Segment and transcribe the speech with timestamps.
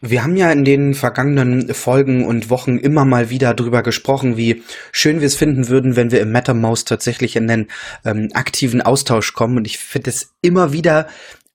[0.00, 4.62] Wir haben ja in den vergangenen Folgen und Wochen immer mal wieder drüber gesprochen, wie
[4.92, 7.68] schön wir es finden würden, wenn wir im MetaMouse tatsächlich in den
[8.04, 9.58] ähm, aktiven Austausch kommen.
[9.58, 11.06] Und ich finde es immer wieder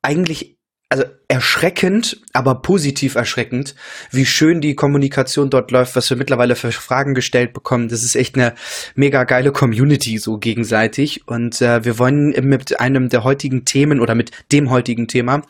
[0.04, 0.55] eigentlich
[0.90, 3.74] also erschreckend, aber positiv erschreckend,
[4.12, 7.88] wie schön die Kommunikation dort läuft, was wir mittlerweile für Fragen gestellt bekommen.
[7.88, 8.54] Das ist echt eine
[8.94, 11.28] mega geile Community so gegenseitig.
[11.28, 15.42] Und äh, wir wollen mit einem der heutigen Themen oder mit dem heutigen Thema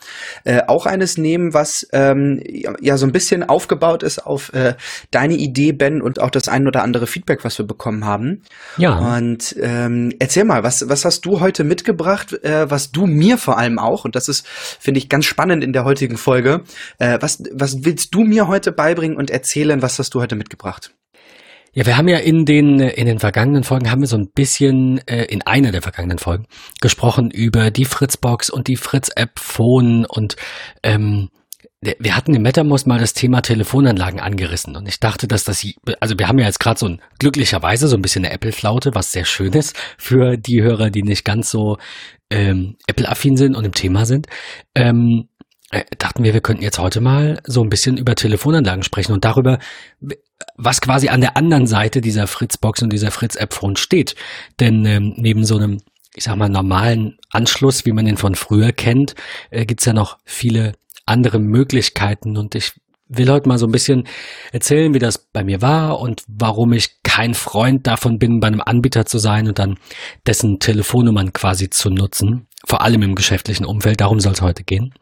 [0.46, 2.42] äh, auch eines nehmen, was ähm,
[2.80, 4.76] ja so ein bisschen aufgebaut ist auf äh,
[5.12, 8.44] deine Idee, Ben, und auch das ein oder andere Feedback, was wir bekommen haben.
[8.78, 9.18] Ja.
[9.18, 13.58] Und ähm, erzähl mal, was, was hast du heute mitgebracht, äh, was du mir vor
[13.58, 16.64] allem auch, und das ist, finde ich, ganz spannend in der heutigen Folge.
[17.00, 19.82] Äh, was, was willst du mir heute beibringen und erzählen?
[19.82, 20.92] Was hast du heute mitgebracht?
[21.74, 25.06] Ja, wir haben ja in den in den vergangenen Folgen haben wir so ein bisschen
[25.08, 26.46] äh, in einer der vergangenen Folgen
[26.80, 30.38] gesprochen über die Fritzbox und die Fritz App Phone und
[30.84, 31.28] ähm,
[32.00, 35.66] wir hatten im MetaMost mal das Thema Telefonanlagen angerissen und ich dachte, dass das,
[36.00, 39.12] also wir haben ja jetzt gerade so ein, glücklicherweise so ein bisschen eine Apple-Flaute, was
[39.12, 41.78] sehr schön ist für die Hörer, die nicht ganz so
[42.30, 44.28] ähm, Apple-affin sind und im Thema sind.
[44.74, 45.30] Ähm,
[45.72, 49.26] äh, dachten wir, wir könnten jetzt heute mal so ein bisschen über Telefonanlagen sprechen und
[49.26, 49.60] darüber,
[50.56, 54.16] was quasi an der anderen Seite dieser Fritzbox und dieser Fritz-App-Phone steht.
[54.60, 55.82] Denn ähm, neben so einem,
[56.16, 59.16] ich sag mal, normalen Anschluss, wie man den von früher kennt,
[59.50, 60.74] äh, gibt's ja noch viele
[61.06, 62.74] andere Möglichkeiten und ich
[63.08, 64.08] will heute mal so ein bisschen
[64.52, 68.62] erzählen, wie das bei mir war und warum ich kein Freund davon bin, bei einem
[68.62, 69.78] Anbieter zu sein und dann
[70.26, 74.02] dessen Telefonnummern quasi zu nutzen, vor allem im geschäftlichen Umfeld.
[74.02, 74.94] Darum soll es heute gehen.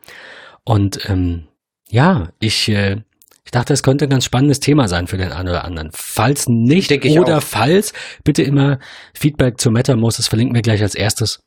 [0.65, 1.47] Und ähm,
[1.89, 3.01] ja, ich, äh,
[3.45, 5.89] ich dachte, es könnte ein ganz spannendes Thema sein für den einen oder anderen.
[5.93, 7.43] Falls nicht oder auch.
[7.43, 7.93] falls,
[8.23, 8.79] bitte immer
[9.13, 11.43] Feedback zu MetaMost, das verlinken wir gleich als erstes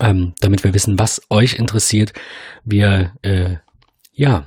[0.00, 2.12] ähm, damit wir wissen, was euch interessiert.
[2.64, 3.56] Wir äh,
[4.12, 4.46] ja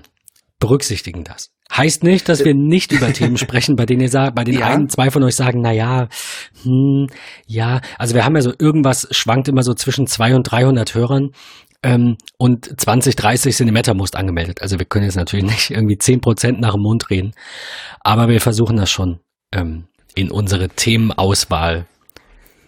[0.60, 1.52] berücksichtigen das.
[1.72, 4.68] Heißt nicht, dass wir nicht über Themen sprechen, bei denen ihr sagt, bei den ja.
[4.68, 6.10] einen, zwei von euch sagen, na ja,
[6.64, 7.08] hm,
[7.46, 11.32] ja, also wir haben ja so irgendwas schwankt immer so zwischen zwei und 300 Hörern.
[11.82, 14.62] Ähm, und 20, 30 sind im MetaMost angemeldet.
[14.62, 17.32] Also wir können jetzt natürlich nicht irgendwie 10 Prozent nach dem Mund reden.
[18.02, 19.20] Aber wir versuchen das schon
[19.54, 19.86] ähm,
[20.16, 21.86] in unsere Themenauswahl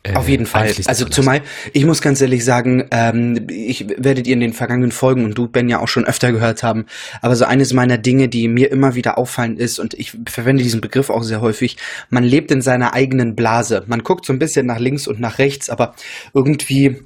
[0.04, 0.74] äh, Auf jeden Fall.
[0.86, 1.42] Also zumal,
[1.74, 5.48] ich muss ganz ehrlich sagen, ähm, ich werdet ihr in den vergangenen Folgen und du,
[5.48, 6.88] Ben, ja auch schon öfter gehört haben,
[7.22, 10.82] aber so eines meiner Dinge, die mir immer wieder auffallen ist, und ich verwende diesen
[10.82, 11.78] Begriff auch sehr häufig,
[12.10, 13.84] man lebt in seiner eigenen Blase.
[13.86, 15.94] Man guckt so ein bisschen nach links und nach rechts, aber
[16.34, 17.02] irgendwie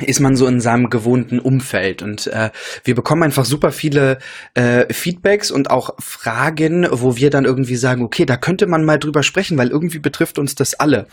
[0.00, 2.02] ist man so in seinem gewohnten Umfeld.
[2.02, 2.50] Und äh,
[2.84, 4.18] wir bekommen einfach super viele
[4.54, 8.98] äh, Feedbacks und auch Fragen, wo wir dann irgendwie sagen, okay, da könnte man mal
[8.98, 11.06] drüber sprechen, weil irgendwie betrifft uns das alle.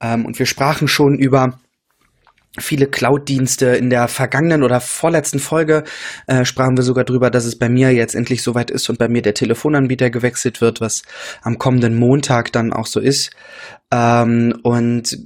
[0.00, 1.58] Ähm, und wir sprachen schon über
[2.58, 3.66] viele Cloud-Dienste.
[3.66, 5.84] In der vergangenen oder vorletzten Folge
[6.26, 9.08] äh, sprachen wir sogar drüber, dass es bei mir jetzt endlich soweit ist und bei
[9.08, 11.02] mir der Telefonanbieter gewechselt wird, was
[11.42, 13.30] am kommenden Montag dann auch so ist.
[13.90, 15.18] Ähm, und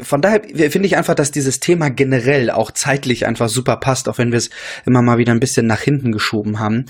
[0.00, 4.18] von daher finde ich einfach, dass dieses Thema generell auch zeitlich einfach super passt, auch
[4.18, 4.50] wenn wir es
[4.86, 6.86] immer mal wieder ein bisschen nach hinten geschoben haben.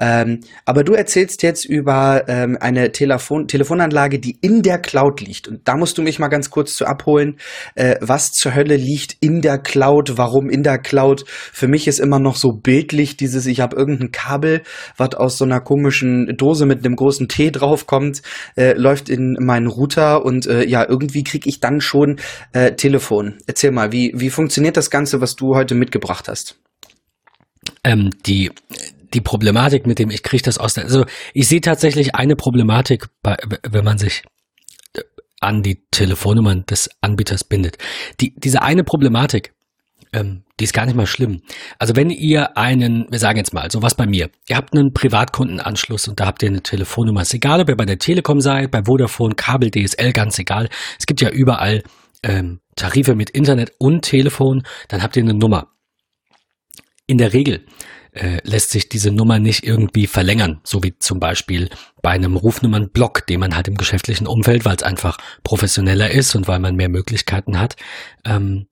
[0.00, 5.48] Ähm, aber du erzählst jetzt über ähm, eine Telefon Telefonanlage, die in der Cloud liegt.
[5.48, 7.36] Und da musst du mich mal ganz kurz zu abholen.
[7.74, 10.16] Äh, was zur Hölle liegt in der Cloud?
[10.16, 11.24] Warum in der Cloud?
[11.26, 14.62] Für mich ist immer noch so bildlich dieses, ich habe irgendein Kabel,
[14.96, 18.22] was aus so einer komischen Dose mit einem großen T draufkommt,
[18.56, 22.18] äh, läuft in meinen Router und äh, ja, irgendwie kriege ich dann schon
[22.52, 23.38] äh, Telefon.
[23.46, 26.58] Erzähl mal, wie, wie funktioniert das Ganze, was du heute mitgebracht hast?
[27.84, 28.50] Ähm, die,
[29.14, 31.04] die Problematik mit dem, ich kriege das aus der, also
[31.34, 33.36] ich sehe tatsächlich eine Problematik, bei,
[33.68, 34.22] wenn man sich
[34.94, 35.02] äh,
[35.40, 37.78] an die Telefonnummern des Anbieters bindet.
[38.20, 39.52] Die, diese eine Problematik,
[40.12, 41.42] ähm, die ist gar nicht mal schlimm.
[41.78, 44.92] Also wenn ihr einen, wir sagen jetzt mal, so was bei mir, ihr habt einen
[44.92, 47.22] Privatkundenanschluss und da habt ihr eine Telefonnummer.
[47.22, 50.68] Ist egal, ob ihr bei der Telekom seid, bei Vodafone, Kabel, DSL, ganz egal.
[50.98, 51.82] Es gibt ja überall
[52.22, 55.68] ähm, Tarife mit Internet und Telefon, dann habt ihr eine Nummer.
[57.06, 57.64] In der Regel
[58.12, 61.70] äh, lässt sich diese Nummer nicht irgendwie verlängern, so wie zum Beispiel
[62.02, 66.48] bei einem Rufnummernblock, den man halt im geschäftlichen Umfeld, weil es einfach professioneller ist und
[66.48, 67.76] weil man mehr Möglichkeiten hat,
[68.24, 68.66] ähm,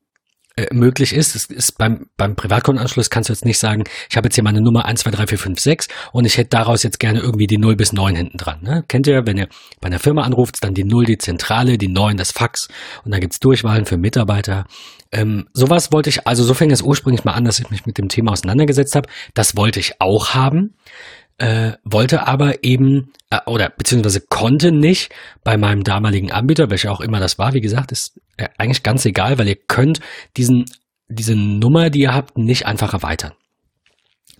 [0.56, 1.36] äh, möglich ist.
[1.36, 4.62] Es ist beim, beim Privatkontenanschluss kannst du jetzt nicht sagen, ich habe jetzt hier meine
[4.62, 7.58] Nummer 1, 2, 3, 4, 5, 6 und ich hätte daraus jetzt gerne irgendwie die
[7.58, 8.62] 0 bis 9 hinten dran.
[8.62, 8.82] Ne?
[8.88, 9.48] Kennt ihr, wenn ihr
[9.82, 12.68] bei einer Firma anruft, dann die 0 die Zentrale, die 9 das Fax
[13.04, 14.64] und dann gibt's Durchwahlen für Mitarbeiter.
[15.12, 17.98] Ähm, sowas wollte ich, also so fing es ursprünglich mal an, dass ich mich mit
[17.98, 19.08] dem Thema auseinandergesetzt habe.
[19.34, 20.74] Das wollte ich auch haben
[21.38, 25.12] äh, wollte aber eben äh, oder beziehungsweise konnte nicht
[25.44, 29.04] bei meinem damaligen Anbieter, welcher auch immer das war, wie gesagt, ist äh, eigentlich ganz
[29.04, 30.00] egal, weil ihr könnt
[30.36, 30.64] diesen
[31.08, 33.32] diese Nummer, die ihr habt, nicht einfach erweitern.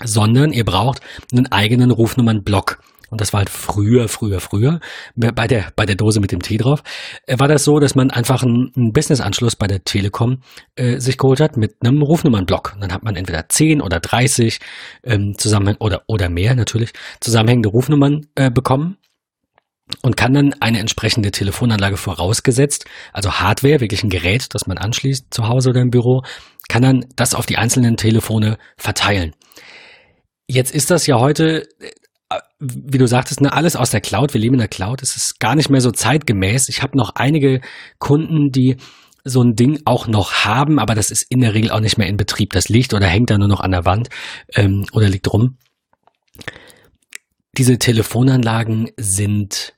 [0.02, 1.00] sondern ihr braucht
[1.32, 2.82] einen eigenen Rufnummernblock.
[3.10, 4.80] Und das war halt früher, früher, früher,
[5.14, 6.82] bei der, bei der Dose mit dem T drauf,
[7.26, 10.42] äh, war das so, dass man einfach einen, einen Business-Anschluss bei der Telekom
[10.74, 12.76] äh, sich geholt hat mit einem Rufnummernblock.
[12.80, 14.58] Dann hat man entweder 10 oder 30
[15.04, 18.96] ähm, zusammen oder, oder mehr natürlich zusammenhängende Rufnummern äh, bekommen
[20.02, 25.32] und kann dann eine entsprechende Telefonanlage vorausgesetzt, also Hardware, wirklich ein Gerät, das man anschließt
[25.32, 26.22] zu Hause oder im Büro,
[26.68, 29.34] kann dann das auf die einzelnen Telefone verteilen.
[30.48, 31.90] Jetzt ist das ja heute, äh,
[32.58, 34.34] wie du sagtest, ne, alles aus der Cloud.
[34.34, 35.02] Wir leben in der Cloud.
[35.02, 36.68] Es ist gar nicht mehr so zeitgemäß.
[36.68, 37.60] Ich habe noch einige
[37.98, 38.76] Kunden, die
[39.24, 42.06] so ein Ding auch noch haben, aber das ist in der Regel auch nicht mehr
[42.06, 42.52] in Betrieb.
[42.52, 44.08] Das liegt oder hängt da nur noch an der Wand
[44.54, 45.58] ähm, oder liegt rum.
[47.56, 49.74] Diese Telefonanlagen sind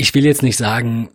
[0.00, 1.10] ich will jetzt nicht sagen,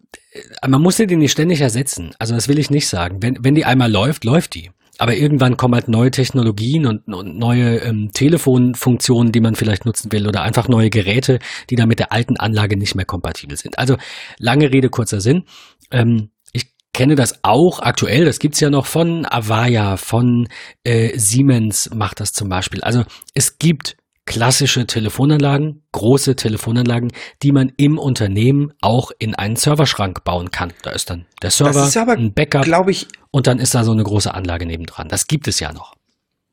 [0.66, 2.14] man muss die nicht ständig ersetzen.
[2.20, 3.18] Also das will ich nicht sagen.
[3.22, 4.70] Wenn, wenn die einmal läuft, läuft die.
[4.98, 10.12] Aber irgendwann kommen halt neue Technologien und, und neue ähm, Telefonfunktionen, die man vielleicht nutzen
[10.12, 11.40] will oder einfach neue Geräte,
[11.70, 13.78] die dann mit der alten Anlage nicht mehr kompatibel sind.
[13.78, 13.98] Also
[14.38, 15.44] lange Rede, kurzer Sinn.
[15.92, 20.48] Ähm, ich kenne das auch aktuell, das gibt's ja noch von Avaya, von
[20.84, 22.82] äh, Siemens macht das zum Beispiel.
[22.82, 23.04] Also
[23.34, 27.12] es gibt klassische Telefonanlagen, große Telefonanlagen,
[27.44, 30.74] die man im Unternehmen auch in einen Serverschrank bauen kann.
[30.82, 33.92] Da ist dann der Server, aber, ein Backup glaube ich, und dann ist da so
[33.92, 35.10] eine große Anlage nebendran.
[35.10, 35.94] Das gibt es ja noch.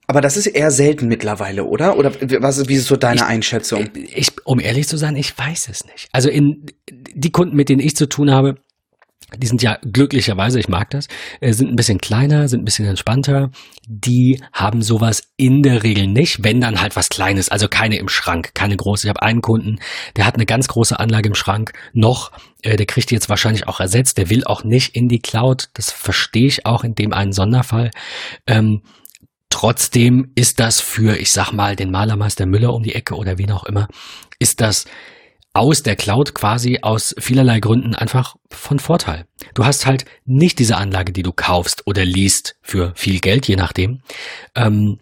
[0.07, 1.97] Aber das ist eher selten mittlerweile, oder?
[1.97, 3.89] Oder was, wie ist so deine ich, Einschätzung?
[3.95, 6.09] Ich, um ehrlich zu sein, ich weiß es nicht.
[6.13, 8.57] Also in die Kunden, mit denen ich zu tun habe,
[9.37, 11.09] die sind ja glücklicherweise, ich mag das,
[11.41, 13.51] äh, sind ein bisschen kleiner, sind ein bisschen entspannter.
[13.87, 18.09] Die haben sowas in der Regel nicht, wenn dann halt was Kleines, also keine im
[18.09, 19.07] Schrank, keine große.
[19.07, 19.79] Ich habe einen Kunden,
[20.17, 22.33] der hat eine ganz große Anlage im Schrank noch,
[22.63, 25.69] äh, der kriegt die jetzt wahrscheinlich auch ersetzt, der will auch nicht in die Cloud,
[25.75, 27.91] das verstehe ich auch in dem einen Sonderfall.
[28.47, 28.83] Ähm,
[29.51, 33.53] trotzdem ist das für, ich sag mal, den Malermeister Müller um die Ecke oder wen
[33.53, 33.89] auch immer,
[34.39, 34.87] ist das
[35.55, 39.27] aus der Cloud quasi aus vielerlei Gründen einfach von Vorteil.
[39.55, 43.57] Du hast halt nicht diese Anlage, die du kaufst oder liest für viel Geld, je
[43.57, 44.01] nachdem.
[44.55, 44.99] Ähm,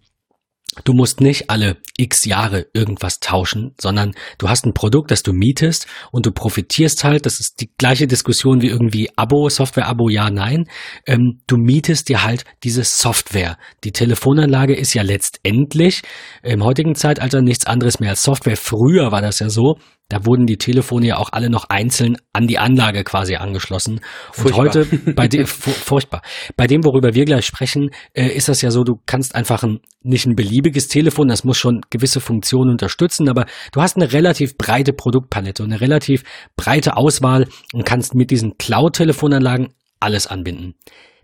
[0.85, 5.33] Du musst nicht alle x Jahre irgendwas tauschen, sondern du hast ein Produkt, das du
[5.33, 10.31] mietest und du profitierst halt, das ist die gleiche Diskussion wie irgendwie Abo, Software-Abo, ja,
[10.31, 10.69] nein.
[11.07, 13.59] Ähm, du mietest dir halt diese Software.
[13.83, 16.03] Die Telefonanlage ist ja letztendlich
[16.45, 18.57] im heutigen Zeitalter nichts anderes mehr als Software.
[18.57, 19.77] Früher war das ja so,
[20.11, 24.01] da wurden die Telefone ja auch alle noch einzeln an die Anlage quasi angeschlossen.
[24.37, 24.85] Und heute
[25.15, 26.21] bei dem furchtbar.
[26.57, 29.81] Bei dem, worüber wir gleich sprechen, äh, ist das ja so, du kannst einfach ein
[30.03, 34.57] nicht ein beliebiges Telefon, das muss schon gewisse Funktionen unterstützen, aber du hast eine relativ
[34.57, 36.25] breite Produktpalette und eine relativ
[36.57, 39.69] breite Auswahl und kannst mit diesen Cloud-Telefonanlagen
[40.01, 40.75] alles anbinden.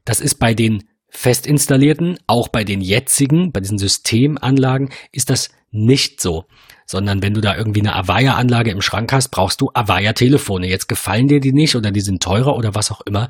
[0.04, 0.84] Das ist bei den
[1.16, 6.46] fest installierten, auch bei den jetzigen, bei diesen Systemanlagen, ist das nicht so
[6.86, 10.68] sondern wenn du da irgendwie eine Avaya-Anlage im Schrank hast, brauchst du Avaya-Telefone.
[10.68, 13.28] Jetzt gefallen dir die nicht oder die sind teurer oder was auch immer,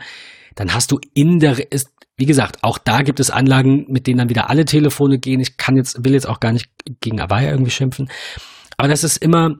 [0.54, 4.18] dann hast du in der, ist, wie gesagt, auch da gibt es Anlagen, mit denen
[4.18, 5.40] dann wieder alle Telefone gehen.
[5.40, 8.10] Ich kann jetzt, will jetzt auch gar nicht gegen Avaya irgendwie schimpfen.
[8.76, 9.56] Aber das ist immer,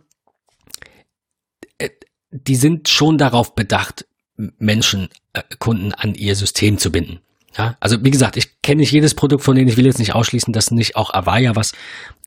[1.78, 1.90] äh,
[2.30, 4.06] die sind schon darauf bedacht,
[4.36, 7.20] Menschen, äh, Kunden an ihr System zu binden.
[7.56, 10.14] Ja, also wie gesagt, ich kenne nicht jedes Produkt von denen, ich will jetzt nicht
[10.14, 11.72] ausschließen, dass nicht auch Avaya was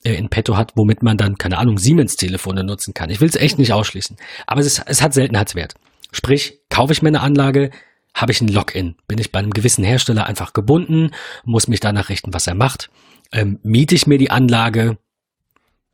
[0.03, 3.09] äh, in petto hat, womit man dann, keine Ahnung, Siemens-Telefone nutzen kann.
[3.09, 4.17] Ich will es echt nicht ausschließen.
[4.47, 5.75] Aber es, ist, es hat Seltenheitswert.
[6.11, 7.69] Sprich, kaufe ich mir eine Anlage,
[8.15, 8.95] habe ich ein Login.
[9.07, 11.11] Bin ich bei einem gewissen Hersteller einfach gebunden,
[11.43, 12.89] muss mich danach richten, was er macht.
[13.31, 14.97] Ähm, miete ich mir die Anlage,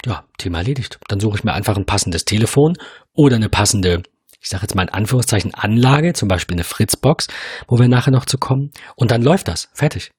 [0.06, 1.00] ja, Thema erledigt.
[1.10, 2.78] Dann suche ich mir einfach ein passendes Telefon
[3.14, 4.04] oder eine passende
[4.46, 7.28] ich sage jetzt mal in Anführungszeichen Anlage, zum Beispiel eine Fritzbox,
[7.68, 8.70] wo wir nachher noch zu kommen.
[8.96, 9.70] Und dann läuft das.
[9.74, 10.12] Fertig.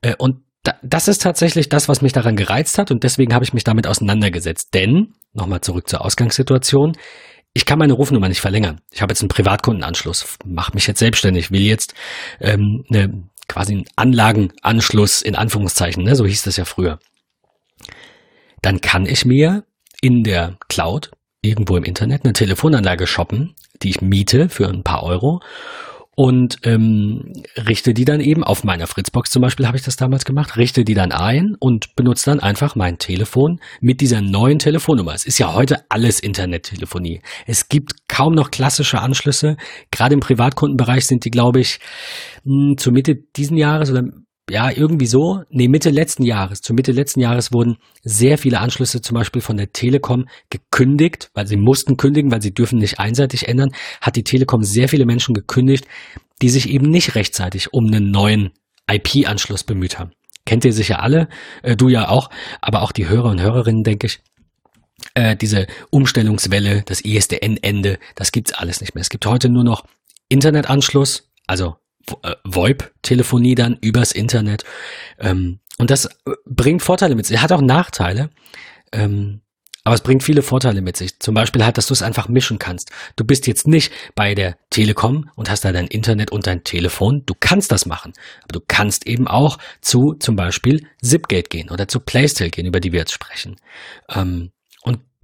[0.00, 0.38] Äh, und
[0.82, 3.86] das ist tatsächlich das, was mich daran gereizt hat und deswegen habe ich mich damit
[3.86, 4.72] auseinandergesetzt.
[4.72, 6.96] Denn, nochmal zurück zur Ausgangssituation,
[7.52, 8.80] ich kann meine Rufnummer nicht verlängern.
[8.90, 11.92] Ich habe jetzt einen Privatkundenanschluss, mache mich jetzt selbstständig, will jetzt
[12.40, 16.16] ähm, eine, quasi einen Anlagenanschluss in Anführungszeichen, ne?
[16.16, 16.98] so hieß das ja früher.
[18.62, 19.64] Dann kann ich mir
[20.00, 21.10] in der Cloud
[21.46, 25.40] irgendwo im Internet eine Telefonanlage shoppen, die ich miete für ein paar Euro
[26.16, 30.24] und ähm, richte die dann eben auf meiner Fritzbox zum Beispiel habe ich das damals
[30.24, 35.12] gemacht, richte die dann ein und benutze dann einfach mein Telefon mit dieser neuen Telefonnummer.
[35.12, 37.20] Es ist ja heute alles Internettelefonie.
[37.46, 39.58] Es gibt kaum noch klassische Anschlüsse.
[39.90, 41.80] Gerade im Privatkundenbereich sind die, glaube ich,
[42.44, 44.04] hm, zur Mitte diesen Jahres oder
[44.48, 49.00] ja, irgendwie so, nee, Mitte letzten Jahres, zur Mitte letzten Jahres wurden sehr viele Anschlüsse
[49.00, 53.48] zum Beispiel von der Telekom gekündigt, weil sie mussten kündigen, weil sie dürfen nicht einseitig
[53.48, 55.86] ändern, hat die Telekom sehr viele Menschen gekündigt,
[56.42, 58.50] die sich eben nicht rechtzeitig um einen neuen
[58.88, 60.12] IP-Anschluss bemüht haben.
[60.44, 61.28] kennt ihr sicher alle,
[61.64, 64.20] äh, du ja auch, aber auch die Hörer und Hörerinnen, denke ich.
[65.14, 69.02] Äh, diese Umstellungswelle, das ISDN-Ende, das gibt's alles nicht mehr.
[69.02, 69.84] Es gibt heute nur noch
[70.28, 71.76] Internetanschluss, also
[72.22, 74.64] äh, VoIP-Telefonie dann übers Internet.
[75.18, 76.10] Ähm, und das äh,
[76.46, 77.40] bringt Vorteile mit sich.
[77.40, 78.30] Hat auch Nachteile.
[78.92, 79.40] Ähm,
[79.86, 81.20] aber es bringt viele Vorteile mit sich.
[81.20, 82.90] Zum Beispiel halt, dass du es einfach mischen kannst.
[83.14, 87.22] Du bist jetzt nicht bei der Telekom und hast da dein Internet und dein Telefon.
[87.24, 88.12] Du kannst das machen.
[88.42, 92.80] Aber du kannst eben auch zu zum Beispiel Zipgate gehen oder zu Playstyle gehen, über
[92.80, 93.60] die wir jetzt sprechen.
[94.08, 94.50] Ähm,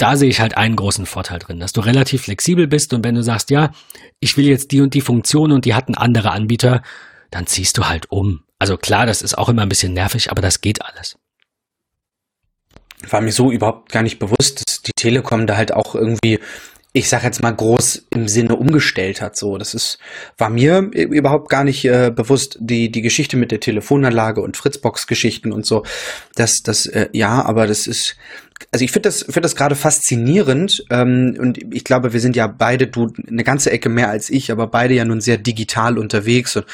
[0.02, 3.14] da sehe ich halt einen großen Vorteil drin, dass du relativ flexibel bist und wenn
[3.14, 3.70] du sagst, ja,
[4.20, 6.82] ich will jetzt die und die Funktion und die hat ein anderer Anbieter,
[7.30, 8.42] dann ziehst du halt um.
[8.58, 11.16] Also klar, das ist auch immer ein bisschen nervig, aber das geht alles
[13.10, 16.38] war mir so überhaupt gar nicht bewusst, dass die Telekom da halt auch irgendwie,
[16.92, 19.36] ich sag jetzt mal groß im Sinne umgestellt hat.
[19.36, 19.98] So, das ist,
[20.38, 22.58] war mir überhaupt gar nicht äh, bewusst.
[22.60, 25.84] Die die Geschichte mit der Telefonanlage und Fritzbox-Geschichten und so,
[26.34, 28.16] das das äh, ja, aber das ist
[28.70, 32.46] also ich finde das, finde das gerade faszinierend ähm, und ich glaube, wir sind ja
[32.46, 36.56] beide, du eine ganze Ecke mehr als ich, aber beide ja nun sehr digital unterwegs
[36.56, 36.66] und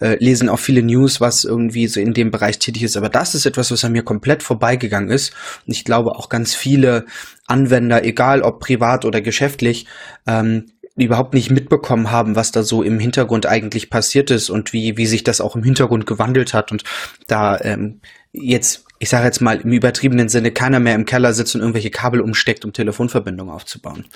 [0.00, 2.96] äh, lesen auch viele News, was irgendwie so in dem Bereich tätig ist.
[2.96, 5.32] Aber das ist etwas, was an mir komplett vorbeigegangen ist.
[5.66, 7.06] Und ich glaube auch ganz viele
[7.46, 9.86] Anwender, egal ob privat oder geschäftlich,
[10.26, 10.66] ähm,
[10.96, 15.06] überhaupt nicht mitbekommen haben, was da so im Hintergrund eigentlich passiert ist und wie, wie
[15.06, 16.72] sich das auch im Hintergrund gewandelt hat.
[16.72, 16.84] Und
[17.26, 18.00] da ähm,
[18.32, 21.90] jetzt ich sage jetzt mal im übertriebenen Sinne, keiner mehr im Keller sitzt und irgendwelche
[21.90, 24.06] Kabel umsteckt, um Telefonverbindungen aufzubauen.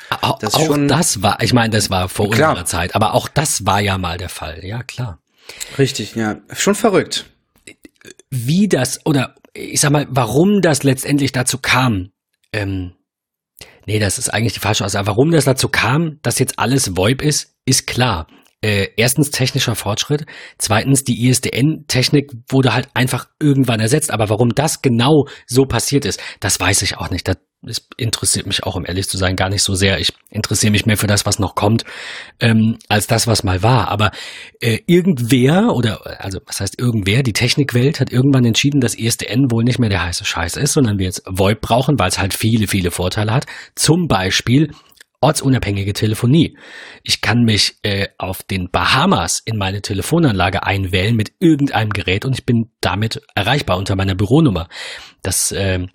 [0.41, 2.51] Das auch das war, ich meine, das war vor klar.
[2.51, 5.19] unserer Zeit, aber auch das war ja mal der Fall, ja klar.
[5.79, 7.27] Richtig, ja, schon verrückt.
[8.31, 12.11] Wie das, oder ich sag mal, warum das letztendlich dazu kam,
[12.53, 12.93] ähm,
[13.87, 15.07] nee, das ist eigentlich die falsche Aussage.
[15.07, 18.27] Warum das dazu kam, dass jetzt alles VoIP ist, ist klar
[18.63, 20.27] äh, erstens technischer Fortschritt,
[20.59, 24.11] zweitens die ISDN-Technik wurde halt einfach irgendwann ersetzt.
[24.11, 27.27] Aber warum das genau so passiert ist, das weiß ich auch nicht.
[27.27, 29.99] Das, das interessiert mich auch, um ehrlich zu sein, gar nicht so sehr.
[29.99, 31.85] Ich interessiere mich mehr für das, was noch kommt,
[32.39, 33.89] ähm, als das, was mal war.
[33.89, 34.11] Aber
[34.61, 39.65] äh, irgendwer oder also was heißt irgendwer, die Technikwelt hat irgendwann entschieden, dass ISDN wohl
[39.65, 42.67] nicht mehr der heiße Scheiß ist, sondern wir jetzt VoIP brauchen, weil es halt viele,
[42.67, 43.47] viele Vorteile hat.
[43.75, 44.71] Zum Beispiel
[45.21, 46.57] ortsunabhängige Telefonie.
[47.03, 52.35] Ich kann mich äh, auf den Bahamas in meine Telefonanlage einwählen mit irgendeinem Gerät und
[52.35, 54.69] ich bin damit erreichbar unter meiner Büronummer.
[55.23, 55.87] Das äh,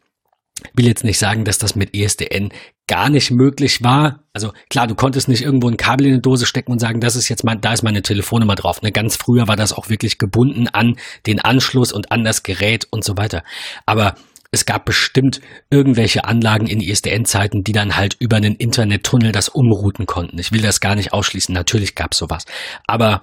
[0.74, 2.52] will jetzt nicht sagen, dass das mit ESDN
[2.88, 4.24] gar nicht möglich war.
[4.32, 7.16] Also klar, du konntest nicht irgendwo ein Kabel in eine Dose stecken und sagen, das
[7.16, 8.82] ist jetzt mein, da ist meine Telefonnummer drauf.
[8.82, 12.88] Ne, ganz früher war das auch wirklich gebunden an den Anschluss und an das Gerät
[12.92, 13.44] und so weiter.
[13.88, 14.16] Aber
[14.52, 20.06] es gab bestimmt irgendwelche Anlagen in ISDN-Zeiten, die dann halt über einen Internettunnel das umrouten
[20.06, 20.40] konnten.
[20.40, 21.54] Ich will das gar nicht ausschließen.
[21.54, 22.46] Natürlich gab es sowas.
[22.88, 23.22] Aber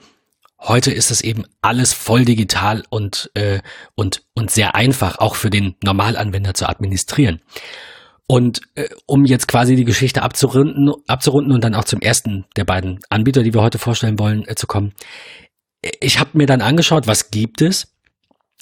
[0.60, 3.60] heute ist es eben alles voll digital und, äh,
[3.94, 7.40] und, und sehr einfach, auch für den Normalanwender zu administrieren.
[8.26, 12.64] Und äh, um jetzt quasi die Geschichte abzurunden, abzurunden und dann auch zum ersten der
[12.64, 14.92] beiden Anbieter, die wir heute vorstellen wollen, äh, zu kommen.
[16.00, 17.91] Ich habe mir dann angeschaut, was gibt es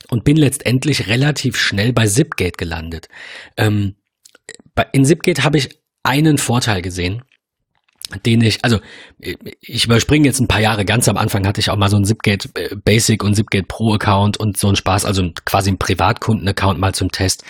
[0.09, 3.09] und bin letztendlich relativ schnell bei Zipgate gelandet.
[3.57, 3.97] Ähm,
[4.93, 7.23] in Zipgate habe ich einen Vorteil gesehen,
[8.27, 8.81] den ich, also
[9.61, 12.05] ich überspringe jetzt ein paar Jahre, ganz am Anfang hatte ich auch mal so ein
[12.05, 16.81] Zipgate äh, Basic und Zipgate Pro Account und so ein Spaß, also quasi ein Privatkunden-Account
[16.81, 17.45] mal zum Test.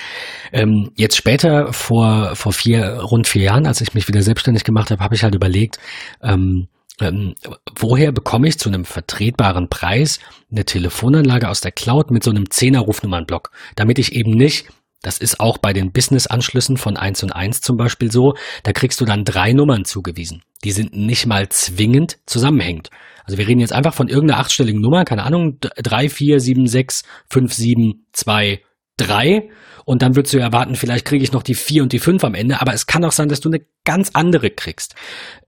[0.52, 4.90] Ähm, jetzt später, vor, vor vier, rund vier Jahren, als ich mich wieder selbstständig gemacht
[4.90, 5.78] habe, habe ich halt überlegt,
[6.22, 6.68] ähm,
[7.00, 7.34] ähm,
[7.78, 12.44] woher bekomme ich zu einem vertretbaren Preis eine Telefonanlage aus der Cloud mit so einem
[12.44, 14.66] 10er Rufnummernblock, damit ich eben nicht
[15.02, 18.34] das ist auch bei den Business-Anschlüssen von 1 und 1 zum Beispiel so.
[18.64, 20.42] Da kriegst du dann drei Nummern zugewiesen.
[20.62, 22.90] Die sind nicht mal zwingend zusammenhängend.
[23.24, 27.04] Also wir reden jetzt einfach von irgendeiner achtstelligen Nummer, keine Ahnung, 3, 4, 7, 6,
[27.30, 28.60] 5, 7, 2,
[29.00, 29.48] 3
[29.84, 32.34] und dann würdest du erwarten, vielleicht kriege ich noch die 4 und die 5 am
[32.34, 34.94] Ende, aber es kann auch sein, dass du eine ganz andere kriegst.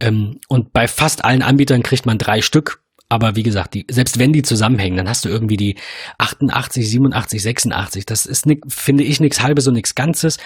[0.01, 2.83] Ähm, und bei fast allen Anbietern kriegt man drei Stück,
[3.13, 5.77] aber wie gesagt, die, selbst wenn die zusammenhängen, dann hast du irgendwie die
[6.17, 8.07] 88, 87, 86.
[8.07, 10.39] Das ist, finde ich, nichts Halbes und nichts Ganzes.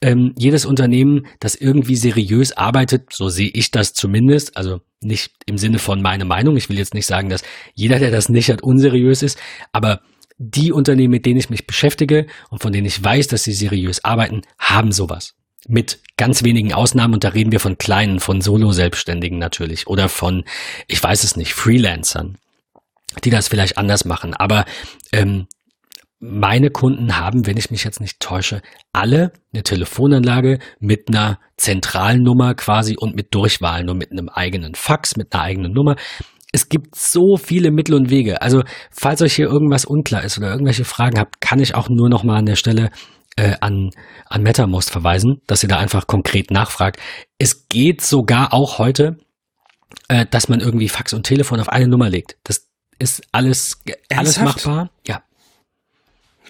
[0.00, 5.58] Ähm, jedes Unternehmen, das irgendwie seriös arbeitet, so sehe ich das zumindest, also nicht im
[5.58, 6.56] Sinne von meine Meinung.
[6.56, 7.42] Ich will jetzt nicht sagen, dass
[7.74, 9.38] jeder, der das nicht hat, unseriös ist,
[9.72, 10.00] aber
[10.36, 14.04] die Unternehmen, mit denen ich mich beschäftige und von denen ich weiß, dass sie seriös
[14.04, 15.34] arbeiten, haben sowas.
[15.66, 20.44] Mit ganz wenigen Ausnahmen, und da reden wir von kleinen, von Solo-Selbstständigen natürlich oder von,
[20.88, 22.36] ich weiß es nicht, Freelancern,
[23.22, 24.34] die das vielleicht anders machen.
[24.34, 24.66] Aber
[25.12, 25.46] ähm,
[26.20, 28.62] meine Kunden haben, wenn ich mich jetzt nicht täusche,
[28.92, 34.74] alle eine Telefonanlage mit einer zentralen Nummer quasi und mit Durchwahlen und mit einem eigenen
[34.74, 35.96] Fax, mit einer eigenen Nummer.
[36.54, 38.40] Es gibt so viele Mittel und Wege.
[38.40, 42.08] Also, falls euch hier irgendwas unklar ist oder irgendwelche Fragen habt, kann ich auch nur
[42.08, 42.90] noch mal an der Stelle
[43.36, 43.90] äh, an,
[44.26, 47.00] an MetaMost verweisen, dass ihr da einfach konkret nachfragt.
[47.38, 49.18] Es geht sogar auch heute,
[50.06, 52.36] äh, dass man irgendwie Fax und Telefon auf eine Nummer legt.
[52.44, 52.68] Das
[53.00, 54.90] ist alles, alles machbar.
[55.08, 55.24] Ja.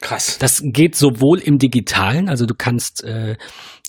[0.02, 0.37] Krass.
[0.38, 3.38] Das geht sowohl im Digitalen, also du kannst, äh,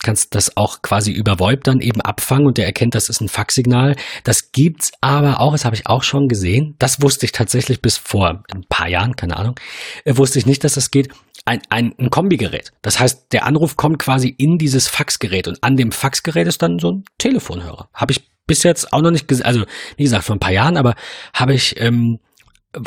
[0.02, 3.28] kannst das auch quasi über VoIP dann eben abfangen und der erkennt, das ist ein
[3.28, 3.96] Faxsignal.
[4.24, 6.76] Das gibt's aber auch, das habe ich auch schon gesehen.
[6.78, 9.58] Das wusste ich tatsächlich bis vor ein paar Jahren, keine Ahnung,
[10.04, 11.08] äh, wusste ich nicht, dass das geht.
[11.44, 12.72] Ein, ein, ein Kombigerät.
[12.82, 16.78] Das heißt, der Anruf kommt quasi in dieses Faxgerät und an dem Faxgerät ist dann
[16.78, 17.88] so ein Telefonhörer.
[17.94, 19.64] Habe ich bis jetzt auch noch nicht gesehen, also
[19.96, 20.94] wie gesagt, vor ein paar Jahren, aber
[21.32, 22.18] habe ich, ähm,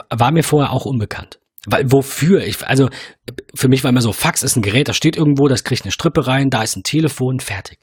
[0.10, 1.39] war mir vorher auch unbekannt.
[1.66, 2.46] Weil, wofür?
[2.46, 2.90] Ich, also,
[3.54, 5.92] für mich war immer so, Fax ist ein Gerät, das steht irgendwo, das kriegt eine
[5.92, 7.80] Strippe rein, da ist ein Telefon, fertig.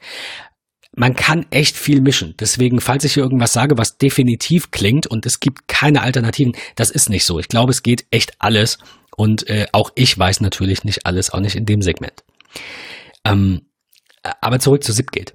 [0.98, 2.34] Man kann echt viel mischen.
[2.40, 6.90] Deswegen, falls ich hier irgendwas sage, was definitiv klingt und es gibt keine Alternativen, das
[6.90, 7.38] ist nicht so.
[7.38, 8.78] Ich glaube, es geht echt alles.
[9.14, 12.24] Und äh, auch ich weiß natürlich nicht alles, auch nicht in dem Segment.
[13.24, 13.66] Ähm,
[14.40, 15.34] aber zurück zu Zipgate.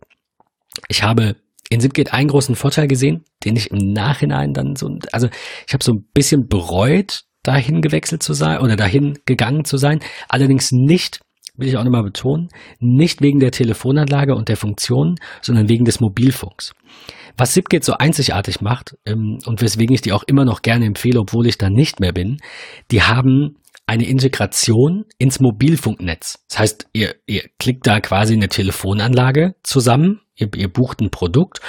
[0.88, 1.36] Ich habe
[1.70, 5.30] in Zipgate einen großen Vorteil gesehen, den ich im Nachhinein dann so, also
[5.68, 10.00] ich habe so ein bisschen bereut, dahin gewechselt zu sein oder dahin gegangen zu sein.
[10.30, 11.20] Allerdings nicht,
[11.56, 16.00] will ich auch nochmal betonen, nicht wegen der Telefonanlage und der Funktion, sondern wegen des
[16.00, 16.74] Mobilfunks.
[17.38, 21.20] Was Zipgate so einzigartig macht ähm, und weswegen ich die auch immer noch gerne empfehle,
[21.20, 22.38] obwohl ich da nicht mehr bin,
[22.92, 26.46] die haben eine Integration ins Mobilfunknetz.
[26.50, 31.60] Das heißt, ihr, ihr klickt da quasi eine Telefonanlage zusammen, ihr, ihr bucht ein Produkt.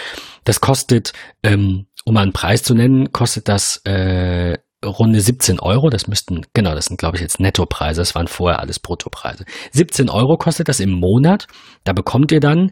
[0.45, 1.13] Das kostet,
[1.43, 5.91] ähm, um einen Preis zu nennen, kostet das äh, Runde 17 Euro.
[5.91, 8.01] Das müssten, genau, das sind, glaube ich, jetzt Nettopreise.
[8.01, 9.45] Das waren vorher alles Bruttopreise.
[9.73, 11.47] 17 Euro kostet das im Monat.
[11.85, 12.71] Da bekommt ihr dann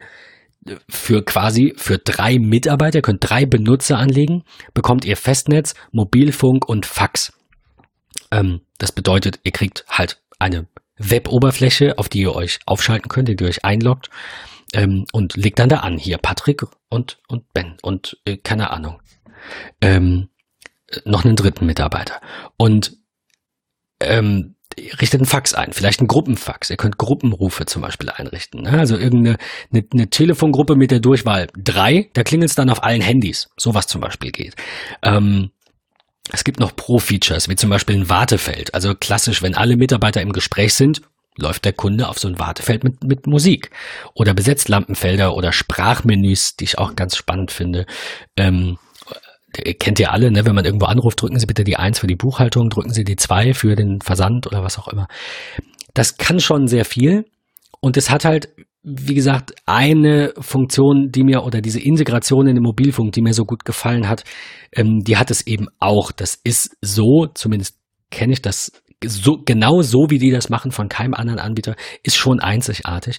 [0.89, 7.33] für quasi für drei Mitarbeiter, könnt drei Benutzer anlegen, bekommt ihr Festnetz, Mobilfunk und Fax.
[8.31, 10.67] Ähm, das bedeutet, ihr kriegt halt eine
[10.99, 14.11] Web-Oberfläche, auf die ihr euch aufschalten könnt, die ihr euch einloggt
[14.75, 15.99] ähm, und legt dann da an.
[15.99, 19.01] Hier Patrick und, und Ben und äh, keine Ahnung.
[19.81, 20.29] Ähm,
[21.05, 22.21] noch einen dritten Mitarbeiter.
[22.57, 22.97] Und
[24.01, 24.57] ähm,
[25.01, 26.71] richtet einen Fax ein, vielleicht einen Gruppenfax.
[26.71, 28.63] Ihr könnt Gruppenrufe zum Beispiel einrichten.
[28.63, 28.79] Ne?
[28.79, 29.37] Also irgendeine
[29.73, 33.51] eine, eine Telefongruppe mit der Durchwahl drei, da klingelt es dann auf allen Handys.
[33.57, 34.55] Sowas zum Beispiel geht.
[35.03, 35.51] Ähm,
[36.33, 38.75] es gibt noch Pro-Features, wie zum Beispiel ein Wartefeld.
[38.75, 41.03] Also klassisch, wenn alle Mitarbeiter im Gespräch sind,
[41.37, 43.71] läuft der Kunde auf so ein Wartefeld mit, mit Musik.
[44.15, 47.87] Oder Besetzlampenfelder oder Sprachmenüs, die ich auch ganz spannend finde.
[48.37, 48.79] Ähm,
[49.53, 50.45] kennt ihr alle, ne?
[50.45, 53.17] wenn man irgendwo anruft, drücken Sie bitte die Eins für die Buchhaltung, drücken Sie die
[53.17, 55.09] Zwei für den Versand oder was auch immer.
[55.95, 57.27] Das kann schon sehr viel
[57.81, 58.49] und es hat halt,
[58.83, 63.45] wie gesagt, eine Funktion, die mir oder diese Integration in den Mobilfunk, die mir so
[63.45, 64.25] gut gefallen hat,
[64.73, 66.13] ähm, die hat es eben auch.
[66.13, 67.77] Das ist so, zumindest
[68.11, 68.73] kenne ich das
[69.05, 73.19] so, genau so, wie die das machen von keinem anderen Anbieter, ist schon einzigartig.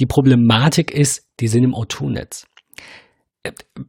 [0.00, 2.46] Die Problematik ist, die sind im O2-Netz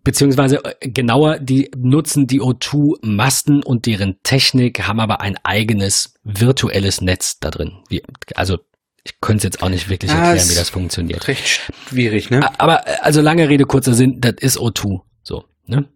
[0.03, 7.01] beziehungsweise äh, genauer, die nutzen die O2-Masten und deren Technik, haben aber ein eigenes virtuelles
[7.01, 7.73] Netz da drin.
[7.89, 8.03] Wie,
[8.35, 8.59] also
[9.03, 11.27] ich könnte es jetzt auch nicht wirklich erklären, ja, wie das funktioniert.
[11.27, 12.59] Recht schwierig, ne?
[12.59, 15.01] Aber äh, also lange Rede, kurzer Sinn, das ist O2.
[15.21, 15.87] So, ne?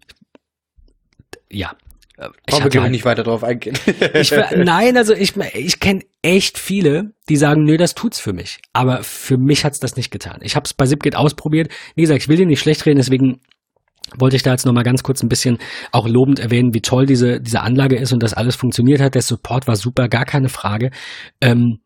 [1.49, 1.75] Ja.
[2.19, 3.77] Ich Brauchen wir halt, nicht weiter drauf eingehen.
[4.13, 8.59] ich, nein, also ich, ich kenne echt viele, die sagen, nö, das tut's für mich.
[8.73, 10.39] Aber für mich hat's das nicht getan.
[10.41, 11.71] Ich habe es bei Zipgate ausprobiert.
[11.95, 13.39] Wie gesagt, ich will dir nicht schlecht reden, deswegen
[14.17, 15.59] wollte ich da jetzt nochmal ganz kurz ein bisschen
[15.91, 19.15] auch lobend erwähnen, wie toll diese, diese Anlage ist und dass alles funktioniert hat.
[19.15, 20.91] Der Support war super, gar keine Frage.
[21.41, 21.79] Ähm,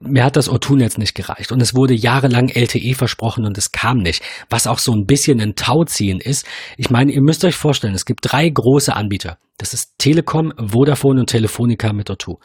[0.00, 3.98] mir hat das O2-Netz nicht gereicht und es wurde jahrelang LTE versprochen und es kam
[3.98, 6.46] nicht, was auch so ein bisschen ein Tauziehen ist.
[6.76, 9.38] Ich meine, ihr müsst euch vorstellen, es gibt drei große Anbieter.
[9.58, 12.36] Das ist Telekom, Vodafone und Telefonica mit O2.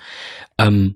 [0.57, 0.95] Ähm,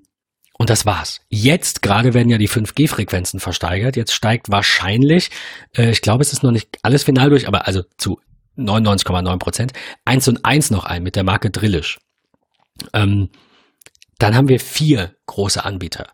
[0.58, 1.20] und das war's.
[1.28, 3.96] Jetzt gerade werden ja die 5G-Frequenzen versteigert.
[3.96, 5.30] Jetzt steigt wahrscheinlich,
[5.76, 8.18] äh, ich glaube, es ist noch nicht alles final durch, aber also zu
[8.56, 9.72] 99,9 Prozent,
[10.04, 11.98] 1 und 1 noch ein mit der Marke Drillisch.
[12.92, 13.30] Ähm,
[14.22, 16.06] dann haben wir vier große Anbieter.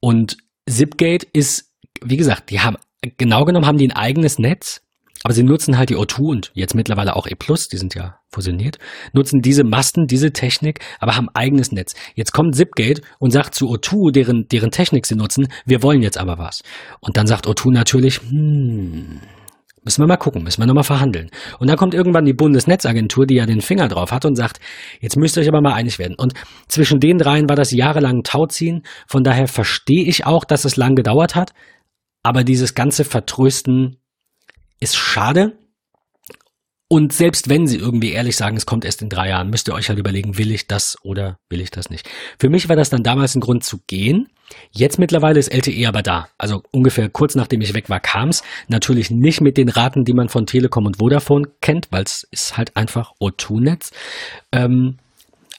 [0.00, 0.36] Und
[0.68, 2.76] Zipgate ist, wie gesagt, die haben,
[3.16, 4.82] genau genommen haben die ein eigenes Netz,
[5.24, 8.78] aber sie nutzen halt die O2 und jetzt mittlerweile auch E+, die sind ja fusioniert,
[9.12, 11.94] nutzen diese Masten, diese Technik, aber haben eigenes Netz.
[12.14, 16.18] Jetzt kommt Zipgate und sagt zu O2, deren, deren Technik sie nutzen, wir wollen jetzt
[16.18, 16.62] aber was.
[17.00, 19.20] Und dann sagt O2 natürlich, hm,
[19.84, 21.30] Müssen wir mal gucken, müssen wir nochmal verhandeln.
[21.58, 24.60] Und dann kommt irgendwann die Bundesnetzagentur, die ja den Finger drauf hat und sagt,
[25.00, 26.16] jetzt müsst ihr euch aber mal einig werden.
[26.16, 26.34] Und
[26.68, 28.82] zwischen den dreien war das jahrelang Tauziehen.
[29.06, 31.52] Von daher verstehe ich auch, dass es lang gedauert hat.
[32.22, 33.96] Aber dieses ganze Vertrösten
[34.80, 35.56] ist schade.
[36.90, 39.74] Und selbst wenn sie irgendwie ehrlich sagen, es kommt erst in drei Jahren, müsst ihr
[39.74, 42.08] euch halt überlegen, will ich das oder will ich das nicht.
[42.38, 44.28] Für mich war das dann damals ein Grund zu gehen.
[44.70, 46.28] Jetzt mittlerweile ist LTE aber da.
[46.38, 48.42] Also ungefähr kurz nachdem ich weg war, kam's.
[48.68, 52.56] Natürlich nicht mit den Raten, die man von Telekom und Vodafone kennt, weil es ist
[52.56, 53.90] halt einfach O2-Netz.
[54.50, 54.96] Ähm,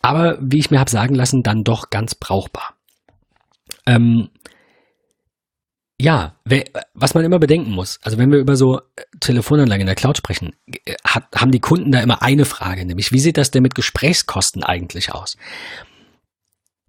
[0.01, 2.73] aber wie ich mir habe sagen lassen, dann doch ganz brauchbar.
[3.85, 4.29] Ähm,
[6.01, 6.35] ja,
[6.93, 10.17] was man immer bedenken muss, also wenn wir über so äh, Telefonanlagen in der Cloud
[10.17, 13.63] sprechen, äh, hat, haben die Kunden da immer eine Frage, nämlich wie sieht das denn
[13.63, 15.35] mit Gesprächskosten eigentlich aus?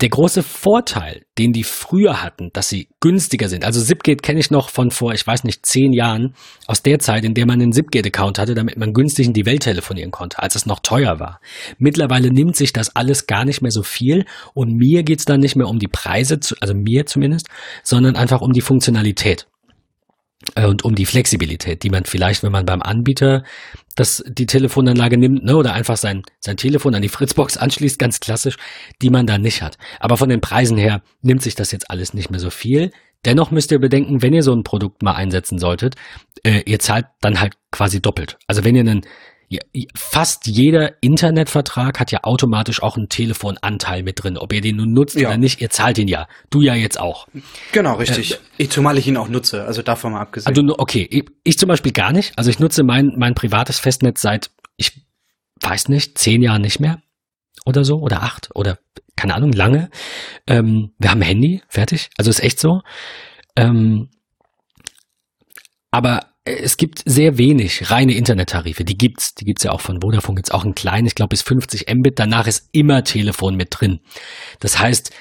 [0.01, 3.67] Der große Vorteil, den die früher hatten, dass sie günstiger sind.
[3.67, 6.35] Also Zipgate kenne ich noch von vor, ich weiß nicht, zehn Jahren,
[6.67, 9.65] aus der Zeit, in der man einen Zipgate-Account hatte, damit man günstig in die Welt
[9.65, 11.41] telefonieren konnte, als es noch teuer war.
[11.77, 15.57] Mittlerweile nimmt sich das alles gar nicht mehr so viel und mir geht's dann nicht
[15.57, 17.49] mehr um die Preise, also mir zumindest,
[17.83, 19.49] sondern einfach um die Funktionalität.
[20.55, 23.45] Äh, und um die Flexibilität, die man vielleicht, wenn man beim Anbieter
[23.97, 28.21] das, die Telefonanlage nimmt, ne, oder einfach sein, sein Telefon an die Fritzbox anschließt, ganz
[28.21, 28.57] klassisch,
[29.03, 29.79] die man da nicht hat.
[29.99, 32.93] Aber von den Preisen her nimmt sich das jetzt alles nicht mehr so viel.
[33.25, 35.97] Dennoch müsst ihr bedenken, wenn ihr so ein Produkt mal einsetzen solltet,
[36.43, 38.39] äh, ihr zahlt dann halt quasi doppelt.
[38.47, 39.03] Also wenn ihr einen
[39.51, 39.61] ja,
[39.97, 44.39] fast jeder Internetvertrag hat ja automatisch auch einen Telefonanteil mit drin.
[44.39, 45.29] Ob ihr den nun nutzt ja.
[45.29, 46.29] oder nicht, ihr zahlt ihn ja.
[46.51, 47.27] Du ja jetzt auch.
[47.73, 48.35] Genau, richtig.
[48.35, 50.57] Äh, ich, zumal ich ihn auch nutze, also davon mal abgesehen.
[50.57, 52.33] Also, okay, ich, ich zum Beispiel gar nicht.
[52.39, 55.05] Also ich nutze mein, mein privates Festnetz seit, ich
[55.61, 57.03] weiß nicht, zehn Jahren nicht mehr
[57.67, 58.79] oder so oder acht oder
[59.17, 59.91] keine Ahnung, lange.
[60.47, 62.09] Ähm, wir haben ein Handy, fertig.
[62.17, 62.83] Also ist echt so.
[63.57, 64.11] Ähm,
[65.91, 68.85] aber es gibt sehr wenig reine Internettarife.
[68.85, 69.35] Die gibt's.
[69.35, 70.37] Die gibt's ja auch von Vodafone.
[70.37, 72.19] Gibt's auch einen kleinen, ich glaube bis 50 Mbit.
[72.19, 74.01] Danach ist immer Telefon mit drin.
[74.61, 75.13] Das heißt,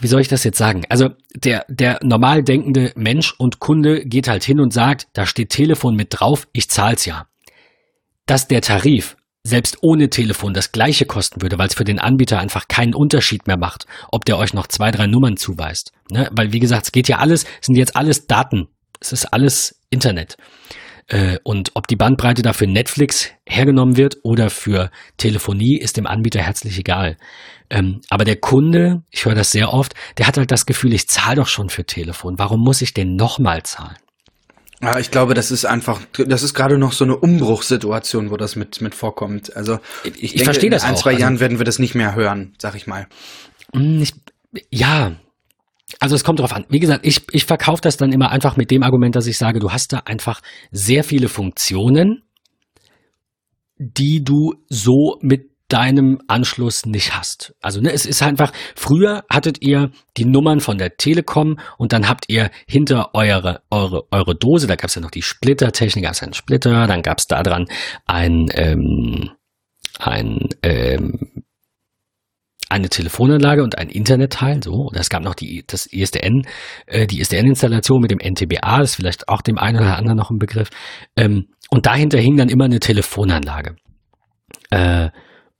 [0.00, 0.84] wie soll ich das jetzt sagen?
[0.88, 5.50] Also der, der normal denkende Mensch und Kunde geht halt hin und sagt, da steht
[5.50, 7.26] Telefon mit drauf, ich zahl's ja.
[8.24, 12.38] Dass der Tarif selbst ohne Telefon das gleiche kosten würde, weil es für den Anbieter
[12.38, 15.92] einfach keinen Unterschied mehr macht, ob der euch noch zwei, drei Nummern zuweist.
[16.10, 16.28] Ne?
[16.32, 18.68] Weil wie gesagt, es geht ja alles, sind jetzt alles Daten,
[19.00, 20.36] es ist alles Internet.
[21.08, 26.40] Äh, und ob die Bandbreite dafür Netflix hergenommen wird oder für Telefonie, ist dem Anbieter
[26.40, 27.16] herzlich egal.
[27.70, 31.08] Ähm, aber der Kunde, ich höre das sehr oft, der hat halt das Gefühl, ich
[31.08, 32.38] zahle doch schon für Telefon.
[32.38, 33.96] Warum muss ich denn nochmal zahlen?
[34.80, 38.54] Ja, ich glaube, das ist einfach, das ist gerade noch so eine Umbruchssituation, wo das
[38.54, 39.56] mit, mit vorkommt.
[39.56, 41.00] Also ich, ich, ich verstehe das In ein, auch.
[41.00, 43.08] zwei also, Jahren werden wir das nicht mehr hören, sag ich mal.
[43.74, 44.14] Hm, ich,
[44.70, 45.12] ja,
[46.00, 46.66] also es kommt drauf an.
[46.68, 49.58] Wie gesagt, ich, ich verkaufe das dann immer einfach mit dem Argument, dass ich sage,
[49.58, 52.22] du hast da einfach sehr viele Funktionen,
[53.78, 57.54] die du so mit deinem Anschluss nicht hast.
[57.60, 62.08] Also ne, es ist einfach, früher hattet ihr die Nummern von der Telekom und dann
[62.08, 66.14] habt ihr hinter eure, eure, eure Dose, da gab es ja noch die Splittertechnik, gab
[66.14, 67.68] es einen Splitter, dann gab es da dran
[68.06, 69.30] ein, ähm,
[69.98, 71.44] ein ähm,
[72.68, 74.88] eine Telefonanlage und ein Internetteil, so.
[74.88, 76.46] Und es gab noch die, das ISDN,
[76.86, 80.30] äh, die ISDN-Installation mit dem NTBA, das ist vielleicht auch dem einen oder anderen noch
[80.30, 80.68] ein Begriff.
[81.16, 83.76] Ähm, und dahinter hing dann immer eine Telefonanlage.
[84.70, 85.10] Äh,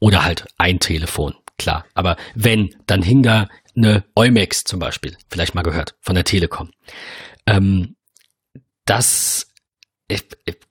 [0.00, 1.84] oder halt ein Telefon, klar.
[1.94, 6.70] Aber wenn, dann hing da eine Eumex zum Beispiel, vielleicht mal gehört, von der Telekom.
[7.46, 7.96] Ähm,
[8.84, 9.48] das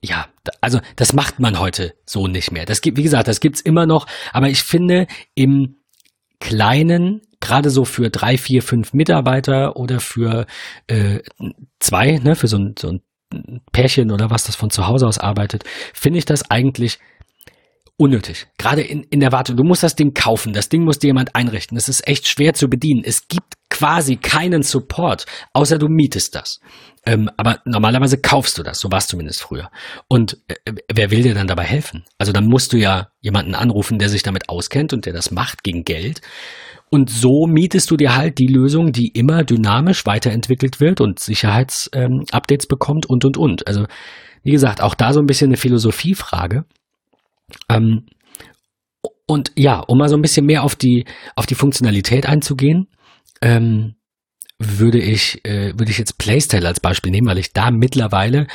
[0.02, 0.26] ja,
[0.60, 2.64] also das macht man heute so nicht mehr.
[2.64, 5.77] Das gibt, wie gesagt, das gibt's immer noch, aber ich finde im
[6.40, 10.46] kleinen, gerade so für drei, vier, fünf Mitarbeiter oder für
[10.86, 11.20] äh,
[11.78, 13.02] zwei, ne, für so ein, so ein
[13.72, 16.98] Pärchen oder was das von zu Hause aus arbeitet, finde ich das eigentlich
[17.98, 18.46] unnötig.
[18.58, 19.56] Gerade in, in der Wartung.
[19.56, 20.52] Du musst das Ding kaufen.
[20.52, 21.76] Das Ding muss dir jemand einrichten.
[21.76, 23.02] Es ist echt schwer zu bedienen.
[23.04, 26.60] Es gibt quasi keinen Support, außer du mietest das.
[27.08, 28.80] Ähm, aber normalerweise kaufst du das.
[28.80, 29.70] So war es zumindest früher.
[30.08, 32.04] Und äh, wer will dir dann dabei helfen?
[32.18, 35.64] Also dann musst du ja jemanden anrufen, der sich damit auskennt und der das macht
[35.64, 36.20] gegen Geld.
[36.90, 42.66] Und so mietest du dir halt die Lösung, die immer dynamisch weiterentwickelt wird und Sicherheitsupdates
[42.66, 43.66] ähm, bekommt und, und, und.
[43.66, 43.86] Also,
[44.42, 46.66] wie gesagt, auch da so ein bisschen eine Philosophiefrage.
[47.70, 48.04] Ähm,
[49.26, 52.88] und ja, um mal so ein bisschen mehr auf die, auf die Funktionalität einzugehen,
[53.40, 53.94] ähm,
[54.58, 58.46] würde ich, äh, würde ich jetzt Playstyle als Beispiel nehmen, weil ich da mittlerweile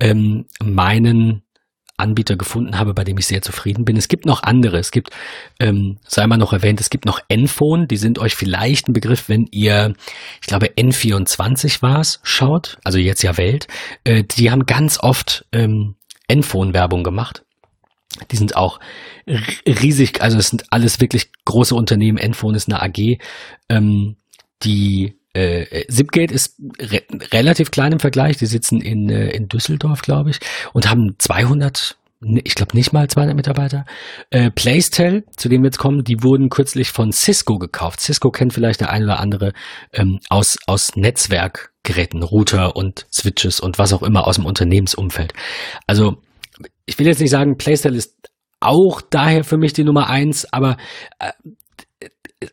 [0.00, 1.42] ähm, meinen
[2.00, 3.96] Anbieter gefunden habe, bei dem ich sehr zufrieden bin.
[3.96, 4.78] Es gibt noch andere.
[4.78, 5.10] Es gibt,
[5.60, 7.86] ähm, sei mal noch erwähnt, es gibt noch Enphone.
[7.86, 9.94] Die sind euch vielleicht ein Begriff, wenn ihr,
[10.40, 12.78] ich glaube, N24 war es, schaut.
[12.82, 13.68] Also jetzt ja Welt.
[14.04, 15.96] Äh, die haben ganz oft ähm,
[16.26, 17.44] Enphone-Werbung gemacht.
[18.30, 18.80] Die sind auch
[19.66, 22.18] riesig, also es sind alles wirklich große Unternehmen.
[22.18, 23.18] Enphone ist eine AG,
[23.68, 24.16] ähm,
[24.62, 28.36] die äh, Zipgate ist re relativ klein im Vergleich.
[28.36, 30.40] Die sitzen in, äh, in Düsseldorf, glaube ich,
[30.72, 31.96] und haben 200
[32.44, 33.86] ich glaube nicht mal 200 Mitarbeiter.
[34.28, 38.00] Äh, Placetel, zu dem wir jetzt kommen, die wurden kürzlich von Cisco gekauft.
[38.00, 39.52] Cisco kennt vielleicht der ein oder andere
[39.94, 45.32] ähm, aus, aus Netzwerkgeräten, Router und Switches und was auch immer aus dem Unternehmensumfeld.
[45.86, 46.18] Also
[46.84, 48.14] ich will jetzt nicht sagen, Placetel ist
[48.60, 50.76] auch daher für mich die Nummer eins, aber
[51.18, 51.32] äh,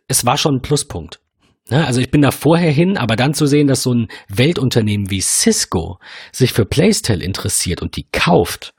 [0.07, 1.19] es war schon ein Pluspunkt.
[1.69, 1.85] Ne?
[1.85, 5.21] Also ich bin da vorher hin, aber dann zu sehen, dass so ein Weltunternehmen wie
[5.21, 5.99] Cisco
[6.31, 8.73] sich für Placetel interessiert und die kauft,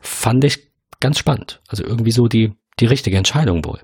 [0.00, 1.60] fand ich ganz spannend.
[1.68, 3.80] Also irgendwie so die, die richtige Entscheidung wohl.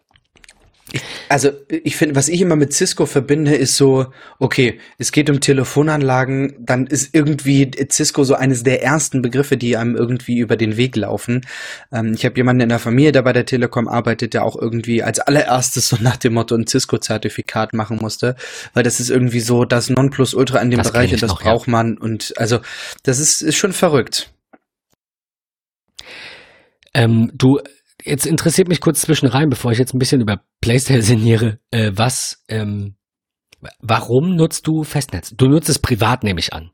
[1.28, 4.06] Also ich finde, was ich immer mit Cisco verbinde, ist so,
[4.38, 9.76] okay, es geht um Telefonanlagen, dann ist irgendwie Cisco so eines der ersten Begriffe, die
[9.76, 11.46] einem irgendwie über den Weg laufen.
[11.92, 15.02] Ähm, ich habe jemanden in der Familie, der bei der Telekom arbeitet, der auch irgendwie
[15.02, 18.36] als allererstes so nach dem Motto ein Cisco-Zertifikat machen musste,
[18.72, 21.66] weil das ist irgendwie so das Nonplusultra in dem das Bereich und das noch, braucht
[21.66, 21.72] ja.
[21.72, 22.60] man und also
[23.02, 24.30] das ist, ist schon verrückt.
[26.94, 27.60] Ähm, du
[28.04, 31.58] Jetzt interessiert mich kurz zwischen rein, bevor ich jetzt ein bisschen über Playstyle sinniere.
[31.70, 32.96] Äh, was, ähm,
[33.80, 35.32] warum nutzt du Festnetz?
[35.34, 36.70] Du nutzt es privat, nehme ich an.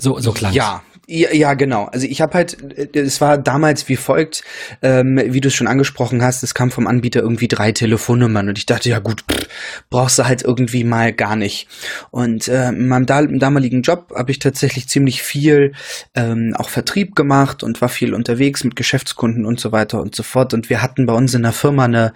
[0.00, 1.86] So, so klang Ja, ja, ja, genau.
[1.86, 4.44] Also ich habe halt, äh, es war damals wie folgt,
[4.82, 8.56] ähm, wie du es schon angesprochen hast, es kam vom Anbieter irgendwie drei Telefonnummern und
[8.56, 9.48] ich dachte, ja gut, pff,
[9.90, 11.66] brauchst du halt irgendwie mal gar nicht.
[12.10, 15.72] Und äh, in meinem da damaligen Job habe ich tatsächlich ziemlich viel
[16.14, 20.22] ähm, auch Vertrieb gemacht und war viel unterwegs mit Geschäftskunden und so weiter und so
[20.22, 20.54] fort.
[20.54, 22.12] Und wir hatten bei uns in der Firma eine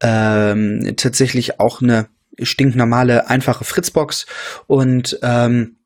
[0.00, 2.06] ähm, tatsächlich auch eine
[2.40, 4.26] stinknormale, einfache Fritzbox
[4.66, 5.76] und ähm,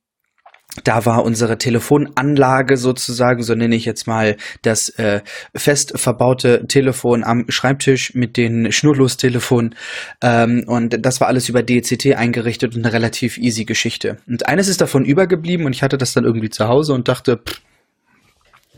[0.83, 5.21] da war unsere Telefonanlage sozusagen, so nenne ich jetzt mal das äh,
[5.55, 9.77] fest verbaute Telefon am Schreibtisch mit den Schnurlostelefonen.
[10.21, 14.19] Ähm, und das war alles über DCT eingerichtet und eine relativ easy Geschichte.
[14.27, 17.37] Und eines ist davon übergeblieben und ich hatte das dann irgendwie zu Hause und dachte,
[17.37, 17.61] pff,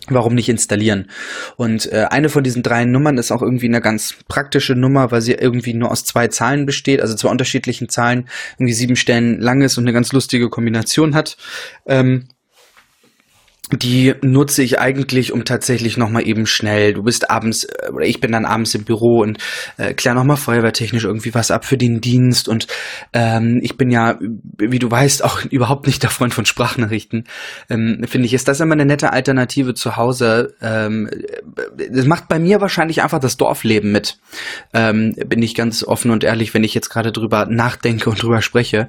[0.08, 1.08] warum nicht installieren?
[1.56, 5.20] Und äh, eine von diesen drei Nummern ist auch irgendwie eine ganz praktische Nummer, weil
[5.20, 9.62] sie irgendwie nur aus zwei Zahlen besteht, also zwei unterschiedlichen Zahlen, irgendwie sieben Stellen lang
[9.62, 11.36] ist und eine ganz lustige Kombination hat.
[11.86, 12.28] Ähm,
[13.72, 18.20] die nutze ich eigentlich, um tatsächlich nochmal eben schnell, du bist abends, äh, oder ich
[18.20, 19.38] bin dann abends im Büro und
[19.76, 22.68] äh, klär nochmal feuerwehrtechnisch irgendwie was ab für den Dienst und
[23.12, 24.18] ähm, ich bin ja,
[24.58, 27.24] wie du weißt, auch überhaupt nicht der Freund von Sprachnachrichten.
[27.68, 30.54] Ähm, Finde ich, ist das immer eine nette Alternative zu Hause.
[30.62, 31.10] Ähm,
[31.76, 34.18] das macht bei mir wahrscheinlich einfach das Dorfleben mit.
[34.74, 38.42] Ähm, bin ich ganz offen und ehrlich, wenn ich jetzt gerade drüber nachdenke und drüber
[38.42, 38.88] spreche.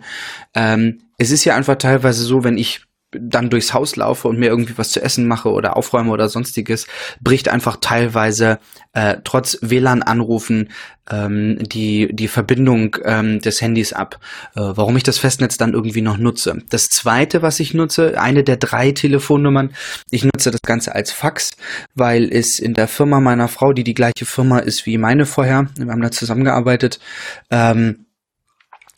[0.54, 4.48] Ähm, es ist ja einfach teilweise so, wenn ich dann durchs Haus laufe und mir
[4.48, 6.88] irgendwie was zu essen mache oder aufräume oder sonstiges,
[7.22, 8.60] bricht einfach teilweise
[8.94, 10.70] äh, trotz WLAN-Anrufen
[11.10, 14.20] ähm, die, die Verbindung ähm, des Handys ab.
[14.56, 16.58] Äh, warum ich das Festnetz dann irgendwie noch nutze.
[16.70, 19.74] Das zweite, was ich nutze, eine der drei Telefonnummern,
[20.12, 21.52] ich nutze das Ganze als Fax,
[21.96, 25.68] weil es in der Firma meiner Frau, die die gleiche Firma ist wie meine vorher,
[25.78, 27.00] wir haben da zusammengearbeitet,
[27.52, 28.07] ähm,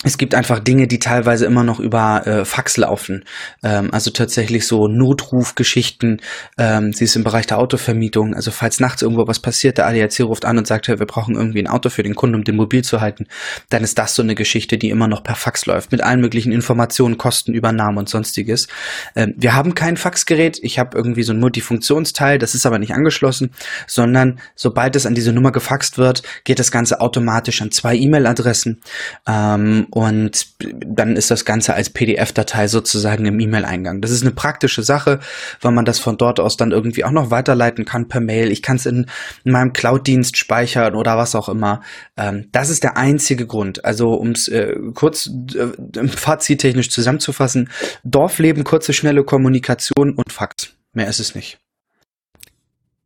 [0.06, 3.26] es gibt einfach Dinge, die teilweise immer noch über äh, Fax laufen.
[3.64, 6.22] Ähm, also tatsächlich so Notrufgeschichten.
[6.58, 8.34] Ähm, sie ist im Bereich der Autovermietung.
[8.34, 11.36] Also falls nachts irgendwo was passiert, der ADAC ruft an und sagt, hey, wir brauchen
[11.36, 13.28] irgendwie ein Auto für den Kunden, um den mobil zu halten,
[13.68, 15.92] dann ist das so eine Geschichte, die immer noch per Fax läuft.
[15.92, 18.70] Mit allen möglichen Informationen, Kostenübernahmen und sonstiges.
[19.18, 20.60] Ähm, wir haben kein Faxgerät.
[20.62, 22.38] Ich habe irgendwie so ein Multifunktionsteil.
[22.38, 23.52] Das ist aber nicht angeschlossen,
[23.86, 28.80] sondern sobald es an diese Nummer gefaxt wird, geht das Ganze automatisch an zwei E-Mail-Adressen.
[29.28, 34.02] Ähm, und dann ist das Ganze als PDF-Datei sozusagen im E-Mail-Eingang.
[34.02, 35.20] Das ist eine praktische Sache,
[35.62, 38.52] weil man das von dort aus dann irgendwie auch noch weiterleiten kann per Mail.
[38.52, 39.08] Ich kann es in,
[39.44, 41.82] in, meinem Cloud-Dienst speichern oder was auch immer.
[42.18, 43.86] Ähm, das ist der einzige Grund.
[43.86, 47.70] Also um es äh, kurz äh, fazittechnisch zusammenzufassen,
[48.04, 50.74] Dorfleben, kurze, schnelle Kommunikation und Fax.
[50.94, 51.60] Mehr ist es nicht.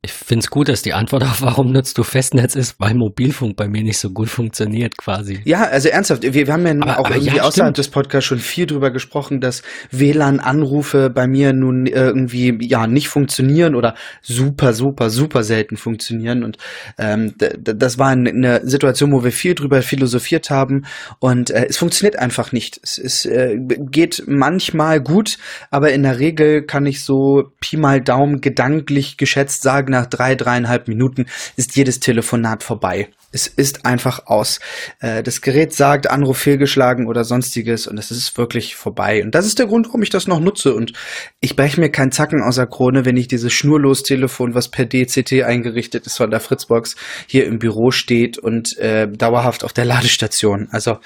[0.05, 3.55] Ich finde es gut, dass die Antwort auf warum nutzt du Festnetz ist, weil Mobilfunk
[3.55, 5.39] bei mir nicht so gut funktioniert quasi.
[5.45, 8.25] Ja, also ernsthaft, wir, wir haben ja aber, auch aber irgendwie ja, außerhalb des Podcasts
[8.25, 14.73] schon viel drüber gesprochen, dass WLAN-Anrufe bei mir nun irgendwie ja nicht funktionieren oder super,
[14.73, 16.43] super, super selten funktionieren.
[16.43, 16.57] Und
[16.97, 20.85] ähm, das war eine Situation, wo wir viel drüber philosophiert haben
[21.19, 22.77] und äh, es funktioniert einfach nicht.
[22.83, 25.37] Es, es äh, geht manchmal gut,
[25.71, 30.35] aber in der Regel kann ich so Pi mal Daumen gedanklich geschätzt sagen, nach drei,
[30.35, 33.09] dreieinhalb Minuten ist jedes Telefonat vorbei.
[33.31, 34.59] Es ist einfach aus.
[34.99, 39.23] Äh, das Gerät sagt, Anruf fehlgeschlagen oder sonstiges und es ist wirklich vorbei.
[39.23, 40.73] Und das ist der Grund, warum ich das noch nutze.
[40.75, 40.93] Und
[41.39, 45.43] ich breche mir keinen Zacken aus der Krone, wenn ich dieses Schnurlos-Telefon, was per DCT
[45.43, 46.95] eingerichtet ist von der Fritzbox,
[47.27, 50.67] hier im Büro steht und äh, dauerhaft auf der Ladestation.
[50.71, 50.97] Also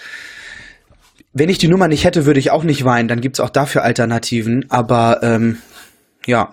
[1.34, 3.08] wenn ich die Nummer nicht hätte, würde ich auch nicht weinen.
[3.08, 4.65] Dann gibt's auch dafür Alternativen.
[4.69, 5.58] Aber ähm,
[6.26, 6.52] ja,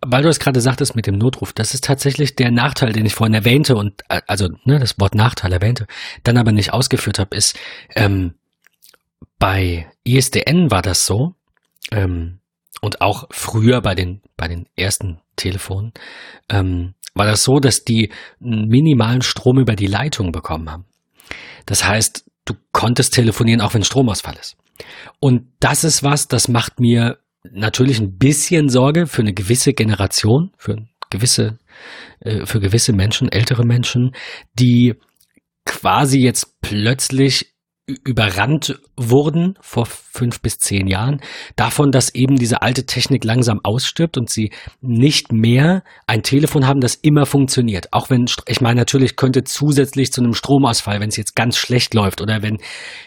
[0.00, 3.14] weil du es gerade sagtest mit dem Notruf, das ist tatsächlich der Nachteil, den ich
[3.14, 5.86] vorhin erwähnte und äh, also ne, das Wort Nachteil erwähnte,
[6.24, 7.58] dann aber nicht ausgeführt habe, ist
[7.94, 8.34] ähm,
[9.38, 11.34] bei ISDN war das so
[11.90, 12.40] ähm,
[12.80, 15.92] und auch früher bei den bei den ersten Telefonen
[16.48, 20.86] ähm, war das so, dass die einen minimalen Strom über die Leitung bekommen haben.
[21.66, 24.56] Das heißt, du konntest telefonieren, auch wenn Stromausfall ist.
[25.18, 27.18] Und das ist was, das macht mir
[27.50, 30.76] natürlich ein bisschen Sorge für eine gewisse Generation, für
[31.10, 31.58] gewisse,
[32.20, 34.12] äh, für gewisse Menschen, ältere Menschen,
[34.54, 34.94] die
[35.64, 37.49] quasi jetzt plötzlich
[38.04, 41.20] überrannt wurden vor fünf bis zehn Jahren,
[41.56, 44.50] davon, dass eben diese alte Technik langsam ausstirbt und sie
[44.80, 47.92] nicht mehr ein Telefon haben, das immer funktioniert.
[47.92, 51.94] Auch wenn, ich meine, natürlich könnte zusätzlich zu einem Stromausfall, wenn es jetzt ganz schlecht
[51.94, 52.58] läuft oder wenn,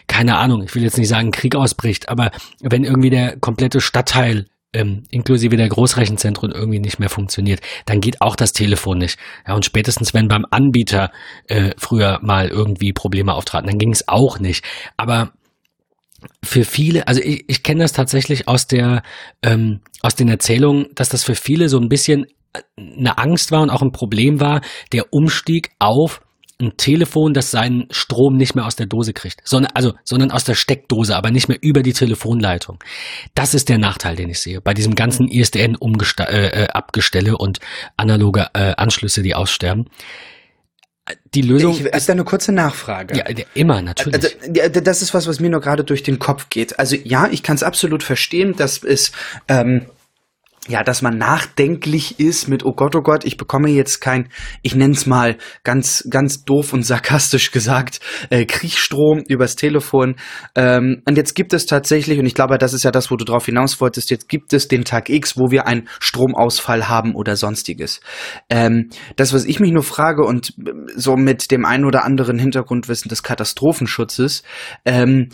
[0.06, 4.46] keine Ahnung, ich will jetzt nicht sagen, Krieg ausbricht, aber wenn irgendwie der komplette Stadtteil
[4.74, 9.18] ähm, inklusive der Großrechenzentren irgendwie nicht mehr funktioniert, dann geht auch das Telefon nicht.
[9.46, 11.10] Ja, und spätestens wenn beim Anbieter
[11.48, 14.64] äh, früher mal irgendwie Probleme auftraten, dann ging es auch nicht.
[14.96, 15.32] Aber
[16.42, 19.02] für viele, also ich, ich kenne das tatsächlich aus der
[19.42, 22.26] ähm, aus den Erzählungen, dass das für viele so ein bisschen
[22.76, 24.60] eine Angst war und auch ein Problem war,
[24.92, 26.20] der Umstieg auf
[26.60, 30.44] ein Telefon, das seinen Strom nicht mehr aus der Dose kriegt, sondern also sondern aus
[30.44, 32.78] der Steckdose, aber nicht mehr über die Telefonleitung.
[33.34, 37.60] Das ist der Nachteil, den ich sehe bei diesem ganzen ISDN äh, äh, und
[37.96, 39.88] analoge äh, Anschlüsse, die aussterben.
[41.34, 43.18] Die Lösung ich, ist eine kurze Nachfrage.
[43.18, 44.14] Ja, immer natürlich.
[44.46, 46.78] Also, das ist was, was mir nur gerade durch den Kopf geht.
[46.78, 49.12] Also ja, ich kann es absolut verstehen, dass es
[49.48, 49.86] ähm,
[50.66, 54.28] ja, dass man nachdenklich ist mit, oh Gott, oh Gott, ich bekomme jetzt kein,
[54.62, 58.00] ich nenne es mal ganz, ganz doof und sarkastisch gesagt,
[58.30, 60.16] äh, Kriechstrom übers Telefon.
[60.54, 63.24] Ähm, und jetzt gibt es tatsächlich, und ich glaube, das ist ja das, wo du
[63.24, 67.36] drauf hinaus wolltest, jetzt gibt es den Tag X, wo wir einen Stromausfall haben oder
[67.36, 68.00] sonstiges.
[68.48, 70.54] Ähm, das, was ich mich nur frage und
[70.96, 74.42] so mit dem einen oder anderen Hintergrundwissen des Katastrophenschutzes,
[74.86, 75.28] ähm,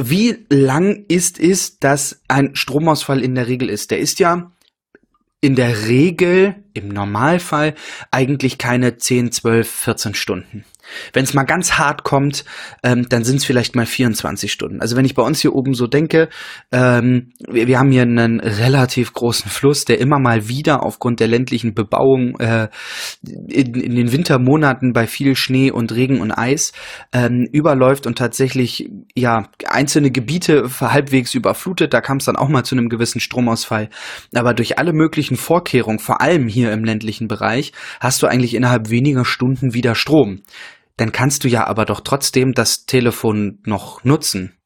[0.00, 3.90] wie lang ist es, dass ein Stromausfall in der Regel ist?
[3.90, 4.52] Der ist ja
[5.40, 7.74] in der Regel, im Normalfall,
[8.10, 10.64] eigentlich keine 10, 12, 14 Stunden.
[11.12, 12.44] Wenn es mal ganz hart kommt,
[12.82, 14.80] ähm, dann sind es vielleicht mal 24 Stunden.
[14.80, 16.28] Also wenn ich bei uns hier oben so denke,
[16.72, 21.28] ähm, wir, wir, haben hier einen relativ großen Fluss, der immer mal wieder aufgrund der
[21.28, 22.68] ländlichen Bebauung äh,
[23.22, 26.72] in, in, den Wintermonaten bei viel Schnee und Regen und Eis
[27.12, 31.94] ähm, überläuft und tatsächlich ja einzelne Gebiete halbwegs überflutet.
[31.94, 33.88] Da kam es dann auch mal zu einem gewissen Stromausfall.
[34.34, 38.90] Aber durch alle möglichen Vorkehrungen, vor allem hier im ländlichen Bereich, hast du eigentlich innerhalb
[38.90, 40.42] weniger Stunden wieder Strom
[40.98, 44.58] dann kannst du ja aber doch trotzdem das Telefon noch nutzen.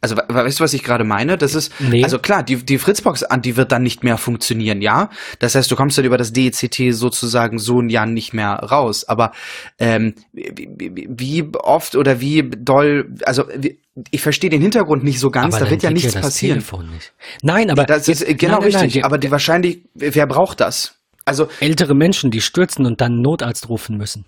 [0.00, 1.36] Also weißt du, was ich gerade meine?
[1.36, 2.04] Das ist nee.
[2.04, 5.10] also klar, die die Fritzbox an, die wird dann nicht mehr funktionieren, ja.
[5.40, 9.08] Das heißt, du kommst dann über das DECT sozusagen so ein Jahr nicht mehr raus.
[9.08, 9.32] Aber
[9.80, 13.80] ähm, wie, oft oder wie doll, also wie,
[14.12, 15.56] ich verstehe den Hintergrund nicht so ganz.
[15.56, 16.62] Aber da wird ja nichts passieren.
[16.92, 17.12] Nicht.
[17.42, 18.94] Nein, aber das ist genau nein, nein, richtig.
[18.96, 20.94] Nein, aber die wahrscheinlich, wer braucht das?
[21.24, 24.26] Also ältere Menschen, die stürzen und dann Notarzt rufen müssen.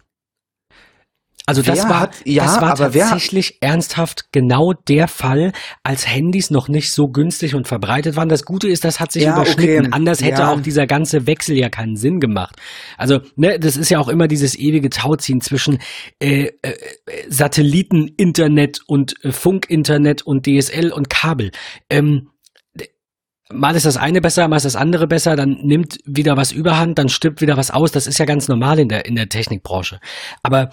[1.46, 6.50] Also das war, hat, ja, das war tatsächlich wer, ernsthaft genau der Fall, als Handys
[6.50, 8.28] noch nicht so günstig und verbreitet waren.
[8.28, 9.86] Das Gute ist, das hat sich ja, überschnitten.
[9.86, 9.88] Okay.
[9.92, 10.52] Anders hätte ja.
[10.52, 12.56] auch dieser ganze Wechsel ja keinen Sinn gemacht.
[12.98, 15.78] Also ne, das ist ja auch immer dieses ewige Tauziehen zwischen
[16.20, 16.74] äh, äh,
[17.28, 21.50] Satelliten-Internet und äh, Funk-Internet und DSL und Kabel.
[21.88, 22.28] Ähm,
[23.52, 26.98] mal ist das eine besser, mal ist das andere besser, dann nimmt wieder was überhand,
[26.98, 27.92] dann stirbt wieder was aus.
[27.92, 30.00] Das ist ja ganz normal in der, in der Technikbranche.
[30.42, 30.70] Aber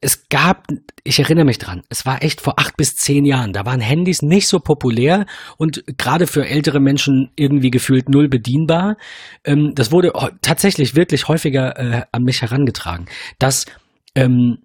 [0.00, 0.68] es gab,
[1.04, 4.22] ich erinnere mich dran, es war echt vor acht bis zehn Jahren, da waren Handys
[4.22, 8.96] nicht so populär und gerade für ältere Menschen irgendwie gefühlt null bedienbar.
[9.44, 13.06] Ähm, das wurde tatsächlich wirklich häufiger äh, an mich herangetragen,
[13.38, 13.66] dass
[14.14, 14.58] ähm,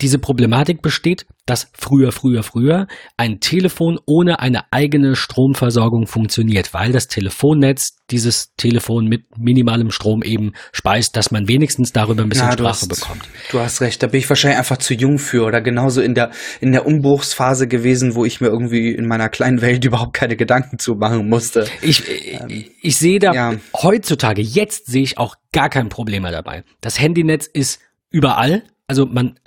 [0.00, 6.92] diese Problematik besteht, dass früher, früher, früher ein Telefon ohne eine eigene Stromversorgung funktioniert, weil
[6.92, 12.46] das Telefonnetz dieses Telefon mit minimalem Strom eben speist, dass man wenigstens darüber ein bisschen
[12.46, 13.22] ja, Sprache hast, bekommt.
[13.50, 16.30] Du hast recht, da bin ich wahrscheinlich einfach zu jung für oder genauso in der,
[16.60, 20.78] in der Umbruchsphase gewesen, wo ich mir irgendwie in meiner kleinen Welt überhaupt keine Gedanken
[20.78, 21.66] zu machen musste.
[21.82, 23.54] Ich, ähm, ich sehe da ja.
[23.74, 26.64] heutzutage, jetzt sehe ich auch gar kein Problem mehr dabei.
[26.80, 27.80] Das Handynetz ist
[28.10, 29.38] überall, also man,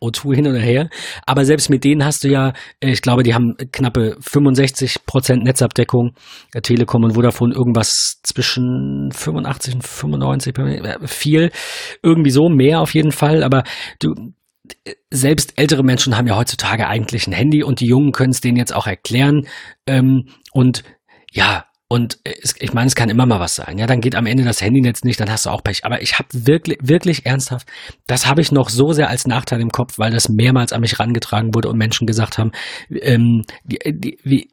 [0.00, 0.88] O2 hin oder her,
[1.26, 5.44] aber selbst mit denen hast du ja, äh, ich glaube, die haben knappe 65 Prozent
[5.44, 6.14] Netzabdeckung,
[6.52, 11.50] äh, Telekom und Vodafone irgendwas zwischen 85 und 95, äh, viel,
[12.02, 13.64] irgendwie so, mehr auf jeden Fall, aber
[14.00, 14.14] du,
[15.10, 18.56] selbst ältere Menschen haben ja heutzutage eigentlich ein Handy und die Jungen können es denen
[18.56, 19.46] jetzt auch erklären.
[19.86, 20.84] Ähm, und
[21.30, 23.78] ja, Und es, ich meine, es kann immer mal was sein.
[23.78, 25.84] Ja, dann geht am Ende das Handynetz nicht, dann hast du auch Pech.
[25.84, 27.68] Aber ich habe wirklich, wirklich ernsthaft,
[28.08, 30.98] das habe ich noch so sehr als Nachteil im Kopf, weil das mehrmals an mich
[30.98, 32.50] rangetragen wurde und Menschen gesagt haben,
[32.90, 34.50] ähm, die, die, wie,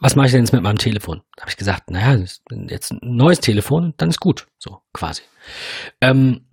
[0.00, 1.20] was mache ich denn jetzt mit meinem Telefon?
[1.36, 2.24] Da habe ich gesagt, naja,
[2.68, 5.20] jetzt ein neues Telefon, dann ist gut, so quasi.
[6.00, 6.46] Ähm,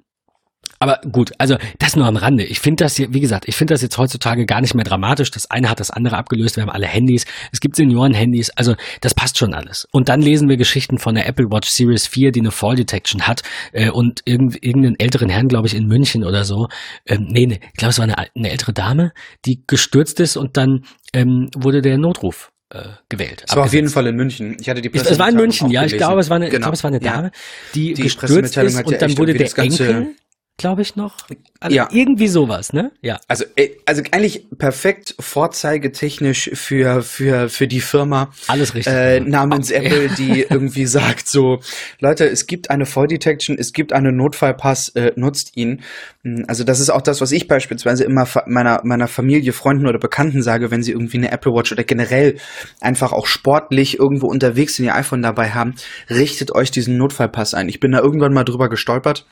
[0.79, 2.43] aber gut, also das nur am Rande.
[2.43, 5.31] Ich finde das hier, wie gesagt, ich finde das jetzt heutzutage gar nicht mehr dramatisch.
[5.31, 6.57] Das eine hat das andere abgelöst.
[6.57, 7.25] Wir haben alle Handys.
[7.51, 8.51] Es gibt Senioren-Handys.
[8.51, 9.87] Also das passt schon alles.
[9.91, 13.27] Und dann lesen wir Geschichten von der Apple Watch Series 4, die eine Fall Detection
[13.27, 16.67] hat äh, und irgend, irgendeinen älteren Herrn, glaube ich, in München oder so.
[17.05, 19.13] Ähm, nee, nee, ich glaube, es war eine, eine ältere Dame,
[19.45, 23.43] die gestürzt ist und dann ähm, wurde der Notruf äh, gewählt.
[23.47, 24.57] Es war auf jeden Fall in München.
[24.59, 25.85] Ich hatte die Es war in München, ja.
[25.85, 26.55] Ich glaube, es war eine, genau.
[26.55, 27.31] ich glaube, es war eine Dame,
[27.73, 30.15] die, die gestürzt ist und dann wurde der Enkel
[30.57, 31.17] glaube ich noch.
[31.59, 31.89] Also ja.
[31.91, 32.91] Irgendwie sowas, ne?
[33.01, 33.19] Ja.
[33.27, 38.31] Also, äh, also eigentlich perfekt vorzeigetechnisch für, für, für die Firma.
[38.47, 38.93] Alles richtig.
[38.93, 39.85] Äh, namens okay.
[39.85, 41.59] Apple, die irgendwie sagt so,
[41.99, 45.81] Leute, es gibt eine Fall Detection, es gibt einen Notfallpass, äh, nutzt ihn.
[46.23, 49.99] Hm, also das ist auch das, was ich beispielsweise immer meiner, meiner Familie, Freunden oder
[49.99, 52.37] Bekannten sage, wenn sie irgendwie eine Apple Watch oder generell
[52.79, 55.75] einfach auch sportlich irgendwo unterwegs sind, ihr iPhone dabei haben,
[56.09, 57.67] richtet euch diesen Notfallpass ein.
[57.67, 59.25] Ich bin da irgendwann mal drüber gestolpert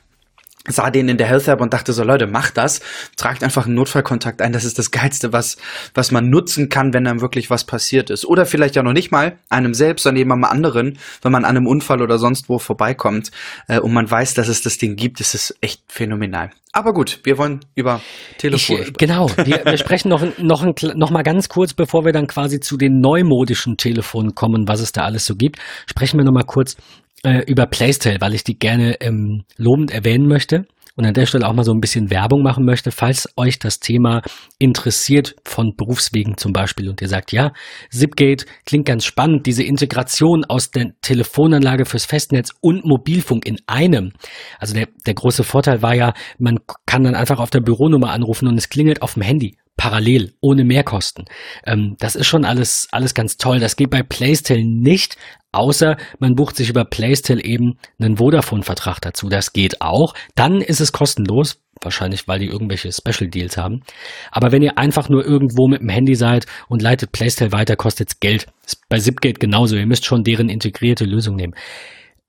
[0.68, 2.80] sah den in der Health App und dachte so, Leute, macht das,
[3.16, 5.56] tragt einfach einen Notfallkontakt ein, das ist das Geilste, was,
[5.92, 8.24] was man nutzen kann, wenn dann wirklich was passiert ist.
[8.24, 11.56] Oder vielleicht ja noch nicht mal einem selbst, sondern eben einem anderen, wenn man an
[11.56, 13.30] einem Unfall oder sonst wo vorbeikommt
[13.68, 16.50] äh, und man weiß, dass es das Ding gibt, ist es echt phänomenal.
[16.72, 18.00] Aber gut, wir wollen über
[18.36, 18.96] Telefone sprechen.
[18.98, 20.64] Genau, wir, wir sprechen noch, noch,
[20.96, 24.90] noch mal ganz kurz, bevor wir dann quasi zu den neumodischen Telefonen kommen, was es
[24.90, 26.76] da alles so gibt, sprechen wir noch mal kurz
[27.24, 30.66] äh, über Playstyle, weil ich die gerne ähm, lobend erwähnen möchte
[30.96, 33.80] und an der Stelle auch mal so ein bisschen Werbung machen möchte, falls euch das
[33.80, 34.22] Thema
[34.58, 37.52] interessiert von Berufswegen zum Beispiel und ihr sagt, ja,
[37.90, 44.12] Zipgate klingt ganz spannend, diese Integration aus der Telefonanlage fürs Festnetz und Mobilfunk in einem.
[44.58, 48.46] Also der, der große Vorteil war ja, man kann dann einfach auf der Büronummer anrufen
[48.46, 51.24] und es klingelt auf dem Handy parallel, ohne Mehrkosten.
[51.66, 53.58] Ähm, das ist schon alles, alles ganz toll.
[53.58, 55.16] Das geht bei Playstyle nicht,
[55.52, 59.28] außer man bucht sich über Playstyle eben einen Vodafone-Vertrag dazu.
[59.28, 60.14] Das geht auch.
[60.34, 61.60] Dann ist es kostenlos.
[61.82, 63.82] Wahrscheinlich, weil die irgendwelche Special Deals haben.
[64.30, 68.08] Aber wenn ihr einfach nur irgendwo mit dem Handy seid und leitet Playstyle weiter, kostet
[68.10, 68.46] es Geld.
[68.64, 69.76] Ist bei Zipgate genauso.
[69.76, 71.54] Ihr müsst schon deren integrierte Lösung nehmen.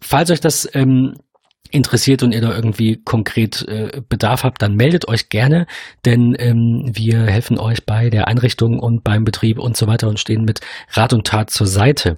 [0.01, 1.13] Falls euch das ähm,
[1.71, 5.67] interessiert und ihr da irgendwie konkret äh, Bedarf habt, dann meldet euch gerne,
[6.05, 10.19] denn ähm, wir helfen euch bei der Einrichtung und beim Betrieb und so weiter und
[10.19, 10.61] stehen mit
[10.91, 12.17] Rat und Tat zur Seite.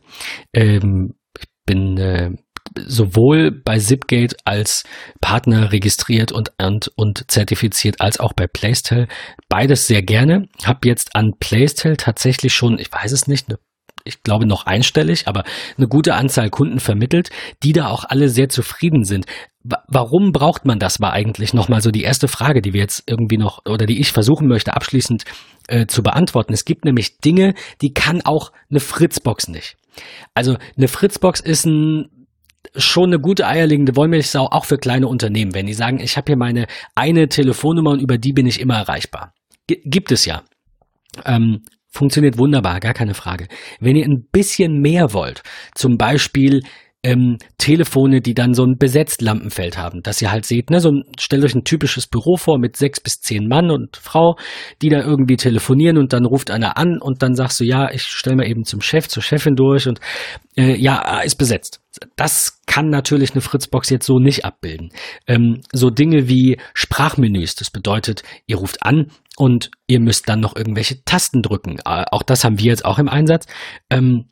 [0.54, 2.32] Ähm, ich bin äh,
[2.76, 4.84] sowohl bei Zipgate als
[5.22, 9.08] Partner registriert und, und, und zertifiziert, als auch bei Playstyle.
[9.50, 10.48] Beides sehr gerne.
[10.64, 13.60] Hab jetzt an Playstyle tatsächlich schon, ich weiß es nicht, eine
[14.08, 15.44] ich glaube noch einstellig, aber
[15.78, 17.30] eine gute Anzahl Kunden vermittelt,
[17.64, 19.26] die da auch alle sehr zufrieden sind.
[19.88, 23.38] Warum braucht man das, war eigentlich nochmal so die erste Frage, die wir jetzt irgendwie
[23.38, 25.26] noch oder die ich versuchen möchte abschließend
[25.68, 26.54] äh, zu beantworten.
[26.54, 29.76] Es gibt nämlich Dinge, die kann auch eine Fritzbox nicht.
[30.34, 32.10] Also eine Fritzbox ist ein
[32.76, 36.38] schon eine gute eierlegende Wollmilchsau, auch für kleine Unternehmen, wenn die sagen, ich habe hier
[36.38, 39.34] meine eine Telefonnummer und über die bin ich immer erreichbar.
[39.68, 40.44] G gibt es ja.
[41.26, 41.64] Ähm,
[41.98, 43.48] Funktioniert wunderbar, gar keine Frage.
[43.80, 45.42] Wenn ihr ein bisschen mehr wollt,
[45.74, 46.62] zum Beispiel
[47.02, 50.92] ähm, Telefone, die dann so ein besetzt Lampenfeld haben, dass ihr halt seht, ne, so
[50.92, 54.38] ein, stellt euch ein typisches Büro vor mit sechs bis zehn Mann und Frau,
[54.84, 58.04] die da irgendwie telefonieren und dann ruft einer an und dann sagst du, ja, ich
[58.04, 60.00] stelle mal eben zum Chef, zur Chefin durch und
[60.56, 61.82] äh, ja, ist besetzt.
[62.16, 64.92] Das kann natürlich eine Fritzbox jetzt so nicht abbilden.
[65.26, 69.08] Ähm, so Dinge wie Sprachmenüs, das bedeutet, ihr ruft an
[69.38, 71.78] und ihr müsst dann noch irgendwelche Tasten drücken.
[71.86, 73.46] Äh, auch das haben wir jetzt auch im Einsatz.
[73.90, 74.32] Ähm,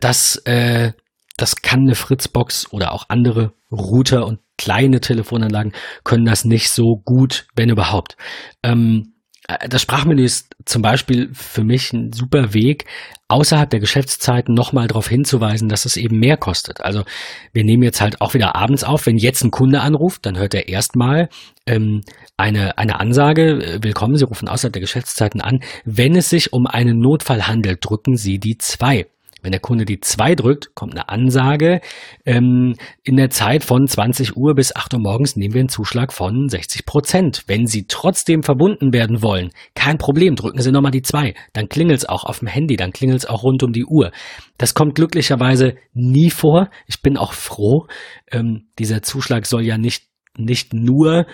[0.00, 0.92] das, äh,
[1.36, 6.96] das kann eine Fritzbox oder auch andere Router und kleine Telefonanlagen können das nicht so
[7.04, 8.16] gut, wenn überhaupt.
[8.62, 9.12] Ähm,
[9.48, 12.86] äh, das Sprachmenü ist zum Beispiel für mich ein super Weg,
[13.28, 16.80] außerhalb der Geschäftszeiten nochmal darauf hinzuweisen, dass es eben mehr kostet.
[16.80, 17.04] Also
[17.52, 19.04] wir nehmen jetzt halt auch wieder abends auf.
[19.04, 21.28] Wenn jetzt ein Kunde anruft, dann hört er erstmal
[21.66, 22.02] ähm,
[22.36, 25.60] eine, eine Ansage, äh, willkommen, Sie rufen außerhalb der Geschäftszeiten an.
[25.84, 29.06] Wenn es sich um einen Notfall handelt, drücken Sie die zwei.
[29.46, 31.80] Wenn der Kunde die 2 drückt, kommt eine Ansage.
[32.24, 36.12] Ähm, in der Zeit von 20 Uhr bis 8 Uhr morgens nehmen wir einen Zuschlag
[36.12, 37.44] von 60 Prozent.
[37.46, 41.34] Wenn Sie trotzdem verbunden werden wollen, kein Problem, drücken Sie nochmal die 2.
[41.52, 44.10] Dann klingelt es auch auf dem Handy, dann klingelt es auch rund um die Uhr.
[44.58, 46.68] Das kommt glücklicherweise nie vor.
[46.88, 47.86] Ich bin auch froh.
[48.32, 51.26] Ähm, dieser Zuschlag soll ja nicht, nicht nur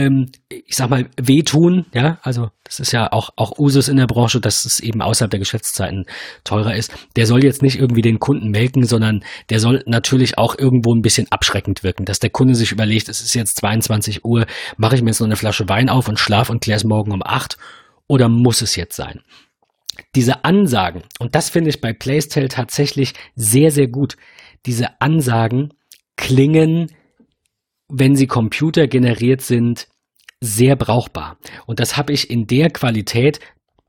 [0.00, 4.06] ähm, ich sag mal, wehtun, ja, also das ist ja auch, auch Usus in der
[4.06, 6.06] Branche, dass es eben außerhalb der Geschäftszeiten
[6.44, 6.92] teurer ist.
[7.16, 11.02] Der soll jetzt nicht irgendwie den Kunden melken, sondern der soll natürlich auch irgendwo ein
[11.02, 14.46] bisschen abschreckend wirken, dass der Kunde sich überlegt, es ist jetzt 22 Uhr,
[14.76, 17.12] mache ich mir jetzt noch eine Flasche Wein auf und schlaf und klär es morgen
[17.12, 17.58] um acht
[18.06, 19.20] oder muss es jetzt sein?
[20.14, 24.16] Diese Ansagen, und das finde ich bei Playstyle tatsächlich sehr, sehr gut,
[24.64, 25.74] diese Ansagen
[26.16, 26.90] klingen
[27.90, 29.88] wenn sie computergeneriert sind,
[30.40, 31.36] sehr brauchbar.
[31.66, 33.40] Und das habe ich in der Qualität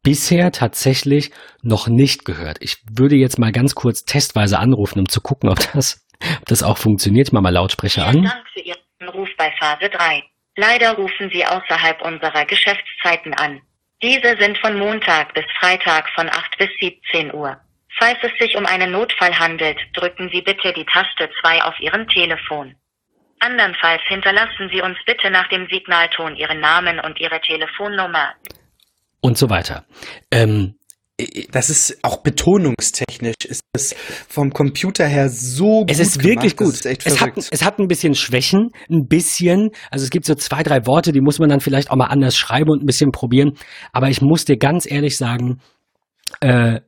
[0.04, 1.32] bisher tatsächlich
[1.62, 2.58] noch nicht gehört.
[2.60, 6.06] Ich würde jetzt mal ganz kurz testweise anrufen, um zu gucken, ob das,
[6.40, 7.30] ob das auch funktioniert.
[7.30, 8.24] Ich mache mal Lautsprecher an.
[8.24, 10.24] Dank für Ihren Ruf bei Phase 3.
[10.58, 13.62] Leider rufen Sie außerhalb unserer Geschäftszeiten an.
[14.04, 17.58] Diese sind von Montag bis Freitag von 8 bis 17 Uhr.
[18.00, 22.08] Falls es sich um einen Notfall handelt, drücken Sie bitte die Taste 2 auf Ihrem
[22.08, 22.76] Telefon.
[23.42, 28.34] Andernfalls hinterlassen Sie uns bitte nach dem Signalton Ihren Namen und Ihre Telefonnummer.
[29.20, 29.86] Und so weiter.
[30.32, 30.76] Ähm,
[31.52, 33.96] das ist auch betonungstechnisch, ist das
[34.28, 35.92] vom Computer her so gut.
[35.92, 36.74] Es ist wirklich gut.
[36.74, 39.72] Ist es, hat, es hat ein bisschen Schwächen, ein bisschen.
[39.90, 42.38] Also es gibt so zwei, drei Worte, die muss man dann vielleicht auch mal anders
[42.38, 43.58] schreiben und ein bisschen probieren.
[43.92, 45.62] Aber ich muss dir ganz ehrlich sagen,
[46.40, 46.82] äh,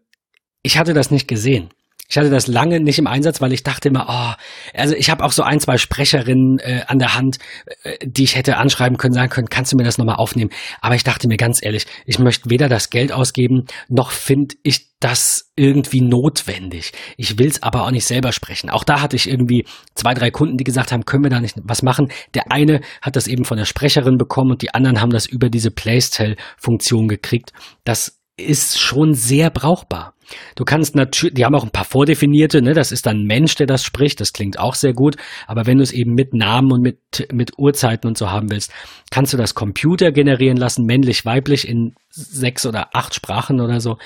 [0.64, 1.70] ich hatte das nicht gesehen.
[2.14, 5.24] Ich hatte das lange nicht im Einsatz, weil ich dachte immer, oh, also ich habe
[5.24, 7.40] auch so ein, zwei Sprecherinnen äh, an der Hand,
[7.82, 10.52] äh, die ich hätte anschreiben können, sagen können, kannst du mir das nochmal aufnehmen?
[10.80, 14.94] Aber ich dachte mir ganz ehrlich, ich möchte weder das Geld ausgeben, noch finde ich
[15.00, 16.92] das irgendwie notwendig.
[17.18, 18.70] Ich will es aber auch nicht selber sprechen.
[18.70, 21.56] Auch da hatte ich irgendwie zwei, drei Kunden, die gesagt haben, können wir da nicht
[21.64, 22.12] was machen?
[22.36, 25.50] Der eine hat das eben von der Sprecherin bekommen und die anderen haben das über
[25.50, 27.54] diese Playstyle-Funktion gekriegt.
[27.86, 30.14] Das ist schon sehr brauchbar.
[30.56, 33.56] Du kannst natürlich, die haben auch ein paar vordefinierte, ne, das ist dann ein Mensch,
[33.56, 35.16] der das spricht, das klingt auch sehr gut,
[35.48, 37.00] aber wenn du es eben mit Namen und mit,
[37.32, 38.72] mit Uhrzeiten und so haben willst,
[39.12, 43.98] kannst du das Computer generieren lassen, männlich, weiblich in sechs oder acht Sprachen oder so.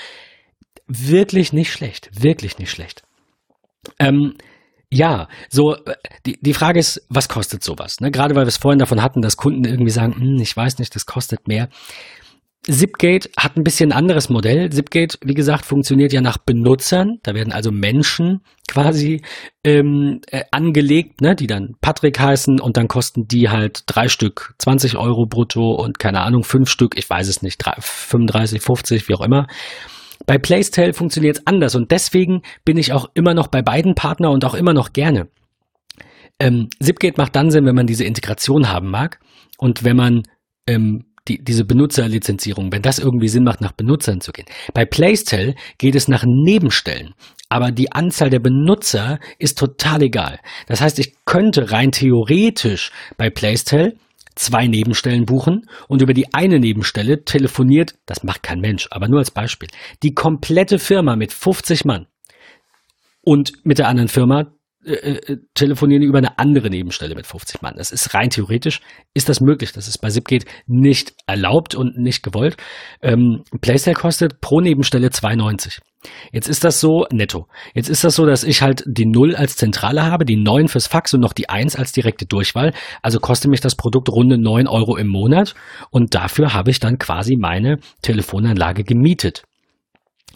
[0.86, 3.02] Wirklich nicht schlecht, wirklich nicht schlecht.
[3.98, 4.34] Ähm,
[4.90, 5.76] ja, so
[6.24, 8.00] die, die Frage ist, was kostet sowas?
[8.00, 8.10] Ne?
[8.10, 10.94] Gerade weil wir es vorhin davon hatten, dass Kunden irgendwie sagen, hm, ich weiß nicht,
[10.94, 11.68] das kostet mehr.
[12.70, 14.70] Zipgate hat ein bisschen anderes Modell.
[14.70, 17.18] Zipgate, wie gesagt, funktioniert ja nach Benutzern.
[17.22, 19.22] Da werden also Menschen quasi
[19.64, 24.54] ähm, äh, angelegt, ne, die dann Patrick heißen und dann kosten die halt drei Stück
[24.58, 29.08] 20 Euro brutto und keine Ahnung, fünf Stück, ich weiß es nicht, 3, 35, 50,
[29.08, 29.46] wie auch immer.
[30.26, 34.30] Bei Playstyle funktioniert es anders und deswegen bin ich auch immer noch bei beiden Partner
[34.30, 35.28] und auch immer noch gerne.
[36.38, 39.20] Ähm, Zipgate macht dann Sinn, wenn man diese Integration haben mag
[39.56, 40.22] und wenn man
[40.66, 44.46] ähm, die, diese Benutzerlizenzierung, wenn das irgendwie Sinn macht, nach Benutzern zu gehen.
[44.74, 47.14] Bei Playstyle geht es nach Nebenstellen.
[47.48, 50.38] Aber die Anzahl der Benutzer ist total egal.
[50.66, 53.96] Das heißt, ich könnte rein theoretisch bei Playstyle
[54.34, 59.18] zwei Nebenstellen buchen und über die eine Nebenstelle telefoniert, das macht kein Mensch, aber nur
[59.18, 59.68] als Beispiel,
[60.02, 62.06] die komplette Firma mit 50 Mann
[63.22, 64.52] und mit der anderen Firma
[64.84, 67.74] äh, äh, telefonieren über eine andere Nebenstelle mit 50 Mann.
[67.76, 68.80] Das ist rein theoretisch,
[69.12, 69.72] ist das möglich.
[69.72, 72.56] Das ist bei Zipgate nicht erlaubt und nicht gewollt.
[73.02, 75.80] Ähm, Playstyle kostet pro Nebenstelle 2,90.
[76.32, 77.48] Jetzt ist das so netto.
[77.74, 80.86] Jetzt ist das so, dass ich halt die 0 als Zentrale habe, die 9 fürs
[80.86, 82.72] Fax und noch die 1 als direkte Durchwahl.
[83.02, 85.54] Also kostet mich das Produkt runde 9 Euro im Monat
[85.90, 89.42] und dafür habe ich dann quasi meine Telefonanlage gemietet.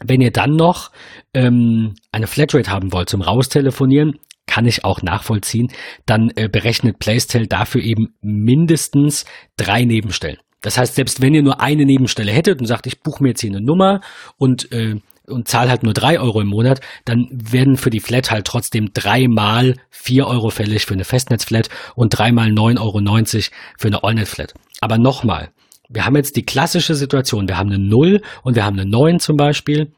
[0.04, 0.90] Wenn ihr dann noch
[1.32, 5.68] ähm, eine Flatrate haben wollt zum Raustelefonieren, kann ich auch nachvollziehen,
[6.06, 9.24] dann äh, berechnet Playstyle dafür eben mindestens
[9.56, 10.38] drei Nebenstellen.
[10.60, 13.40] Das heißt, selbst wenn ihr nur eine Nebenstelle hättet und sagt, ich buche mir jetzt
[13.40, 14.00] hier eine Nummer
[14.38, 18.30] und, äh, und zahle halt nur drei Euro im Monat, dann werden für die Flat
[18.30, 23.88] halt trotzdem dreimal vier Euro fällig für eine Festnetzflat und dreimal neun Euro neunzig für
[23.88, 24.54] eine Allnet-Flat.
[24.80, 25.50] Aber nochmal,
[25.88, 29.18] wir haben jetzt die klassische Situation, wir haben eine Null und wir haben eine neun
[29.18, 29.92] zum Beispiel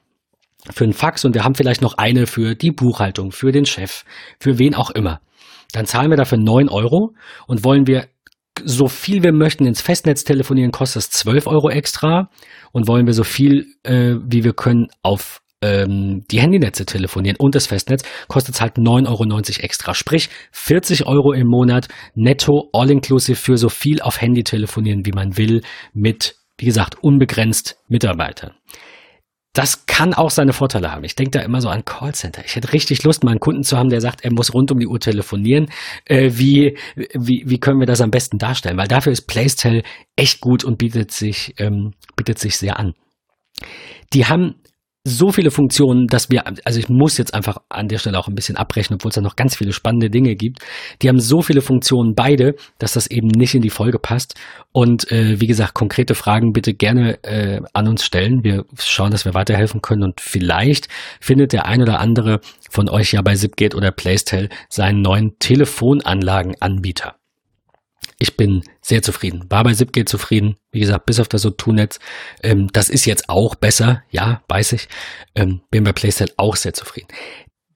[0.73, 4.05] für einen Fax und wir haben vielleicht noch eine für die Buchhaltung, für den Chef,
[4.41, 5.21] für wen auch immer.
[5.73, 7.15] Dann zahlen wir dafür neun Euro
[7.47, 8.07] und wollen wir
[8.62, 12.31] so viel wir möchten ins Festnetz telefonieren, kostet es zwölf Euro extra
[12.73, 17.55] und wollen wir so viel äh, wie wir können auf ähm, die Handynetze telefonieren und
[17.55, 19.95] das Festnetz, kostet es halt 9,90 Euro extra.
[19.95, 25.37] Sprich 40 Euro im Monat netto, all-inclusive für so viel auf Handy telefonieren, wie man
[25.37, 25.62] will,
[25.93, 28.53] mit, wie gesagt, unbegrenzt Mitarbeitern
[29.55, 31.05] das kann auch seine Vorteile haben.
[31.05, 32.45] Ich denke da immer so an Callcenter.
[32.45, 34.81] Ich hätte richtig Lust, mal einen Kunden zu haben, der sagt, er muss rund um
[34.81, 35.71] die Uhr telefonieren.
[36.07, 38.77] Äh, wie, wie, wie können wir das am besten darstellen?
[38.77, 39.85] Weil dafür ist Playstyle
[40.17, 42.95] echt gut und bietet sich, ähm, bietet sich sehr an.
[44.13, 44.57] Die haben
[45.07, 48.35] so viele Funktionen, dass wir, also ich muss jetzt einfach an der Stelle auch ein
[48.35, 50.61] bisschen abbrechen, obwohl es da noch ganz viele spannende Dinge gibt.
[51.03, 54.35] Die haben so viele Funktionen beide, dass das eben nicht in die Folge passt.
[54.73, 58.45] Und äh, wie gesagt, konkrete Fragen bitte gerne äh, an uns stellen.
[58.45, 60.89] Wir schauen, dass wir weiterhelfen können und vielleicht
[61.21, 62.41] findet der ein oder andere
[62.71, 67.15] von euch ja bei Zipgate oder Playstyle seinen neuen Telefonanlagenanbieter.
[68.19, 69.45] Ich bin sehr zufrieden.
[69.49, 70.57] War bei Zipgate zufrieden.
[70.73, 71.99] Wie gesagt, bis auf das O2-Netz.
[72.43, 74.03] Ähm, das ist jetzt auch besser.
[74.11, 74.89] Ja, weiß ich.
[75.35, 77.09] Ähm, bin bei Playstyle auch sehr zufrieden.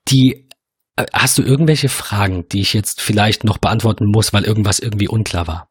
[0.09, 0.49] Die,
[0.97, 5.09] äh, hast du irgendwelche Fragen, die ich jetzt vielleicht noch beantworten muss, weil irgendwas irgendwie
[5.09, 5.69] unklar war?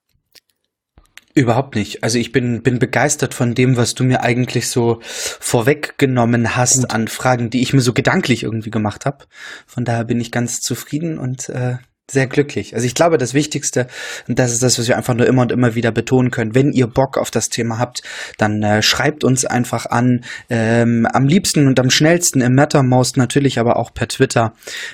[1.37, 2.03] Überhaupt nicht.
[2.03, 6.91] Also ich bin, bin begeistert von dem, was du mir eigentlich so vorweggenommen hast Gut.
[6.91, 9.25] an Fragen, die ich mir so gedanklich irgendwie gemacht habe.
[9.67, 11.77] Von daher bin ich ganz zufrieden und äh,
[12.09, 12.73] sehr glücklich.
[12.73, 13.87] Also ich glaube, das Wichtigste,
[14.27, 16.71] und das ist das, was wir einfach nur immer und immer wieder betonen können, wenn
[16.71, 18.01] ihr Bock auf das Thema habt,
[18.37, 23.59] dann äh, schreibt uns einfach an, ähm, am liebsten und am schnellsten im Mattermost natürlich,
[23.59, 24.53] aber auch per Twitter.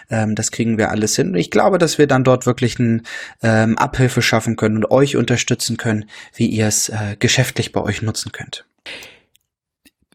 [0.09, 1.29] Ähm, das kriegen wir alles hin.
[1.29, 3.03] Und ich glaube, dass wir dann dort wirklich eine
[3.43, 6.05] ähm, Abhilfe schaffen können und euch unterstützen können,
[6.35, 8.65] wie ihr es äh, geschäftlich bei euch nutzen könnt.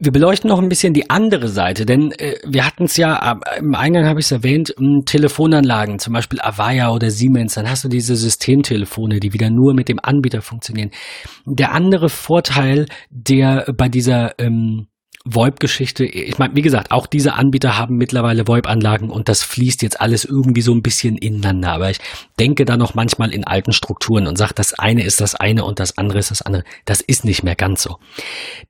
[0.01, 3.59] Wir beleuchten noch ein bisschen die andere Seite, denn äh, wir hatten es ja, äh,
[3.59, 7.85] im Eingang habe ich es erwähnt, m, Telefonanlagen, zum Beispiel Avaya oder Siemens, dann hast
[7.85, 10.91] du diese Systemtelefone, die wieder nur mit dem Anbieter funktionieren.
[11.47, 14.87] Der andere Vorteil, der bei dieser ähm,
[15.35, 20.01] VoIP-Geschichte, ich meine, wie gesagt, auch diese Anbieter haben mittlerweile VoIP-Anlagen und das fließt jetzt
[20.01, 21.73] alles irgendwie so ein bisschen ineinander.
[21.73, 21.99] Aber ich
[22.39, 25.81] denke da noch manchmal in alten Strukturen und sage, das eine ist das eine und
[25.81, 26.65] das andere ist das andere.
[26.85, 27.97] Das ist nicht mehr ganz so.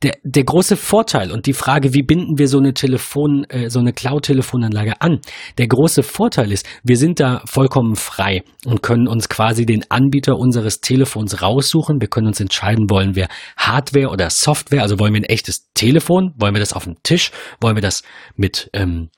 [0.03, 3.79] Der, der große Vorteil und die Frage, wie binden wir so eine Telefon, äh, so
[3.79, 5.21] eine Cloud-Telefonanlage an?
[5.59, 10.37] Der große Vorteil ist, wir sind da vollkommen frei und können uns quasi den Anbieter
[10.37, 12.01] unseres Telefons raussuchen.
[12.01, 16.33] Wir können uns entscheiden, wollen wir Hardware oder Software, also wollen wir ein echtes Telefon,
[16.37, 17.31] wollen wir das auf dem Tisch?
[17.61, 18.03] Wollen wir das
[18.37, 19.11] mit ähm,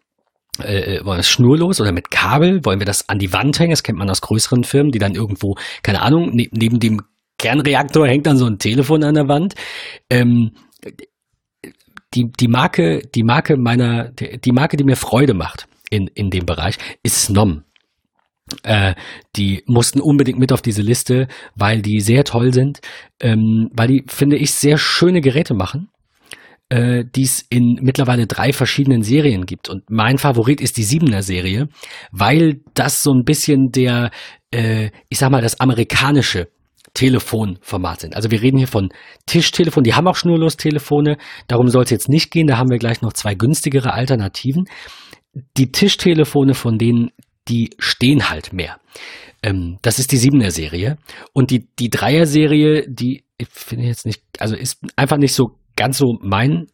[0.59, 2.64] äh, wollen wir das schnurlos oder mit Kabel?
[2.64, 3.70] Wollen wir das an die Wand hängen?
[3.70, 7.03] Das kennt man aus größeren Firmen, die dann irgendwo, keine Ahnung, ne neben dem
[7.39, 9.55] Kernreaktor hängt dann so ein Telefon an der Wand.
[10.11, 10.53] Ähm,
[12.14, 16.45] die, die Marke, die Marke meiner, die Marke, die mir Freude macht in, in dem
[16.45, 17.62] Bereich, ist Snom.
[18.64, 18.95] Äh,
[19.37, 22.81] die mussten unbedingt mit auf diese Liste, weil die sehr toll sind,
[23.20, 25.89] ähm, weil die, finde ich, sehr schöne Geräte machen
[26.71, 29.68] äh, die es in mittlerweile drei verschiedenen Serien gibt.
[29.68, 31.68] Und mein Favorit ist die Siebener Serie,
[32.12, 34.11] weil das so ein bisschen der,
[34.53, 36.49] äh, ich sag mal, das amerikanische
[36.95, 38.16] Telefonformat sind.
[38.16, 38.89] Also wir reden hier von
[39.27, 43.03] Tischtelefon, die haben auch Schnurlos-Telefone, darum soll es jetzt nicht gehen, da haben wir gleich
[43.03, 44.64] noch zwei günstigere Alternativen.
[45.57, 47.11] Die Tischtelefone von denen,
[47.49, 48.79] die stehen halt mehr.
[49.43, 50.99] Ähm, das ist die Siebener Serie.
[51.33, 55.57] Und die, die Dreier Serie, die ich finde jetzt nicht, also ist einfach nicht so
[55.81, 56.66] ganz so mein,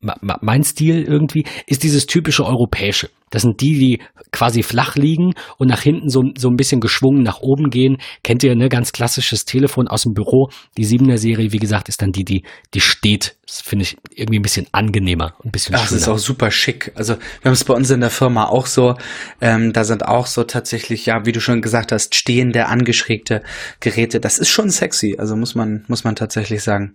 [0.00, 3.10] mein Stil irgendwie, ist dieses typische europäische.
[3.28, 7.22] Das sind die, die quasi flach liegen und nach hinten so, so ein bisschen geschwungen
[7.22, 7.98] nach oben gehen.
[8.24, 8.70] Kennt ihr, ne?
[8.70, 10.48] Ganz klassisches Telefon aus dem Büro.
[10.78, 13.36] Die Siebener Serie, wie gesagt, ist dann die, die, die steht.
[13.46, 15.90] Das finde ich irgendwie ein bisschen angenehmer, ein bisschen Ach, schöner.
[15.90, 16.92] Das ist auch super schick.
[16.96, 18.94] Also, wir haben es bei uns in der Firma auch so.
[19.42, 23.42] Ähm, da sind auch so tatsächlich, ja, wie du schon gesagt hast, stehende, angeschrägte
[23.80, 24.18] Geräte.
[24.18, 25.16] Das ist schon sexy.
[25.18, 26.94] Also muss man, muss man tatsächlich sagen.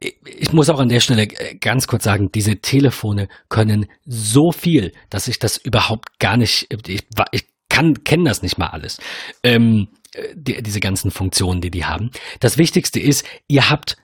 [0.00, 4.92] Ich muss auch an der Stelle äh, ganz kurz sagen, diese Telefone können so viel,
[5.10, 8.98] dass ich das überhaupt gar nicht, ich, ich kann, kenne das nicht mal alles.
[9.42, 12.10] Ähm, äh, die, diese ganzen Funktionen, die die haben.
[12.40, 13.96] Das Wichtigste ist, ihr habt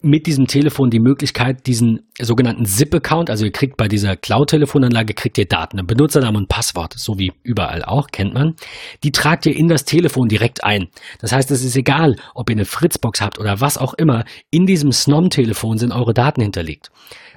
[0.00, 5.38] mit diesem Telefon die Möglichkeit, diesen sogenannten ZIP-Account, also ihr kriegt bei dieser Cloud-Telefonanlage, kriegt
[5.38, 8.54] ihr Daten, Benutzernamen und Passwort, so wie überall auch, kennt man.
[9.02, 10.88] Die tragt ihr in das Telefon direkt ein.
[11.20, 14.66] Das heißt, es ist egal, ob ihr eine Fritzbox habt oder was auch immer, in
[14.66, 16.90] diesem Snom-Telefon sind eure Daten hinterlegt.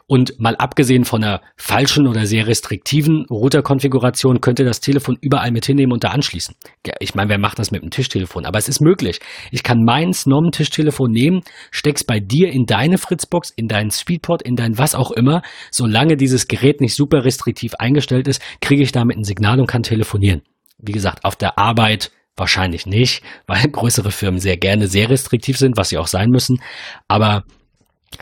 [0.07, 5.65] Und mal abgesehen von einer falschen oder sehr restriktiven Routerkonfiguration könnte das Telefon überall mit
[5.65, 6.55] hinnehmen und da anschließen.
[6.99, 8.45] Ich meine, wer macht das mit einem Tischtelefon?
[8.45, 9.19] Aber es ist möglich.
[9.51, 11.41] Ich kann mein Snom-Tischtelefon nehmen,
[11.71, 15.41] steck's bei dir in deine Fritzbox, in deinen Speedport, in dein was auch immer.
[15.71, 19.83] Solange dieses Gerät nicht super restriktiv eingestellt ist, kriege ich damit ein Signal und kann
[19.83, 20.41] telefonieren.
[20.77, 25.77] Wie gesagt, auf der Arbeit wahrscheinlich nicht, weil größere Firmen sehr gerne sehr restriktiv sind,
[25.77, 26.61] was sie auch sein müssen.
[27.07, 27.43] Aber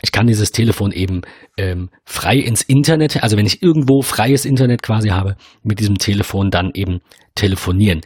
[0.02, 1.22] ich kann dieses Telefon eben
[1.56, 6.50] ähm, frei ins Internet, also wenn ich irgendwo freies Internet quasi habe, mit diesem Telefon
[6.50, 7.00] dann eben
[7.34, 8.00] telefonieren.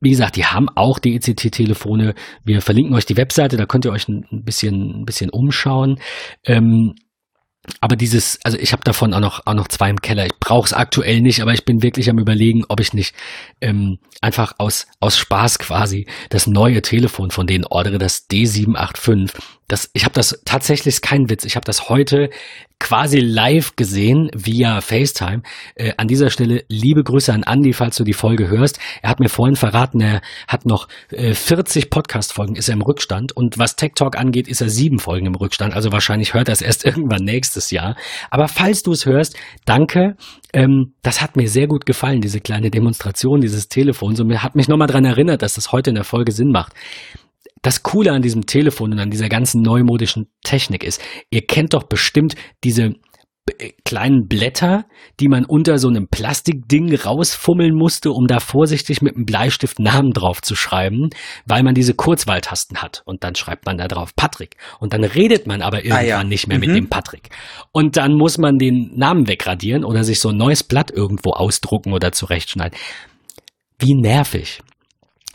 [0.00, 2.14] Wie gesagt, die haben auch DECT-Telefone.
[2.44, 5.98] Wir verlinken euch die Webseite, da könnt ihr euch ein bisschen, ein bisschen umschauen.
[6.46, 6.94] Ähm,
[7.80, 10.24] aber dieses, also ich habe davon auch noch, auch noch zwei im Keller.
[10.24, 13.14] Ich brauche es aktuell nicht, aber ich bin wirklich am überlegen, ob ich nicht
[13.60, 19.34] ähm, einfach aus, aus Spaß quasi das neue Telefon von denen ordere, das D785.
[19.70, 21.44] Das, ich habe das tatsächlich kein Witz.
[21.44, 22.30] Ich habe das heute
[22.80, 25.42] quasi live gesehen via FaceTime.
[25.76, 28.80] Äh, an dieser Stelle liebe Grüße an Andy, falls du die Folge hörst.
[29.02, 33.36] Er hat mir vorhin verraten, er hat noch äh, 40 Podcast-Folgen, ist er im Rückstand.
[33.36, 35.74] Und was Tech Talk angeht, ist er sieben Folgen im Rückstand.
[35.74, 37.96] Also wahrscheinlich hört er es erst irgendwann nächstes Jahr.
[38.30, 40.16] Aber falls du es hörst, danke.
[40.52, 44.18] Ähm, das hat mir sehr gut gefallen, diese kleine Demonstration dieses Telefons.
[44.18, 46.72] Und mir hat mich nochmal dran erinnert, dass das heute in der Folge Sinn macht
[47.62, 51.84] das Coole an diesem Telefon und an dieser ganzen neumodischen Technik ist, ihr kennt doch
[51.84, 52.34] bestimmt
[52.64, 52.94] diese
[53.58, 54.86] äh, kleinen Blätter,
[55.18, 60.12] die man unter so einem Plastikding rausfummeln musste, um da vorsichtig mit einem Bleistift Namen
[60.12, 61.10] drauf zu schreiben,
[61.46, 63.02] weil man diese Kurzwahltasten hat.
[63.04, 64.56] Und dann schreibt man da drauf Patrick.
[64.78, 66.24] Und dann redet man aber irgendwann ah, ja.
[66.24, 66.66] nicht mehr mhm.
[66.66, 67.30] mit dem Patrick.
[67.72, 71.92] Und dann muss man den Namen wegradieren oder sich so ein neues Blatt irgendwo ausdrucken
[71.92, 72.78] oder zurechtschneiden.
[73.78, 74.62] Wie nervig.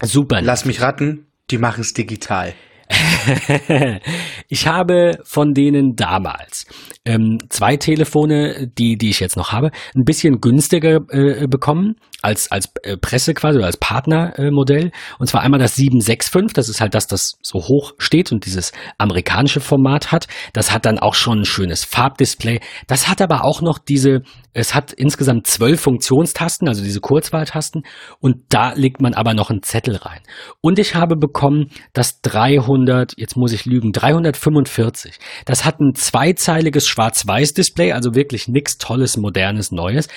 [0.01, 0.41] Super.
[0.41, 1.26] Lass mich raten.
[1.52, 2.54] Die machen es digital.
[4.48, 6.68] ich habe von denen damals
[7.04, 12.51] ähm, zwei Telefone, die, die ich jetzt noch habe, ein bisschen günstiger äh, bekommen als,
[12.51, 14.88] als äh, Presse quasi oder als Partnermodell.
[14.88, 18.45] Äh, und zwar einmal das 765, das ist halt das, das so hoch steht und
[18.45, 20.28] dieses amerikanische Format hat.
[20.51, 22.59] Das hat dann auch schon ein schönes Farbdisplay.
[22.88, 24.23] Das hat aber auch noch diese,
[24.53, 27.84] es hat insgesamt zwölf Funktionstasten, also diese Kurzwahltasten.
[28.19, 30.21] Und da legt man aber noch einen Zettel rein.
[30.61, 35.19] Und ich habe bekommen das 300, jetzt muss ich lügen, 345.
[35.45, 40.07] Das hat ein zweizeiliges Schwarz-Weiß-Display, also wirklich nichts Tolles, Modernes, Neues.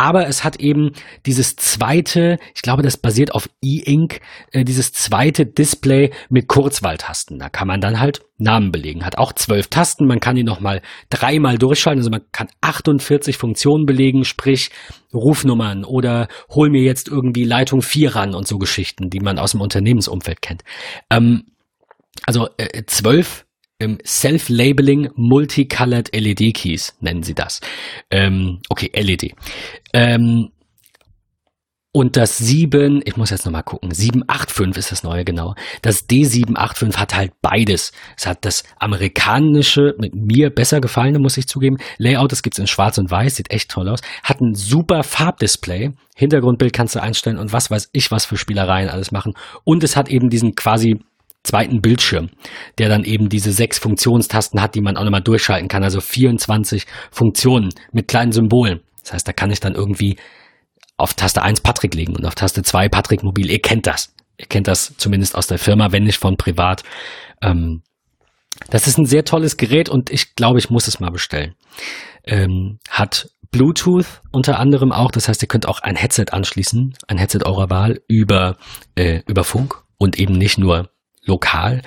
[0.00, 0.92] Aber es hat eben
[1.26, 4.20] dieses zweite, ich glaube, das basiert auf E-Ink,
[4.50, 7.38] äh, dieses zweite Display mit Kurzwahltasten.
[7.38, 9.04] Da kann man dann halt Namen belegen.
[9.04, 10.80] Hat auch zwölf Tasten, man kann die nochmal
[11.10, 12.00] dreimal durchschalten.
[12.00, 14.70] Also man kann 48 Funktionen belegen, sprich
[15.12, 19.50] Rufnummern oder hol mir jetzt irgendwie Leitung 4 ran und so Geschichten, die man aus
[19.50, 20.64] dem Unternehmensumfeld kennt.
[21.10, 21.44] Ähm,
[22.24, 23.44] also äh, zwölf
[23.80, 27.60] ähm, Self-Labeling Multicolored LED Keys nennen sie das.
[28.10, 29.34] Ähm, okay, LED.
[29.92, 30.50] Ähm,
[31.92, 35.56] und das 7, ich muss jetzt nochmal gucken, 785 ist das neue genau.
[35.82, 37.90] Das D785 hat halt beides.
[38.16, 41.78] Es hat das amerikanische, mit mir besser gefallene, muss ich zugeben.
[41.98, 44.02] Layout, das gibt's in schwarz und weiß, sieht echt toll aus.
[44.22, 45.90] Hat ein super Farbdisplay.
[46.14, 49.34] Hintergrundbild kannst du einstellen und was weiß ich, was für Spielereien alles machen.
[49.64, 51.00] Und es hat eben diesen quasi
[51.42, 52.30] zweiten Bildschirm,
[52.78, 55.82] der dann eben diese sechs Funktionstasten hat, die man auch nochmal durchschalten kann.
[55.82, 58.80] Also 24 Funktionen mit kleinen Symbolen.
[59.02, 60.16] Das heißt, da kann ich dann irgendwie
[60.96, 63.50] auf Taste 1 Patrick legen und auf Taste 2 Patrick Mobil.
[63.50, 64.14] Ihr kennt das.
[64.36, 66.82] Ihr kennt das zumindest aus der Firma, wenn nicht von privat.
[67.42, 67.82] Ähm,
[68.68, 71.54] das ist ein sehr tolles Gerät und ich glaube, ich muss es mal bestellen.
[72.24, 75.10] Ähm, hat Bluetooth unter anderem auch.
[75.10, 78.56] Das heißt, ihr könnt auch ein Headset anschließen, ein Headset eurer Wahl über,
[78.94, 80.90] äh, über Funk und eben nicht nur
[81.24, 81.82] lokal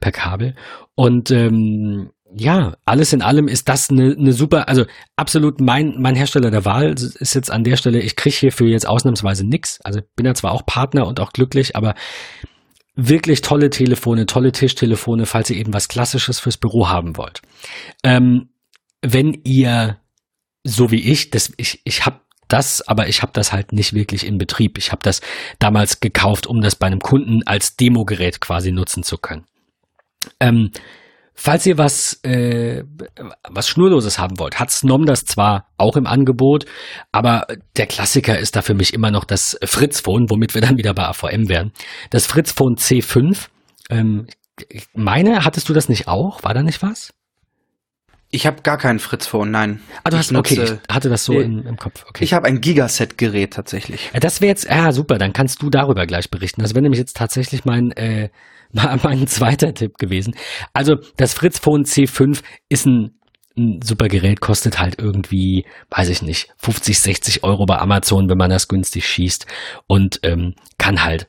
[0.00, 0.54] per Kabel.
[0.94, 4.84] Und ähm, ja, alles in allem ist das eine, eine super, also
[5.16, 8.86] absolut mein, mein Hersteller der Wahl ist jetzt an der Stelle, ich kriege hierfür jetzt
[8.86, 9.80] ausnahmsweise nix.
[9.82, 11.94] Also bin ja zwar auch Partner und auch glücklich, aber
[12.94, 17.40] wirklich tolle Telefone, tolle Tischtelefone, falls ihr eben was Klassisches fürs Büro haben wollt.
[18.02, 18.50] Ähm,
[19.00, 19.98] wenn ihr,
[20.64, 24.26] so wie ich, das, ich, ich habe das, aber ich habe das halt nicht wirklich
[24.26, 24.78] in Betrieb.
[24.78, 25.20] Ich habe das
[25.58, 29.44] damals gekauft, um das bei einem Kunden als Demogerät quasi nutzen zu können.
[30.40, 30.70] Ähm,
[31.34, 32.84] falls ihr was, äh,
[33.48, 36.66] was Schnurloses haben wollt, hat Snom das zwar auch im Angebot,
[37.12, 37.46] aber
[37.76, 41.04] der Klassiker ist da für mich immer noch das Fritz-Phone, womit wir dann wieder bei
[41.04, 41.72] AVM wären.
[42.10, 43.48] Das Fritz-Phone C5.
[43.90, 44.26] Ähm,
[44.92, 46.42] meine, hattest du das nicht auch?
[46.42, 47.12] War da nicht was?
[48.30, 49.80] Ich habe gar kein Fritz-Phone, nein.
[50.04, 52.04] Ah, du hast, nutze, okay, ich hatte das so äh, im, im, Kopf.
[52.08, 52.24] Okay.
[52.24, 54.10] Ich habe ein Gigaset-Gerät tatsächlich.
[54.20, 56.60] Das wäre jetzt, ah, super, dann kannst du darüber gleich berichten.
[56.60, 58.28] Das wäre nämlich jetzt tatsächlich mein, äh,
[59.02, 60.34] mein zweiter Tipp gewesen.
[60.74, 63.14] Also, das Fritz-Phone C5 ist ein
[63.58, 68.38] ein super Gerät kostet halt irgendwie, weiß ich nicht, 50, 60 Euro bei Amazon, wenn
[68.38, 69.46] man das günstig schießt
[69.88, 71.28] und ähm, kann halt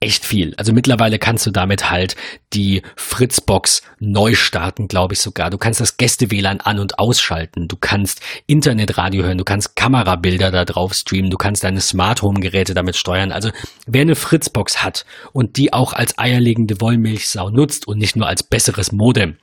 [0.00, 0.54] echt viel.
[0.56, 2.16] Also mittlerweile kannst du damit halt
[2.54, 5.50] die Fritzbox neu starten, glaube ich sogar.
[5.50, 7.68] Du kannst das Gäste-WLAN an- und ausschalten.
[7.68, 9.36] Du kannst Internetradio hören.
[9.36, 11.30] Du kannst Kamerabilder da drauf streamen.
[11.30, 13.30] Du kannst deine Smart Home Geräte damit steuern.
[13.30, 13.50] Also
[13.86, 18.42] wer eine Fritzbox hat und die auch als eierlegende Wollmilchsau nutzt und nicht nur als
[18.42, 19.36] besseres Modem,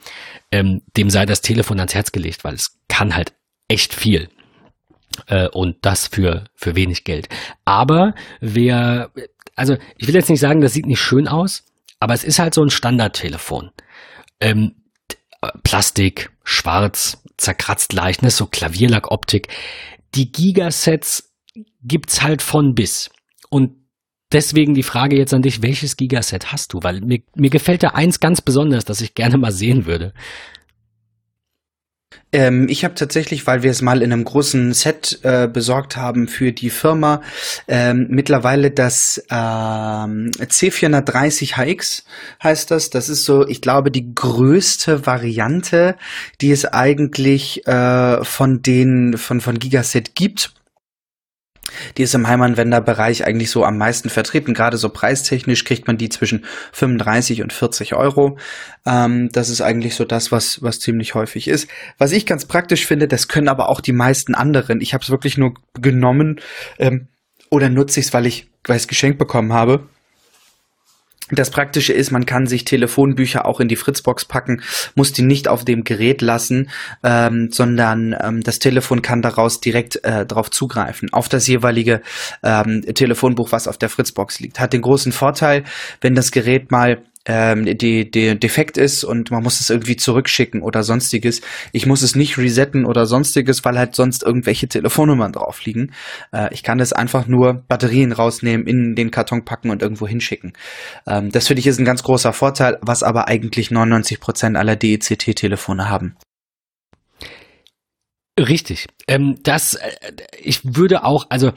[0.52, 3.34] ähm, dem sei das Telefon ans Herz gelegt, weil es kann halt
[3.68, 4.30] echt viel
[5.28, 7.30] äh, und das für, für wenig Geld.
[7.66, 9.12] Aber wer
[9.58, 11.66] also ich will jetzt nicht sagen, das sieht nicht schön aus,
[12.00, 13.72] aber es ist halt so ein Standardtelefon.
[14.40, 14.76] Ähm,
[15.64, 19.50] Plastik, schwarz, zerkratzt leicht, ne, so Klavierlackoptik.
[20.16, 21.34] Die Gigasets
[21.82, 23.10] gibt's halt von bis.
[23.50, 23.76] Und
[24.32, 26.80] deswegen die Frage jetzt an dich, welches Gigaset hast du?
[26.84, 30.14] Weil mir, mir gefällt da eins ganz besonders, das ich gerne mal sehen würde.
[32.34, 36.28] Ähm, ich habe tatsächlich, weil wir es mal in einem großen Set äh, besorgt haben
[36.28, 37.22] für die Firma,
[37.68, 42.04] ähm, mittlerweile das ähm, C430 HX
[42.44, 42.90] heißt das.
[42.90, 45.96] Das ist so, ich glaube, die größte Variante,
[46.42, 50.54] die es eigentlich äh, von den von von Gigaset gibt.
[51.98, 54.54] Die ist im Heimanwenderbereich eigentlich so am meisten vertreten.
[54.54, 58.38] Gerade so preistechnisch kriegt man die zwischen 35 und 40 Euro.
[58.86, 61.70] Ähm, das ist eigentlich so das, was, was ziemlich häufig ist.
[61.98, 64.82] Was ich ganz praktisch finde, das können aber auch die meisten anderen.
[64.82, 66.40] Ich habe es wirklich nur genommen
[66.80, 67.08] ähm,
[67.50, 69.88] oder nutze ich es, weil ich weil es geschenkt bekommen habe
[71.32, 74.62] das Praktische ist, man kann sich Telefonbücher auch in die Fritzbox packen,
[74.96, 76.70] muss die nicht auf dem Gerät lassen,
[77.04, 82.02] ähm, sondern ähm, das Telefon kann daraus direkt äh, darauf zugreifen, auf das jeweilige
[82.44, 84.60] ähm, Telefonbuch, was auf der Fritzbox liegt.
[84.60, 85.64] Hat den großen Vorteil,
[86.02, 90.62] wenn das Gerät mal ähm, die, die defekt ist und man muss es irgendwie zurückschicken
[90.62, 91.42] oder sonstiges.
[91.74, 95.92] Ich muss es nicht resetten oder sonstiges, weil halt sonst irgendwelche Telefonnummern drauf liegen.
[96.32, 100.54] Äh, ich kann das einfach nur Batterien rausnehmen, in den Karton packen und irgendwo hinschicken.
[101.06, 104.76] Ähm, das finde ich ist ein ganz großer Vorteil, was aber eigentlich 99 Prozent aller
[104.76, 106.16] DECT-Telefone haben.
[108.40, 108.88] Richtig.
[109.08, 109.92] Ähm, das, äh,
[110.40, 111.52] ich würde auch, also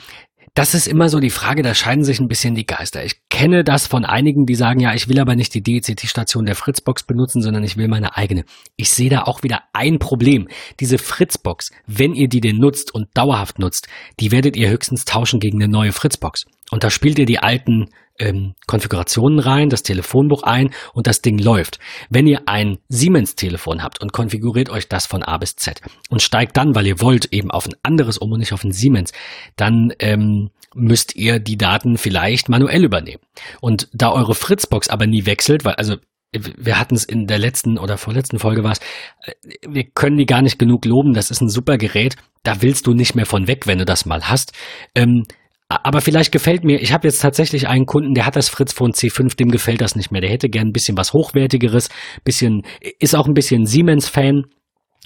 [0.55, 3.05] das ist immer so die Frage, da scheiden sich ein bisschen die Geister.
[3.05, 6.57] Ich kenne das von einigen, die sagen, ja, ich will aber nicht die DECT-Station der
[6.57, 8.45] Fritzbox benutzen, sondern ich will meine eigene.
[8.77, 10.49] Ich sehe da auch wieder ein Problem.
[10.81, 13.89] Diese Fritzbox, wenn ihr die denn nutzt und dauerhaft nutzt,
[14.19, 16.47] die werdet ihr höchstens tauschen gegen eine neue Fritzbox.
[16.71, 17.89] Und da spielt ihr die alten
[18.21, 21.79] ähm, Konfigurationen rein, das Telefonbuch ein und das Ding läuft.
[22.09, 26.57] Wenn ihr ein Siemens-Telefon habt und konfiguriert euch das von A bis Z und steigt
[26.57, 29.13] dann, weil ihr wollt, eben auf ein anderes um und nicht auf ein Siemens,
[29.57, 33.23] dann ähm, müsst ihr die Daten vielleicht manuell übernehmen.
[33.61, 35.97] Und da eure Fritzbox aber nie wechselt, weil also
[36.33, 38.79] wir hatten es in der letzten oder vorletzten Folge war es,
[39.23, 39.33] äh,
[39.67, 42.95] wir können die gar nicht genug loben, das ist ein super Gerät, da willst du
[42.95, 44.53] nicht mehr von weg, wenn du das mal hast.
[44.95, 45.25] Ähm,
[45.71, 48.91] aber vielleicht gefällt mir, ich habe jetzt tatsächlich einen Kunden, der hat das Fritz Phone
[48.91, 50.21] C5, dem gefällt das nicht mehr.
[50.21, 51.91] Der hätte gern ein bisschen was Hochwertigeres,
[52.25, 52.63] bisschen,
[52.99, 54.47] ist auch ein bisschen Siemens-Fan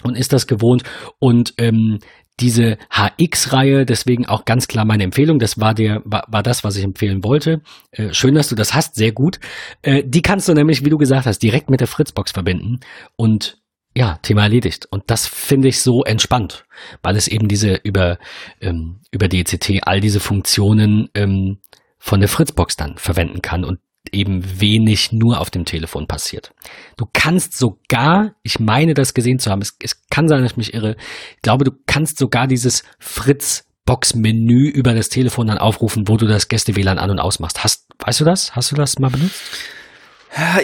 [0.05, 0.83] und ist das gewohnt.
[1.19, 1.99] Und ähm,
[2.41, 6.77] diese HX-Reihe, deswegen auch ganz klar meine Empfehlung, das war der, war, war das, was
[6.77, 7.61] ich empfehlen wollte.
[7.91, 9.41] Äh, schön, dass du das hast, sehr gut.
[9.83, 12.81] Äh, die kannst du nämlich, wie du gesagt hast, direkt mit der Fritzbox verbinden
[13.17, 13.59] und
[13.97, 14.87] ja, Thema erledigt.
[14.91, 16.67] Und das finde ich so entspannt,
[17.03, 18.19] weil es eben diese über,
[18.61, 21.59] ähm, über DCT all diese Funktionen ähm,
[21.99, 23.79] von der Fritzbox dann verwenden kann und
[24.13, 26.53] eben wenig nur auf dem Telefon passiert.
[26.97, 30.57] Du kannst sogar, ich meine das gesehen zu haben, es, es kann sein, dass ich
[30.57, 30.97] mich irre,
[31.37, 36.49] ich glaube, du kannst sogar dieses Fritz-Box-Menü über das Telefon dann aufrufen, wo du das
[36.49, 37.65] Gäste-WLAN an- und ausmachst.
[37.65, 38.55] Hast, weißt du das?
[38.55, 39.41] Hast du das mal benutzt?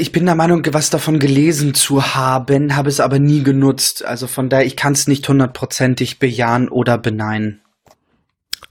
[0.01, 4.05] Ich bin der Meinung, was davon gelesen zu haben, habe es aber nie genutzt.
[4.05, 7.61] Also von daher, ich kann es nicht hundertprozentig bejahen oder beneinen.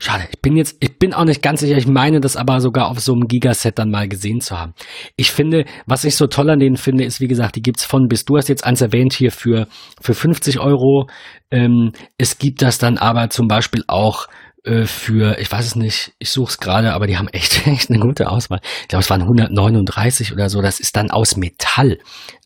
[0.02, 2.88] Schade, ich bin jetzt, ich bin auch nicht ganz sicher, ich meine das aber sogar
[2.88, 4.74] auf so einem Gigaset dann mal gesehen zu haben.
[5.18, 8.08] Ich finde, was ich so toll an denen finde, ist, wie gesagt, die gibt's von
[8.08, 8.24] bis.
[8.24, 9.68] Du hast jetzt eins erwähnt hier für,
[10.00, 11.10] für 50 Euro.
[11.52, 14.28] Ähm, es gibt das dann aber zum Beispiel auch
[14.64, 17.90] äh, für, ich weiß es nicht, ich suche es gerade, aber die haben echt, echt
[17.90, 18.60] eine gute Auswahl.
[18.82, 20.62] Ich glaube, es waren 139 oder so.
[20.62, 22.00] Das ist dann aus Metall.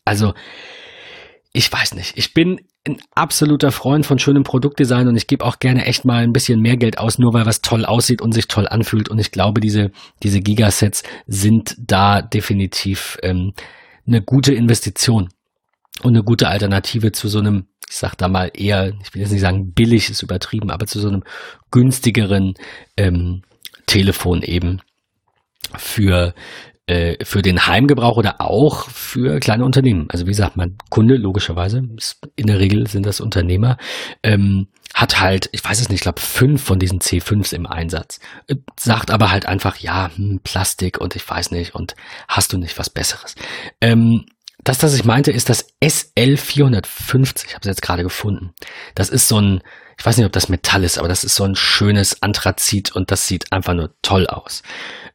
[0.04, 0.34] Also,
[1.52, 2.16] ich weiß nicht.
[2.16, 6.22] Ich bin ein absoluter Freund von schönem Produktdesign und ich gebe auch gerne echt mal
[6.22, 9.08] ein bisschen mehr Geld aus, nur weil was toll aussieht und sich toll anfühlt.
[9.08, 9.90] Und ich glaube, diese,
[10.22, 13.52] diese Gigasets sind da definitiv ähm,
[14.06, 15.28] eine gute Investition
[16.02, 19.30] und eine gute Alternative zu so einem ich sag da mal eher, ich will jetzt
[19.30, 21.22] nicht sagen billig ist übertrieben, aber zu so einem
[21.70, 22.54] günstigeren
[22.96, 23.42] ähm,
[23.86, 24.80] Telefon eben
[25.76, 26.34] für
[26.86, 30.06] äh, für den Heimgebrauch oder auch für kleine Unternehmen.
[30.10, 31.82] Also wie gesagt, mein Kunde logischerweise,
[32.36, 33.78] in der Regel sind das Unternehmer,
[34.22, 38.20] ähm, hat halt, ich weiß es nicht, ich glaube fünf von diesen C5s im Einsatz.
[38.48, 41.94] Äh, sagt aber halt einfach, ja, hm, Plastik und ich weiß nicht und
[42.28, 43.34] hast du nicht was Besseres.
[43.80, 44.26] Ähm,
[44.64, 47.46] das, was ich meinte, ist das SL450.
[47.46, 48.52] Ich habe es jetzt gerade gefunden.
[48.94, 49.60] Das ist so ein,
[49.98, 53.10] ich weiß nicht, ob das Metall ist, aber das ist so ein schönes Anthrazit und
[53.10, 54.62] das sieht einfach nur toll aus.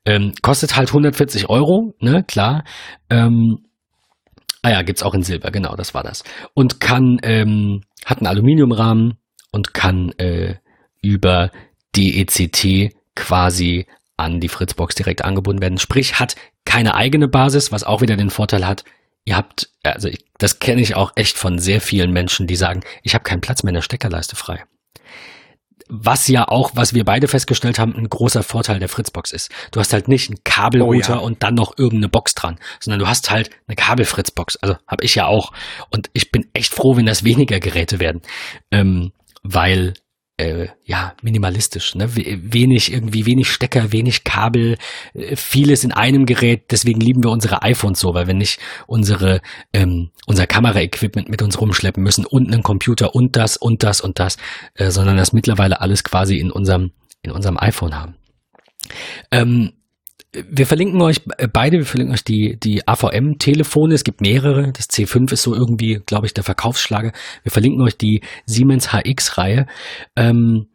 [0.05, 2.63] Ähm, kostet halt 140 Euro, ne, klar.
[3.09, 3.65] Ähm,
[4.61, 6.23] ah ja, gibt's auch in Silber, genau, das war das.
[6.53, 9.17] Und kann, ähm, hat einen Aluminiumrahmen
[9.51, 10.55] und kann äh,
[11.01, 11.51] über
[11.95, 15.77] DECT quasi an die Fritzbox direkt angebunden werden.
[15.77, 16.35] Sprich, hat
[16.65, 18.83] keine eigene Basis, was auch wieder den Vorteil hat,
[19.25, 22.81] ihr habt, also ich, das kenne ich auch echt von sehr vielen Menschen, die sagen,
[23.03, 24.63] ich habe keinen Platz mehr in der Steckerleiste frei.
[25.89, 29.51] was ja auch, was wir beide festgestellt haben, ein großer Vorteil der Fritzbox ist.
[29.71, 31.25] Du hast halt nicht einen Kabelrouter oh, ja.
[31.25, 34.57] und dann noch irgendeine Box dran, sondern du hast halt eine Kabelfritzbox.
[34.57, 35.51] Also habe ich ja auch.
[35.89, 38.21] Und ich bin echt froh, wenn das weniger Geräte werden.
[38.71, 39.93] Ähm, weil
[40.39, 42.15] äh, ja, minimalistisch, ne?
[42.15, 44.77] Wenig irgendwie, wenig Stecker, wenig Kabel,
[45.13, 46.71] äh, vieles in einem Gerät.
[46.71, 49.41] Deswegen lieben wir unsere iPhones so, weil wir nicht unsere,
[49.73, 54.19] ähm, unser Kameraequipment mit uns rumschleppen müssen und einen Computer und das und das und
[54.19, 54.37] das,
[54.75, 58.15] äh, sondern das mittlerweile alles quasi in unserem, in unserem iPhone haben.
[59.31, 59.73] Ähm,
[60.31, 61.21] wir verlinken euch
[61.51, 63.93] beide, wir verlinken euch die, die AVM-Telefone.
[63.95, 64.71] Es gibt mehrere.
[64.71, 67.11] Das C5 ist so irgendwie, glaube ich, der Verkaufsschlager.
[67.43, 69.65] Wir verlinken euch die Siemens HX-Reihe.
[70.15, 70.67] Ähm,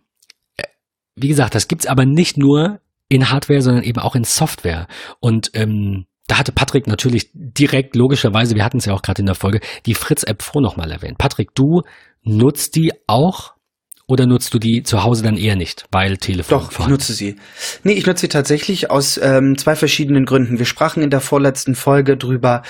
[1.16, 4.88] wie gesagt, das gibt's aber nicht nur in Hardware, sondern eben auch in Software.
[5.20, 9.26] Und ähm, da hatte Patrick natürlich direkt, logischerweise, wir hatten es ja auch gerade in
[9.26, 11.18] der Folge, die Fritz-App Pro nochmal erwähnt.
[11.18, 11.82] Patrick, du
[12.22, 13.53] nutzt die auch
[14.06, 16.58] oder nutzt du die zu Hause dann eher nicht, weil Telefon?
[16.58, 17.36] Doch, ich nutze sie.
[17.84, 20.58] Nee, ich nutze sie tatsächlich aus ähm, zwei verschiedenen Gründen.
[20.58, 22.62] Wir sprachen in der vorletzten Folge drüber,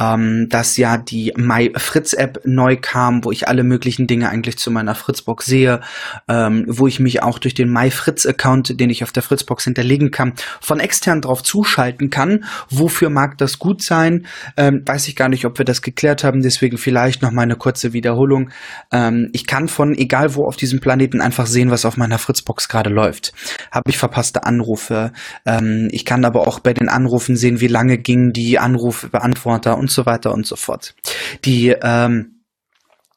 [0.00, 4.58] ähm, dass ja die My Fritz App neu kam, wo ich alle möglichen Dinge eigentlich
[4.58, 5.80] zu meiner Fritzbox sehe,
[6.26, 9.62] ähm, wo ich mich auch durch den My Fritz Account, den ich auf der Fritzbox
[9.62, 12.44] hinterlegen kann, von extern drauf zuschalten kann.
[12.68, 14.26] Wofür mag das gut sein?
[14.56, 16.42] Ähm, weiß ich gar nicht, ob wir das geklärt haben.
[16.42, 18.50] Deswegen vielleicht noch mal eine kurze Wiederholung.
[18.90, 22.68] Ähm, ich kann von egal wo auf diesem Planeten einfach sehen, was auf meiner Fritzbox
[22.68, 23.32] gerade läuft.
[23.70, 25.12] Habe ich verpasste Anrufe.
[25.46, 29.90] Ähm, ich kann aber auch bei den Anrufen sehen, wie lange gingen die Anrufbeantworter und
[29.90, 30.94] so weiter und so fort.
[31.44, 32.39] Die ähm,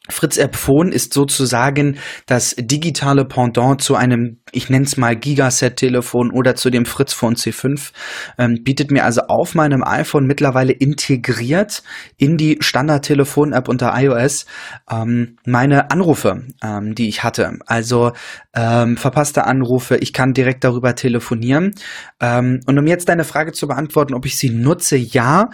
[0.10, 6.56] Fritz Phone ist sozusagen das digitale Pendant zu einem, ich nenne es mal Gigaset-Telefon oder
[6.56, 7.94] zu dem Fritz Phone C5.
[8.38, 11.84] Ähm, bietet mir also auf meinem iPhone mittlerweile integriert
[12.18, 14.46] in die Standard-Telefon-App unter iOS
[14.92, 17.60] ähm, meine Anrufe, ähm, die ich hatte.
[17.66, 18.12] Also
[18.54, 21.76] ähm, verpasste Anrufe, ich kann direkt darüber telefonieren.
[22.20, 25.50] Ähm, und um jetzt deine Frage zu beantworten, ob ich sie nutze, ja.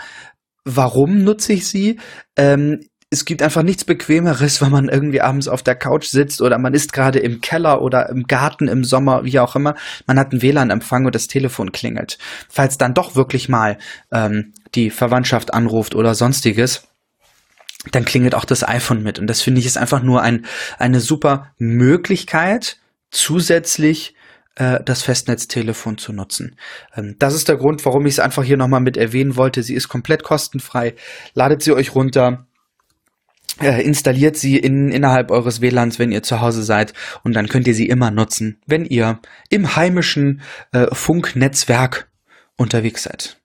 [0.65, 1.99] Warum nutze ich sie?
[2.35, 2.79] Ähm,
[3.12, 6.76] es gibt einfach nichts Bequemeres, wenn man irgendwie abends auf der Couch sitzt oder man
[6.76, 9.76] ist gerade im Keller oder im Garten im Sommer, wie auch immer.
[10.05, 12.20] Man hat einen WLAN-Empfang und das Telefon klingelt.
[12.49, 13.80] Falls dann doch wirklich mal
[14.12, 16.84] ähm, die Verwandtschaft anruft oder sonstiges,
[17.91, 19.18] dann klingelt auch das iPhone mit.
[19.18, 20.45] Und das finde ich ist einfach nur ein,
[20.78, 22.78] eine super Möglichkeit,
[23.10, 24.14] zusätzlich
[24.55, 26.57] äh, das Festnetztelefon zu nutzen.
[26.95, 29.64] Ähm, das ist der Grund, warum ich es einfach hier nochmal mit erwähnen wollte.
[29.64, 30.93] Sie ist komplett kostenfrei.
[31.34, 32.45] Ladet sie euch runter
[33.68, 36.93] installiert sie in, innerhalb eures WLANs, wenn ihr zu Hause seid
[37.24, 40.41] und dann könnt ihr sie immer nutzen, wenn ihr im heimischen
[40.72, 42.10] äh, Funknetzwerk
[42.57, 43.38] unterwegs seid.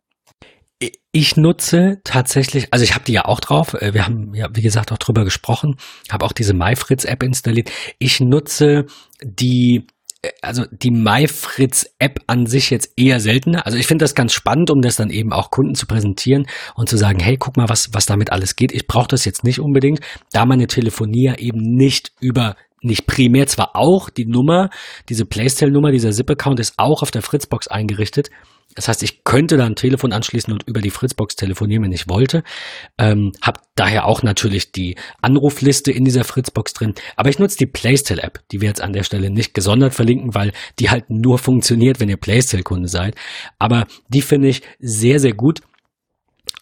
[1.12, 3.74] Ich nutze tatsächlich, also ich habe die ja auch drauf.
[3.74, 5.76] Äh, wir haben ja, wie gesagt, auch drüber gesprochen.
[6.10, 7.70] Habe auch diese MyFritz-App installiert.
[7.98, 8.86] Ich nutze
[9.22, 9.86] die
[10.42, 13.66] also die MyFritz-App an sich jetzt eher seltener.
[13.66, 16.88] Also ich finde das ganz spannend, um das dann eben auch Kunden zu präsentieren und
[16.88, 18.72] zu sagen, hey, guck mal, was, was damit alles geht.
[18.72, 20.00] Ich brauche das jetzt nicht unbedingt,
[20.32, 24.68] da meine Telefonie ja eben nicht über nicht primär zwar auch die Nummer,
[25.08, 28.30] diese Playstyle-Nummer, dieser ZIP-Account ist auch auf der Fritzbox eingerichtet,
[28.74, 32.08] das heißt, ich könnte da ein Telefon anschließen und über die Fritzbox telefonieren, wenn ich
[32.08, 32.42] wollte.
[32.98, 36.94] Ähm, habe daher auch natürlich die Anrufliste in dieser Fritzbox drin.
[37.16, 40.52] Aber ich nutze die Playstyle-App, die wir jetzt an der Stelle nicht gesondert verlinken, weil
[40.78, 43.14] die halt nur funktioniert, wenn ihr Playstyle-Kunde seid.
[43.58, 45.60] Aber die finde ich sehr, sehr gut.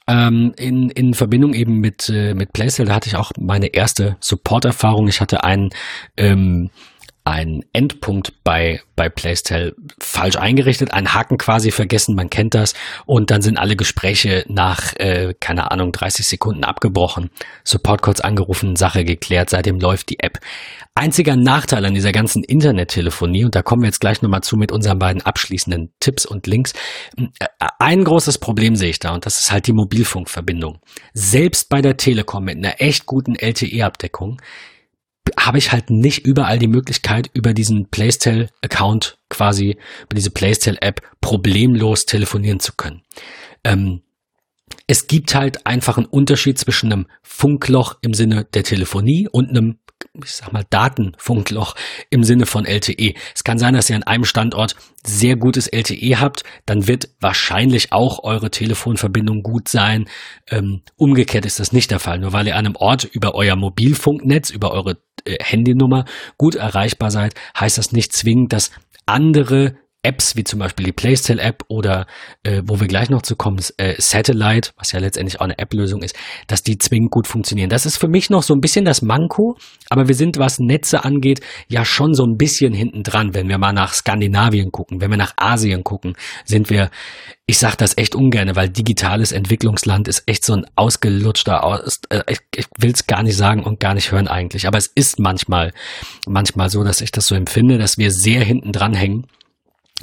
[0.07, 4.17] Ähm, in, in Verbindung eben mit, äh, mit Playstyle, da hatte ich auch meine erste
[4.21, 5.09] Support-Erfahrung.
[5.09, 5.71] Ich hatte einen
[6.17, 6.71] ähm,
[7.25, 12.75] ein Endpunkt bei, bei Playstyle falsch eingerichtet, ein Haken quasi vergessen, man kennt das,
[13.07, 17.31] und dann sind alle Gespräche nach, äh, keine Ahnung, 30 Sekunden abgebrochen,
[17.65, 20.39] Support kurz angerufen, Sache geklärt, seitdem läuft die App.
[20.95, 24.73] Einziger Nachteil an dieser ganzen Internettelefonie, und da kommen wir jetzt gleich nochmal zu mit
[24.73, 26.73] unseren beiden abschließenden Tipps und Links,
[27.17, 27.47] äh,
[27.79, 30.81] ein großes Problem sehe ich da, und das ist halt die Mobilfunkverbindung.
[31.15, 34.41] Selbst bei der Telekom mit einer echt guten LTE-Abdeckung
[35.39, 42.07] habe ich halt nicht überall die Möglichkeit, über diesen Playstyle-Account quasi, über diese Playstyle-App problemlos
[42.07, 43.03] telefonieren zu können.
[43.65, 44.03] Ähm,
[44.87, 49.79] es gibt halt einfach einen Unterschied zwischen einem Funkloch im Sinne der Telefonie und einem
[50.15, 51.75] ich sag mal, Datenfunkloch
[52.11, 53.15] im Sinne von LTE.
[53.35, 57.93] Es kann sein, dass ihr an einem Standort sehr gutes LTE habt, dann wird wahrscheinlich
[57.93, 60.09] auch eure Telefonverbindung gut sein.
[60.51, 62.19] Ähm, umgekehrt ist das nicht der Fall.
[62.19, 66.05] Nur weil ihr an einem Ort über euer Mobilfunknetz, über eure äh, Handynummer
[66.37, 68.71] gut erreichbar seid, heißt das nicht zwingend, dass
[69.07, 72.07] andere Apps wie zum Beispiel die Playstyle-App oder
[72.43, 76.03] äh, wo wir gleich noch zu kommen, äh, Satellite, was ja letztendlich auch eine App-Lösung
[76.03, 76.17] ist,
[76.49, 77.71] dass die zwingend gut funktionieren.
[77.71, 79.57] Das ist für mich noch so ein bisschen das Manko,
[79.91, 83.35] aber wir sind, was Netze angeht, ja schon so ein bisschen hinten dran.
[83.35, 86.91] Wenn wir mal nach Skandinavien gucken, wenn wir nach Asien gucken, sind wir,
[87.47, 92.23] ich sage das echt ungern, weil digitales Entwicklungsland ist echt so ein ausgelutschter, aus, äh,
[92.29, 95.21] ich, ich will es gar nicht sagen und gar nicht hören eigentlich, aber es ist
[95.21, 95.73] manchmal,
[96.27, 99.29] manchmal so, dass ich das so empfinde, dass wir sehr hinten dran hängen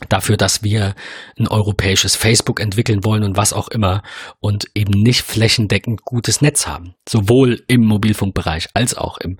[0.07, 0.95] dafür, dass wir
[1.37, 4.01] ein europäisches Facebook entwickeln wollen und was auch immer
[4.39, 6.95] und eben nicht flächendeckend gutes Netz haben.
[7.07, 9.37] Sowohl im Mobilfunkbereich als auch im,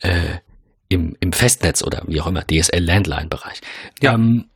[0.00, 0.38] äh,
[0.88, 3.60] im, im Festnetz oder wie auch immer, DSL-Landline-Bereich.
[4.00, 4.14] Ja.
[4.14, 4.46] Ähm,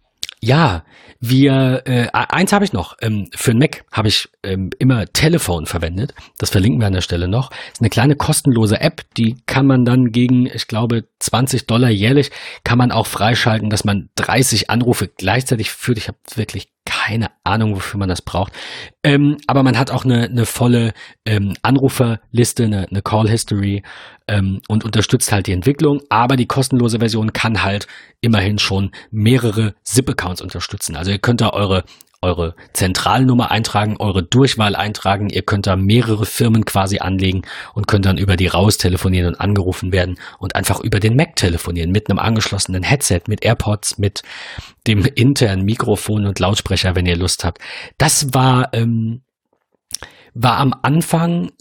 [0.42, 0.84] ja,
[1.18, 2.96] wir, äh, eins habe ich noch.
[3.00, 6.14] Ähm, für ein Mac habe ich ähm, immer Telefon verwendet.
[6.38, 7.50] Das verlinken wir an der Stelle noch.
[7.72, 12.30] Ist eine kleine kostenlose App, die kann man dann gegen, ich glaube, 20 Dollar jährlich,
[12.64, 15.98] kann man auch freischalten, dass man 30 Anrufe gleichzeitig führt.
[15.98, 16.68] Ich habe wirklich
[17.06, 18.52] keine Ahnung, wofür man das braucht.
[19.04, 20.92] Ähm, aber man hat auch eine, eine volle
[21.24, 23.84] ähm, Anruferliste, eine, eine Call History
[24.26, 26.00] ähm, und unterstützt halt die Entwicklung.
[26.08, 27.86] Aber die kostenlose Version kann halt
[28.20, 30.96] immerhin schon mehrere SIP-Accounts unterstützen.
[30.96, 31.84] Also ihr könnt da eure
[32.22, 35.28] eure Zentralnummer eintragen, eure Durchwahl eintragen.
[35.28, 37.42] Ihr könnt da mehrere Firmen quasi anlegen
[37.74, 41.36] und könnt dann über die raus telefonieren und angerufen werden und einfach über den Mac
[41.36, 44.22] telefonieren mit einem angeschlossenen Headset, mit AirPods, mit
[44.86, 47.58] dem internen Mikrofon und Lautsprecher, wenn ihr Lust habt.
[47.98, 49.22] Das war ähm,
[50.34, 51.52] war am Anfang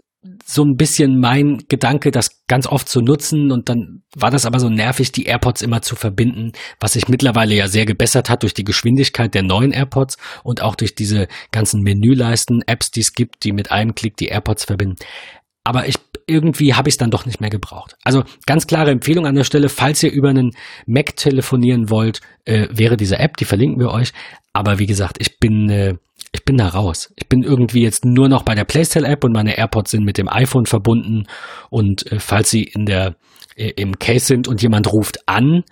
[0.43, 4.59] so ein bisschen mein Gedanke, das ganz oft zu nutzen und dann war das aber
[4.59, 8.53] so nervig, die AirPods immer zu verbinden, was sich mittlerweile ja sehr gebessert hat durch
[8.53, 13.43] die Geschwindigkeit der neuen AirPods und auch durch diese ganzen Menüleisten, Apps, die es gibt,
[13.43, 14.97] die mit einem Klick die AirPods verbinden.
[15.63, 15.95] Aber ich
[16.27, 17.95] irgendwie habe ich es dann doch nicht mehr gebraucht.
[18.03, 20.51] Also ganz klare Empfehlung an der Stelle, falls ihr über einen
[20.87, 24.11] Mac telefonieren wollt, äh, wäre diese App, die verlinken wir euch.
[24.53, 25.95] Aber wie gesagt, ich bin äh,
[26.35, 27.11] ich bin da raus.
[27.15, 30.29] Ich bin irgendwie jetzt nur noch bei der Playstyle-App und meine AirPods sind mit dem
[30.29, 31.27] iPhone verbunden.
[31.69, 33.15] Und äh, falls sie in der,
[33.55, 35.63] äh, im Case sind und jemand ruft an,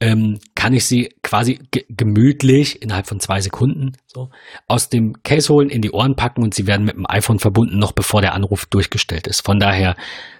[0.00, 4.30] ähm, kann ich sie quasi gemütlich innerhalb von zwei Sekunden so
[4.66, 7.78] aus dem Case holen, in die Ohren packen und sie werden mit dem iPhone verbunden,
[7.78, 9.44] noch bevor der Anruf durchgestellt ist.
[9.44, 9.96] Von daher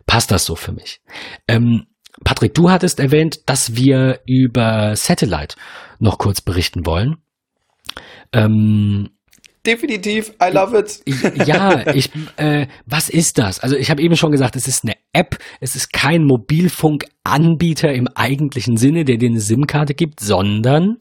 [0.07, 1.01] passt das so für mich.
[1.47, 1.87] Ähm,
[2.25, 5.57] Patrick, du hattest erwähnt, dass wir über Satellite
[5.99, 7.17] noch kurz berichten wollen.
[8.33, 9.11] Ähm,
[9.65, 11.03] Definitiv, I love it.
[11.47, 13.61] Ja, ich, äh, was ist das?
[13.61, 18.09] Also ich habe eben schon gesagt, es ist eine App, es ist kein Mobilfunkanbieter im
[18.09, 20.99] eigentlichen Sinne, der dir eine SIM-Karte gibt, sondern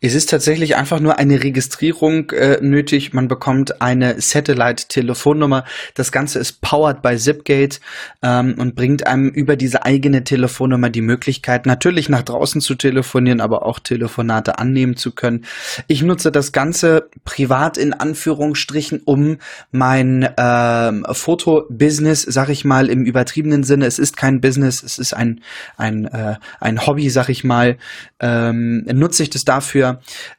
[0.00, 3.14] es ist tatsächlich einfach nur eine Registrierung äh, nötig.
[3.14, 5.64] Man bekommt eine Satellite-Telefonnummer.
[5.94, 7.80] Das Ganze ist powered by Zipgate
[8.22, 13.40] ähm, und bringt einem über diese eigene Telefonnummer die Möglichkeit, natürlich nach draußen zu telefonieren,
[13.40, 15.44] aber auch Telefonate annehmen zu können.
[15.88, 19.38] Ich nutze das Ganze privat in Anführungsstrichen, um
[19.72, 23.86] mein ähm, Fotobusiness, sag ich mal, im übertriebenen Sinne.
[23.86, 25.40] Es ist kein Business, es ist ein
[25.76, 27.78] ein äh, ein Hobby, sag ich mal.
[28.20, 29.67] Ähm, nutze ich das dafür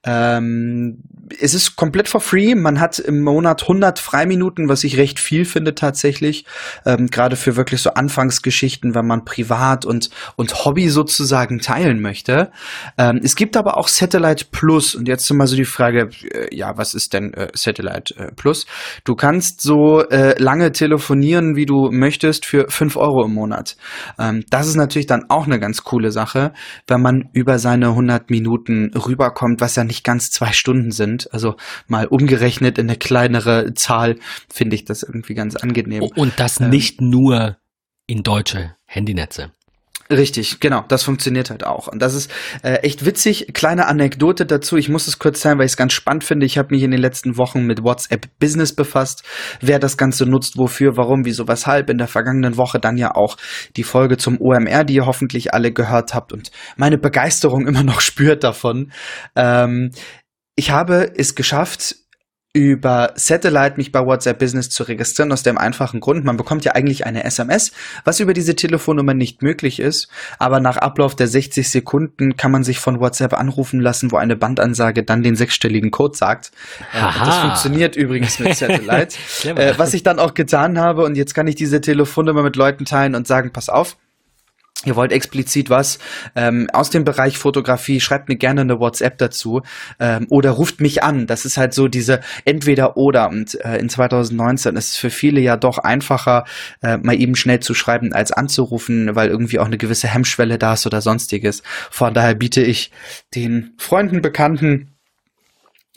[0.03, 0.99] ähm,
[1.39, 2.55] es ist komplett for free.
[2.55, 6.45] Man hat im Monat 100 Freiminuten, was ich recht viel finde tatsächlich.
[6.85, 12.51] Ähm, Gerade für wirklich so Anfangsgeschichten, wenn man privat und, und Hobby sozusagen teilen möchte.
[12.97, 14.95] Ähm, es gibt aber auch Satellite Plus.
[14.95, 18.65] Und jetzt mal so die Frage, äh, ja, was ist denn äh, Satellite äh, Plus?
[19.03, 23.75] Du kannst so äh, lange telefonieren, wie du möchtest, für 5 Euro im Monat.
[24.17, 26.53] Ähm, das ist natürlich dann auch eine ganz coole Sache,
[26.87, 31.18] wenn man über seine 100 Minuten rüberkommt kommt, was ja nicht ganz zwei Stunden sind.
[31.27, 31.55] Also
[31.87, 34.17] mal umgerechnet in eine kleinere Zahl
[34.51, 36.03] finde ich das irgendwie ganz angenehm.
[36.03, 37.57] Und das ähm, nicht nur
[38.07, 39.51] in deutsche Handynetze.
[40.11, 41.87] Richtig, genau, das funktioniert halt auch.
[41.87, 42.31] Und das ist
[42.63, 43.53] äh, echt witzig.
[43.53, 46.47] Kleine Anekdote dazu, ich muss es kurz teilen, weil ich es ganz spannend finde.
[46.47, 49.21] Ich habe mich in den letzten Wochen mit WhatsApp Business befasst,
[49.61, 51.91] wer das Ganze nutzt, wofür, warum, wieso, weshalb.
[51.91, 53.37] In der vergangenen Woche dann ja auch
[53.75, 58.01] die Folge zum OMR, die ihr hoffentlich alle gehört habt und meine Begeisterung immer noch
[58.01, 58.91] spürt davon.
[59.35, 59.91] Ähm,
[60.59, 61.95] ich habe es geschafft,
[62.51, 66.73] über Satellite mich bei WhatsApp Business zu registrieren, aus dem einfachen Grund, man bekommt ja
[66.73, 67.71] eigentlich eine SMS,
[68.03, 72.65] was über diese Telefonnummer nicht möglich ist, aber nach Ablauf der 60 Sekunden kann man
[72.65, 76.51] sich von WhatsApp anrufen lassen, wo eine Bandansage dann den sechsstelligen Code sagt.
[76.91, 79.15] Äh, das funktioniert übrigens mit Satellite.
[79.45, 82.83] äh, was ich dann auch getan habe und jetzt kann ich diese Telefonnummer mit Leuten
[82.83, 83.95] teilen und sagen, pass auf,
[84.85, 85.99] ihr wollt explizit was
[86.35, 89.61] ähm, aus dem Bereich Fotografie, schreibt mir gerne eine WhatsApp dazu
[89.99, 91.27] ähm, oder ruft mich an.
[91.27, 93.29] Das ist halt so diese entweder oder.
[93.29, 96.45] Und äh, in 2019 ist es für viele ja doch einfacher,
[96.81, 100.73] äh, mal eben schnell zu schreiben, als anzurufen, weil irgendwie auch eine gewisse Hemmschwelle da
[100.73, 101.61] ist oder sonstiges.
[101.91, 102.91] Von daher biete ich
[103.35, 104.95] den Freunden, Bekannten,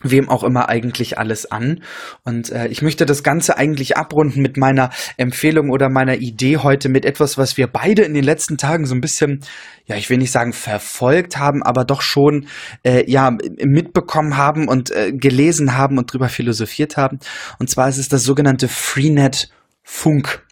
[0.02, 1.82] wem auch immer eigentlich alles an.
[2.24, 6.88] Und äh, ich möchte das Ganze eigentlich abrunden mit meiner Empfehlung oder meiner Idee heute
[6.88, 9.40] mit etwas, was wir beide in den letzten Tagen so ein bisschen,
[9.86, 12.46] ja, ich will nicht sagen verfolgt haben, aber doch schon
[12.82, 17.18] äh, ja mitbekommen haben und äh, gelesen haben und drüber philosophiert haben.
[17.58, 19.50] Und zwar ist es das sogenannte Freenet
[19.82, 20.44] Funk.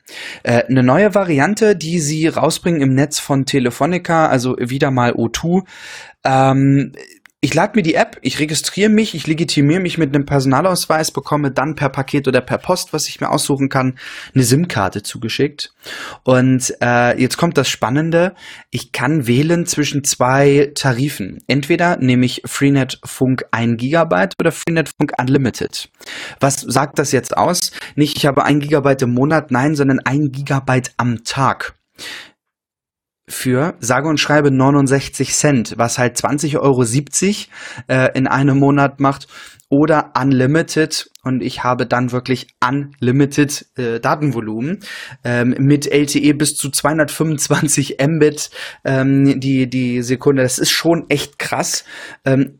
[0.43, 5.63] Äh, eine neue Variante, die sie rausbringen im Netz von Telefonica, also wieder mal O2.
[6.25, 6.93] Ähm,
[7.43, 11.51] ich lade mir die App, ich registriere mich, ich legitimiere mich mit einem Personalausweis, bekomme
[11.51, 13.99] dann per Paket oder per Post, was ich mir aussuchen kann,
[14.35, 15.73] eine SIM-Karte zugeschickt.
[16.23, 18.35] Und äh, jetzt kommt das Spannende,
[18.71, 21.39] ich kann wählen zwischen zwei Tarifen.
[21.47, 25.89] Entweder nehme ich Freenet Funk 1 Gigabyte oder Freenet Funk Unlimited.
[26.41, 27.73] Was sagt das jetzt aus?
[27.95, 31.75] Nicht, ich habe 1 Gigabyte im Monat, nein, sondern 1 Gigabyte am Tag
[33.31, 36.85] für sage und schreibe 69 Cent, was halt 20,70 Euro
[37.89, 39.29] äh, in einem Monat macht
[39.71, 44.81] oder Unlimited und ich habe dann wirklich Unlimited äh, Datenvolumen
[45.23, 48.51] ähm, mit LTE bis zu 225 Mbit
[48.85, 50.43] ähm, die, die Sekunde.
[50.43, 51.85] Das ist schon echt krass.
[52.25, 52.60] Ähm,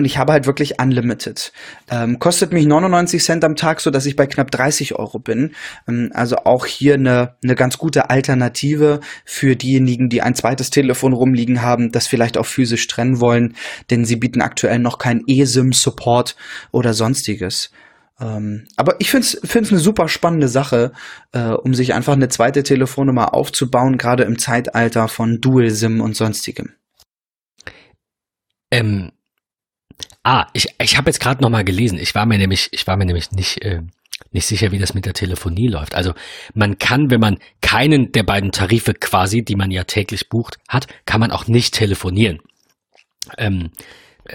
[0.00, 1.52] und ich habe halt wirklich Unlimited.
[1.90, 5.52] Ähm, kostet mich 99 Cent am Tag, so dass ich bei knapp 30 Euro bin.
[5.86, 11.12] Ähm, also auch hier eine, eine ganz gute Alternative für diejenigen, die ein zweites Telefon
[11.12, 13.56] rumliegen haben, das vielleicht auch physisch trennen wollen,
[13.90, 16.34] denn sie bieten aktuell noch keinen eSIM-Support
[16.72, 17.70] oder sonstiges.
[18.18, 20.92] Ähm, aber ich finde es eine super spannende Sache,
[21.32, 26.70] äh, um sich einfach eine zweite Telefonnummer aufzubauen, gerade im Zeitalter von Dual-SIM und sonstigem.
[28.70, 29.10] Ähm,
[30.22, 31.98] Ah, ich, ich habe jetzt gerade noch mal gelesen.
[31.98, 33.82] Ich war mir nämlich, ich war mir nämlich nicht äh,
[34.32, 35.94] nicht sicher, wie das mit der Telefonie läuft.
[35.94, 36.14] Also
[36.54, 40.86] man kann, wenn man keinen der beiden Tarife quasi, die man ja täglich bucht, hat,
[41.06, 42.40] kann man auch nicht telefonieren.
[43.38, 43.70] Ähm,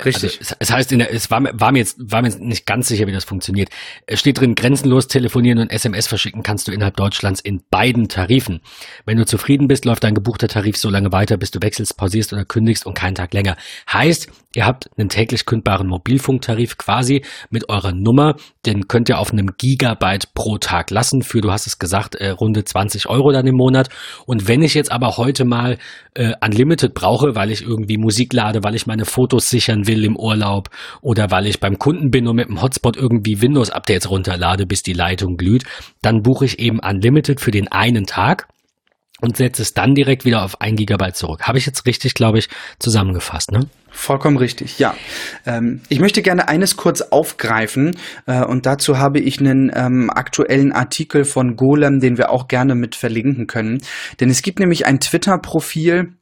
[0.04, 0.40] Richtig.
[0.40, 3.08] Also, es heißt, in der, es war, war, mir jetzt, war mir nicht ganz sicher,
[3.08, 3.70] wie das funktioniert.
[4.08, 8.62] Es steht drin, grenzenlos telefonieren und SMS verschicken kannst du innerhalb Deutschlands in beiden Tarifen.
[9.06, 12.34] Wenn du zufrieden bist, läuft dein gebuchter Tarif so lange weiter, bis du wechselst, pausierst
[12.34, 13.56] oder kündigst und keinen Tag länger.
[13.92, 18.36] Heißt, ihr habt einen täglich kündbaren Mobilfunktarif quasi mit eurer Nummer.
[18.66, 22.30] Den könnt ihr auf einem Gigabyte pro Tag lassen für, du hast es gesagt, äh,
[22.30, 23.90] runde 20 Euro dann im Monat.
[24.26, 25.78] Und wenn ich jetzt aber heute mal
[26.16, 30.18] äh, Unlimited brauche, weil ich irgendwie Musik lade, weil ich meine Fotos sichern will im
[30.18, 30.70] Urlaub
[31.02, 34.94] oder weil ich beim Kunden bin und mit dem Hotspot irgendwie Windows-Updates runterlade, bis die
[34.94, 35.64] Leitung glüht,
[36.02, 38.48] dann buche ich eben Unlimited für den einen Tag
[39.22, 41.44] und setze es dann direkt wieder auf ein Gigabyte zurück.
[41.44, 43.68] Habe ich jetzt richtig, glaube ich, zusammengefasst, ne?
[43.96, 44.94] Vollkommen richtig, ja.
[45.46, 47.96] Ähm, ich möchte gerne eines kurz aufgreifen
[48.26, 52.76] äh, und dazu habe ich einen ähm, aktuellen Artikel von Golem, den wir auch gerne
[52.76, 53.82] mit verlinken können.
[54.20, 56.14] Denn es gibt nämlich ein Twitter-Profil,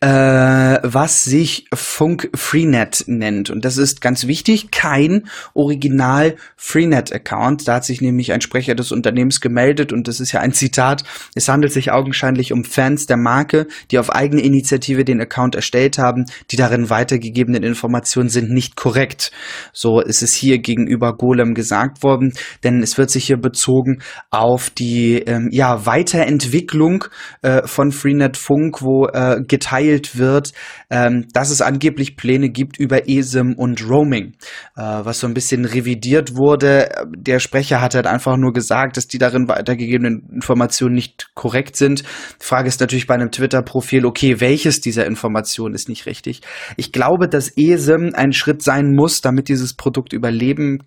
[0.00, 3.50] äh, was sich Funk Freenet nennt.
[3.50, 5.24] Und das ist ganz wichtig, kein
[5.54, 7.66] Original Freenet-Account.
[7.68, 11.04] Da hat sich nämlich ein Sprecher des Unternehmens gemeldet und das ist ja ein Zitat.
[11.34, 15.98] Es handelt sich augenscheinlich um Fans der Marke, die auf eigene Initiative den Account erstellt
[15.98, 16.26] haben.
[16.50, 19.32] Die darin weitergegebenen Informationen sind nicht korrekt.
[19.72, 22.32] So ist es hier gegenüber Golem gesagt worden,
[22.64, 27.04] denn es wird sich hier bezogen auf die ähm, ja, Weiterentwicklung
[27.42, 30.52] äh, von Freenet Funk, wo äh, geteilt wird,
[30.90, 34.34] ähm, dass es angeblich Pläne gibt über ESIM und Roaming,
[34.76, 36.90] äh, was so ein bisschen revidiert wurde.
[37.16, 42.02] Der Sprecher hat halt einfach nur gesagt, dass die darin weitergegebenen Informationen nicht korrekt sind.
[42.02, 46.42] Die Frage ist natürlich bei einem Twitter-Profil, okay, welches dieser Informationen ist nicht richtig?
[46.76, 50.82] Ich glaube, dass ESIM ein Schritt sein muss, damit dieses Produkt überleben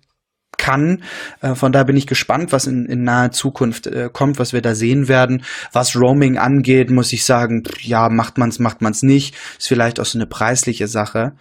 [0.60, 1.02] kann.
[1.40, 4.60] Äh, von da bin ich gespannt, was in, in naher Zukunft äh, kommt, was wir
[4.60, 5.42] da sehen werden.
[5.72, 9.34] Was Roaming angeht, muss ich sagen, ja, macht man's, macht man's nicht.
[9.58, 11.32] Ist vielleicht auch so eine preisliche Sache.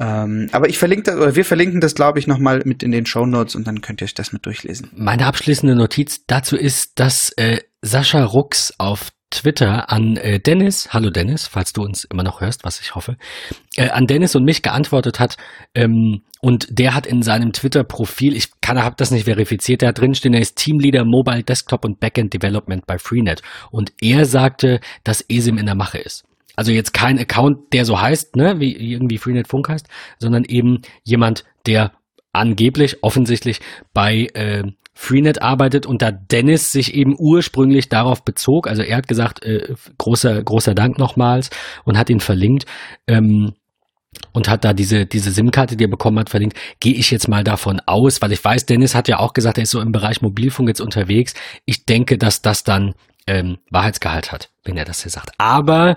[0.00, 3.06] Ähm, aber ich verlinke das, oder wir verlinken das, glaube ich, nochmal mit in den
[3.06, 4.90] Show Notes und dann könnt ihr euch das mit durchlesen.
[4.96, 11.10] Meine abschließende Notiz dazu ist, dass äh, Sascha Rux auf Twitter an äh, Dennis, hallo
[11.10, 13.16] Dennis, falls du uns immer noch hörst, was ich hoffe,
[13.76, 15.36] äh, an Dennis und mich geantwortet hat.
[15.74, 20.34] Ähm, und der hat in seinem Twitter-Profil, ich kann, habe das nicht verifiziert, hat drinstehen,
[20.34, 23.42] er ist Teamleader Mobile, Desktop und Backend Development bei Freenet.
[23.70, 26.24] Und er sagte, dass ESIM in der Mache ist.
[26.56, 29.88] Also jetzt kein Account, der so heißt, ne, wie irgendwie Freenet Funk heißt,
[30.18, 31.92] sondern eben jemand, der
[32.32, 33.60] angeblich, offensichtlich
[33.92, 34.64] bei äh,
[34.94, 39.74] Freenet arbeitet und da Dennis sich eben ursprünglich darauf bezog, also er hat gesagt, äh,
[39.98, 41.50] großer, großer Dank nochmals
[41.84, 42.66] und hat ihn verlinkt.
[43.06, 43.54] Ähm,
[44.32, 47.42] und hat da diese, diese SIM-Karte, die er bekommen hat, verlinkt, gehe ich jetzt mal
[47.42, 50.22] davon aus, weil ich weiß, Dennis hat ja auch gesagt, er ist so im Bereich
[50.22, 51.34] Mobilfunk jetzt unterwegs.
[51.64, 52.94] Ich denke, dass das dann
[53.26, 55.32] ähm, Wahrheitsgehalt hat, wenn er das hier sagt.
[55.38, 55.96] Aber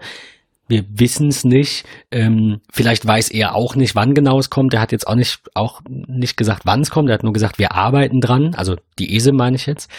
[0.67, 1.85] wir wissen es nicht.
[2.11, 4.73] Ähm, vielleicht weiß er auch nicht, wann genau es kommt.
[4.73, 7.09] Er hat jetzt auch nicht, auch nicht gesagt, wann es kommt.
[7.09, 8.53] Er hat nur gesagt, wir arbeiten dran.
[8.55, 9.89] Also die ESE meine ich jetzt.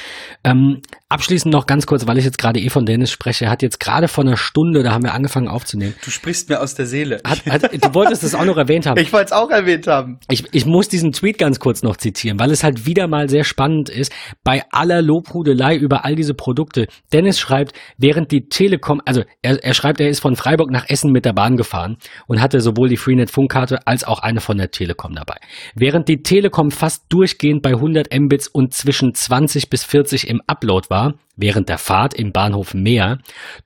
[0.44, 3.46] Ähm, abschließend noch ganz kurz, weil ich jetzt gerade eh von Dennis spreche.
[3.46, 5.94] Er hat jetzt gerade vor einer Stunde, da haben wir angefangen aufzunehmen.
[6.04, 7.20] Du sprichst mir aus der Seele.
[7.24, 9.00] Hat, hat, du wolltest es auch noch erwähnt haben.
[9.00, 10.20] Ich wollte es auch erwähnt haben.
[10.28, 13.44] Ich, ich muss diesen Tweet ganz kurz noch zitieren, weil es halt wieder mal sehr
[13.44, 14.12] spannend ist.
[14.44, 16.86] Bei aller Lobhudelei über all diese Produkte.
[17.12, 20.88] Dennis schreibt, während die Telekom, also er, er schreibt, er ist von Freiburg Freiburg nach
[20.88, 24.70] Essen mit der Bahn gefahren und hatte sowohl die Freenet-Funkkarte als auch eine von der
[24.70, 25.36] Telekom dabei.
[25.74, 30.90] Während die Telekom fast durchgehend bei 100 Mbits und zwischen 20 bis 40 im Upload
[30.90, 30.97] war,
[31.36, 33.18] während der Fahrt im Bahnhof mehr,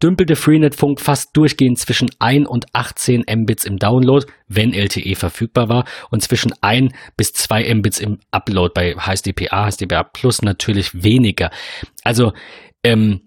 [0.02, 5.68] dümpelte Freenet Funk fast durchgehend zwischen 1 und 18 Mbits im Download, wenn LTE verfügbar
[5.68, 11.50] war, und zwischen 1 bis 2 Mbits im Upload bei HSDPA, HSDPA Plus natürlich weniger.
[12.04, 12.32] Also,
[12.84, 13.22] ähm,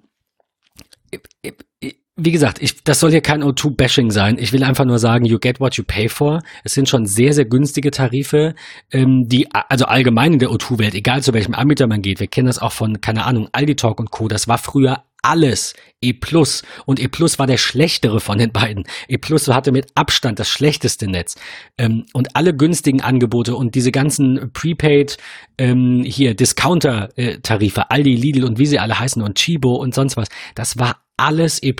[2.18, 4.38] wie gesagt, ich, das soll hier kein O2-Bashing sein.
[4.40, 6.42] Ich will einfach nur sagen, you get what you pay for.
[6.64, 8.56] Es sind schon sehr, sehr günstige Tarife,
[8.92, 12.22] ähm, die, also allgemein in der O2-Welt, egal zu welchem Anbieter man geht.
[12.22, 14.30] Wir kennen das auch von, keine Ahnung, Aldi Talk und Co.
[14.30, 18.86] Das war früher alles E Plus und E Plus war der schlechtere von den beiden.
[19.10, 21.36] E Plus hatte mit Abstand das schlechteste Netz
[21.78, 25.18] ähm, und alle günstigen Angebote und diese ganzen Prepaid
[25.58, 30.16] ähm, hier Discounter äh, Aldi, Lidl und wie sie alle heißen und Chibo und sonst
[30.16, 31.74] was, das war alles E+,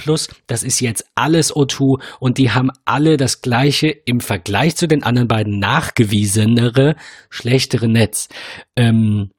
[0.48, 5.04] das ist jetzt alles O2 und die haben alle das gleiche im Vergleich zu den
[5.04, 6.96] anderen beiden nachgewiesenere,
[7.30, 8.30] schlechtere Netz.
[8.76, 9.32] Ähm,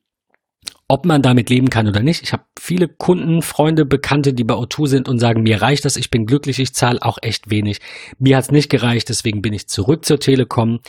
[0.88, 2.22] ob man damit leben kann oder nicht.
[2.22, 5.96] Ich habe viele Kunden, Freunde, Bekannte, die bei O2 sind und sagen, mir reicht das,
[5.96, 7.78] ich bin glücklich, ich zahle auch echt wenig.
[8.18, 10.80] Mir hat's nicht gereicht, deswegen bin ich zurück zur Telekom.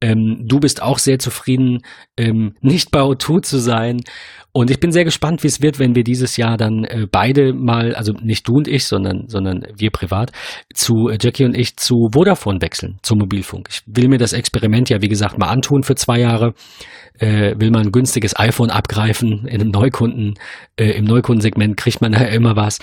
[0.00, 1.82] Ähm, du bist auch sehr zufrieden,
[2.16, 4.00] ähm, nicht bei O2 zu sein.
[4.56, 7.52] Und ich bin sehr gespannt, wie es wird, wenn wir dieses Jahr dann äh, beide
[7.52, 10.32] mal, also nicht du und ich, sondern, sondern wir privat,
[10.72, 13.68] zu äh, Jackie und ich zu Vodafone wechseln, zum Mobilfunk.
[13.70, 16.54] Ich will mir das Experiment ja, wie gesagt, mal antun für zwei Jahre.
[17.18, 20.34] Äh, will man ein günstiges iPhone abgreifen in einem Neukunden,
[20.78, 22.78] äh, im Neukundensegment kriegt man da immer was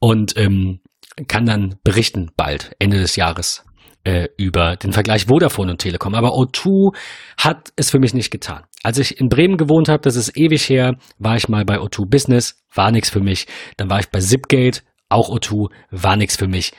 [0.00, 0.80] und ähm,
[1.28, 3.64] kann dann berichten bald, Ende des Jahres,
[4.02, 6.14] äh, über den Vergleich Vodafone und Telekom.
[6.14, 6.94] Aber O2
[7.38, 8.64] hat es für mich nicht getan.
[8.82, 12.10] Als ich in Bremen gewohnt habe, das ist ewig her, war ich mal bei O2
[12.10, 13.46] Business, war nichts für mich.
[13.76, 16.72] Dann war ich bei Zipgate, auch O2, war nichts für mich.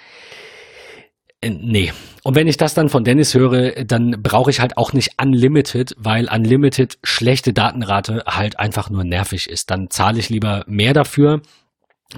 [1.45, 1.93] Äh, nee.
[2.23, 5.93] Und wenn ich das dann von Dennis höre, dann brauche ich halt auch nicht Unlimited,
[5.97, 9.69] weil Unlimited schlechte Datenrate halt einfach nur nervig ist.
[9.69, 11.41] Dann zahle ich lieber mehr dafür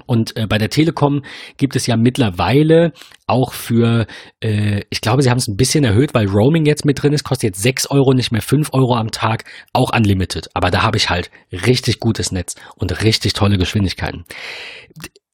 [0.06, 1.22] und äh, bei der Telekom
[1.56, 2.92] gibt es ja mittlerweile
[3.26, 4.06] auch für,
[4.40, 7.24] äh, ich glaube, sie haben es ein bisschen erhöht, weil Roaming jetzt mit drin ist,
[7.24, 10.48] kostet jetzt 6 Euro, nicht mehr 5 Euro am Tag, auch unlimited.
[10.54, 14.24] Aber da habe ich halt richtig gutes Netz und richtig tolle Geschwindigkeiten.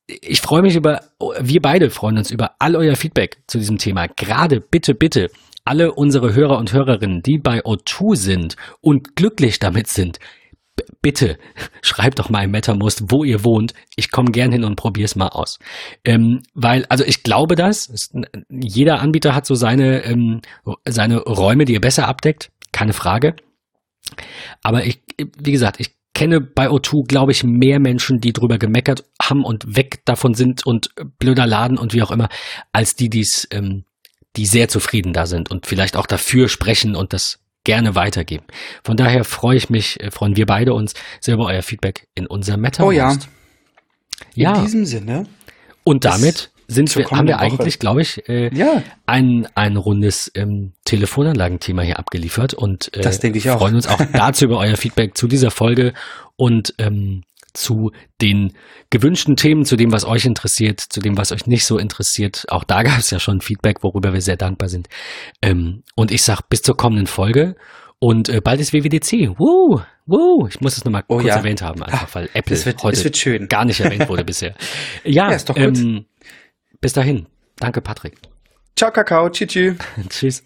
[0.06, 1.01] Ich freue mich über,
[1.40, 4.06] wir beide freuen uns über all euer Feedback zu diesem Thema.
[4.09, 5.31] Gerade bitte, bitte
[5.64, 10.18] alle unsere Hörer und Hörerinnen, die bei O2 sind und glücklich damit sind,
[11.01, 11.39] bitte
[11.82, 13.74] schreibt doch mal im MetaMost, wo ihr wohnt.
[13.97, 15.59] Ich komme gern hin und probiere es mal aus.
[16.05, 17.89] Ähm, weil, also ich glaube das.
[17.89, 18.12] Es,
[18.48, 20.43] jeder Anbieter hat so seine, ähm,
[20.85, 22.51] seine Räume, die er besser abdeckt.
[22.72, 23.36] Keine Frage.
[24.62, 25.02] Aber ich,
[25.39, 29.77] wie gesagt, ich kenne bei O2, glaube ich, mehr Menschen, die drüber gemeckert haben und
[29.77, 30.89] weg davon sind und
[31.19, 32.31] blöder Laden und wie auch immer,
[32.73, 33.85] als die, die's, ähm,
[34.37, 38.45] die sehr zufrieden da sind und vielleicht auch dafür sprechen und das gerne weitergeben.
[38.85, 42.27] Von daher freue ich mich, äh, freuen wir beide uns sehr über euer Feedback in
[42.27, 42.85] unserem Meta.
[42.85, 43.13] Oh ja.
[43.13, 43.19] In
[44.35, 44.63] ja.
[44.63, 45.27] diesem Sinne.
[45.85, 48.82] Und damit sind wir, haben wir eigentlich, glaube ich, äh, ja.
[49.07, 53.59] ein, ein rundes ähm, Telefonanlagenthema hier abgeliefert und äh, das denke ich auch.
[53.59, 55.93] freuen uns auch dazu über euer Feedback zu dieser Folge
[56.36, 57.23] und ähm,
[57.55, 58.53] zu den
[58.91, 62.45] gewünschten Themen, zu dem, was euch interessiert, zu dem, was euch nicht so interessiert.
[62.49, 64.89] Auch da gab es ja schon Feedback, worüber wir sehr dankbar sind.
[65.41, 67.57] Ähm, und ich sag bis zur kommenden Folge.
[68.01, 69.39] Und äh, bald ist WWDC.
[69.39, 70.47] Woo, woo.
[70.49, 71.36] Ich muss es nochmal oh, kurz ja.
[71.36, 74.55] erwähnt haben, einfach weil Apple wird, heute gar nicht erwähnt wurde bisher.
[75.05, 75.78] Ja, ja ist doch gut.
[75.78, 76.05] Ähm,
[76.85, 77.27] bis dahin.
[77.56, 78.19] Danke, Patrick.
[78.77, 79.31] Ciao, Kakao.
[79.31, 79.78] Tschüss.
[80.11, 80.43] Tschüss.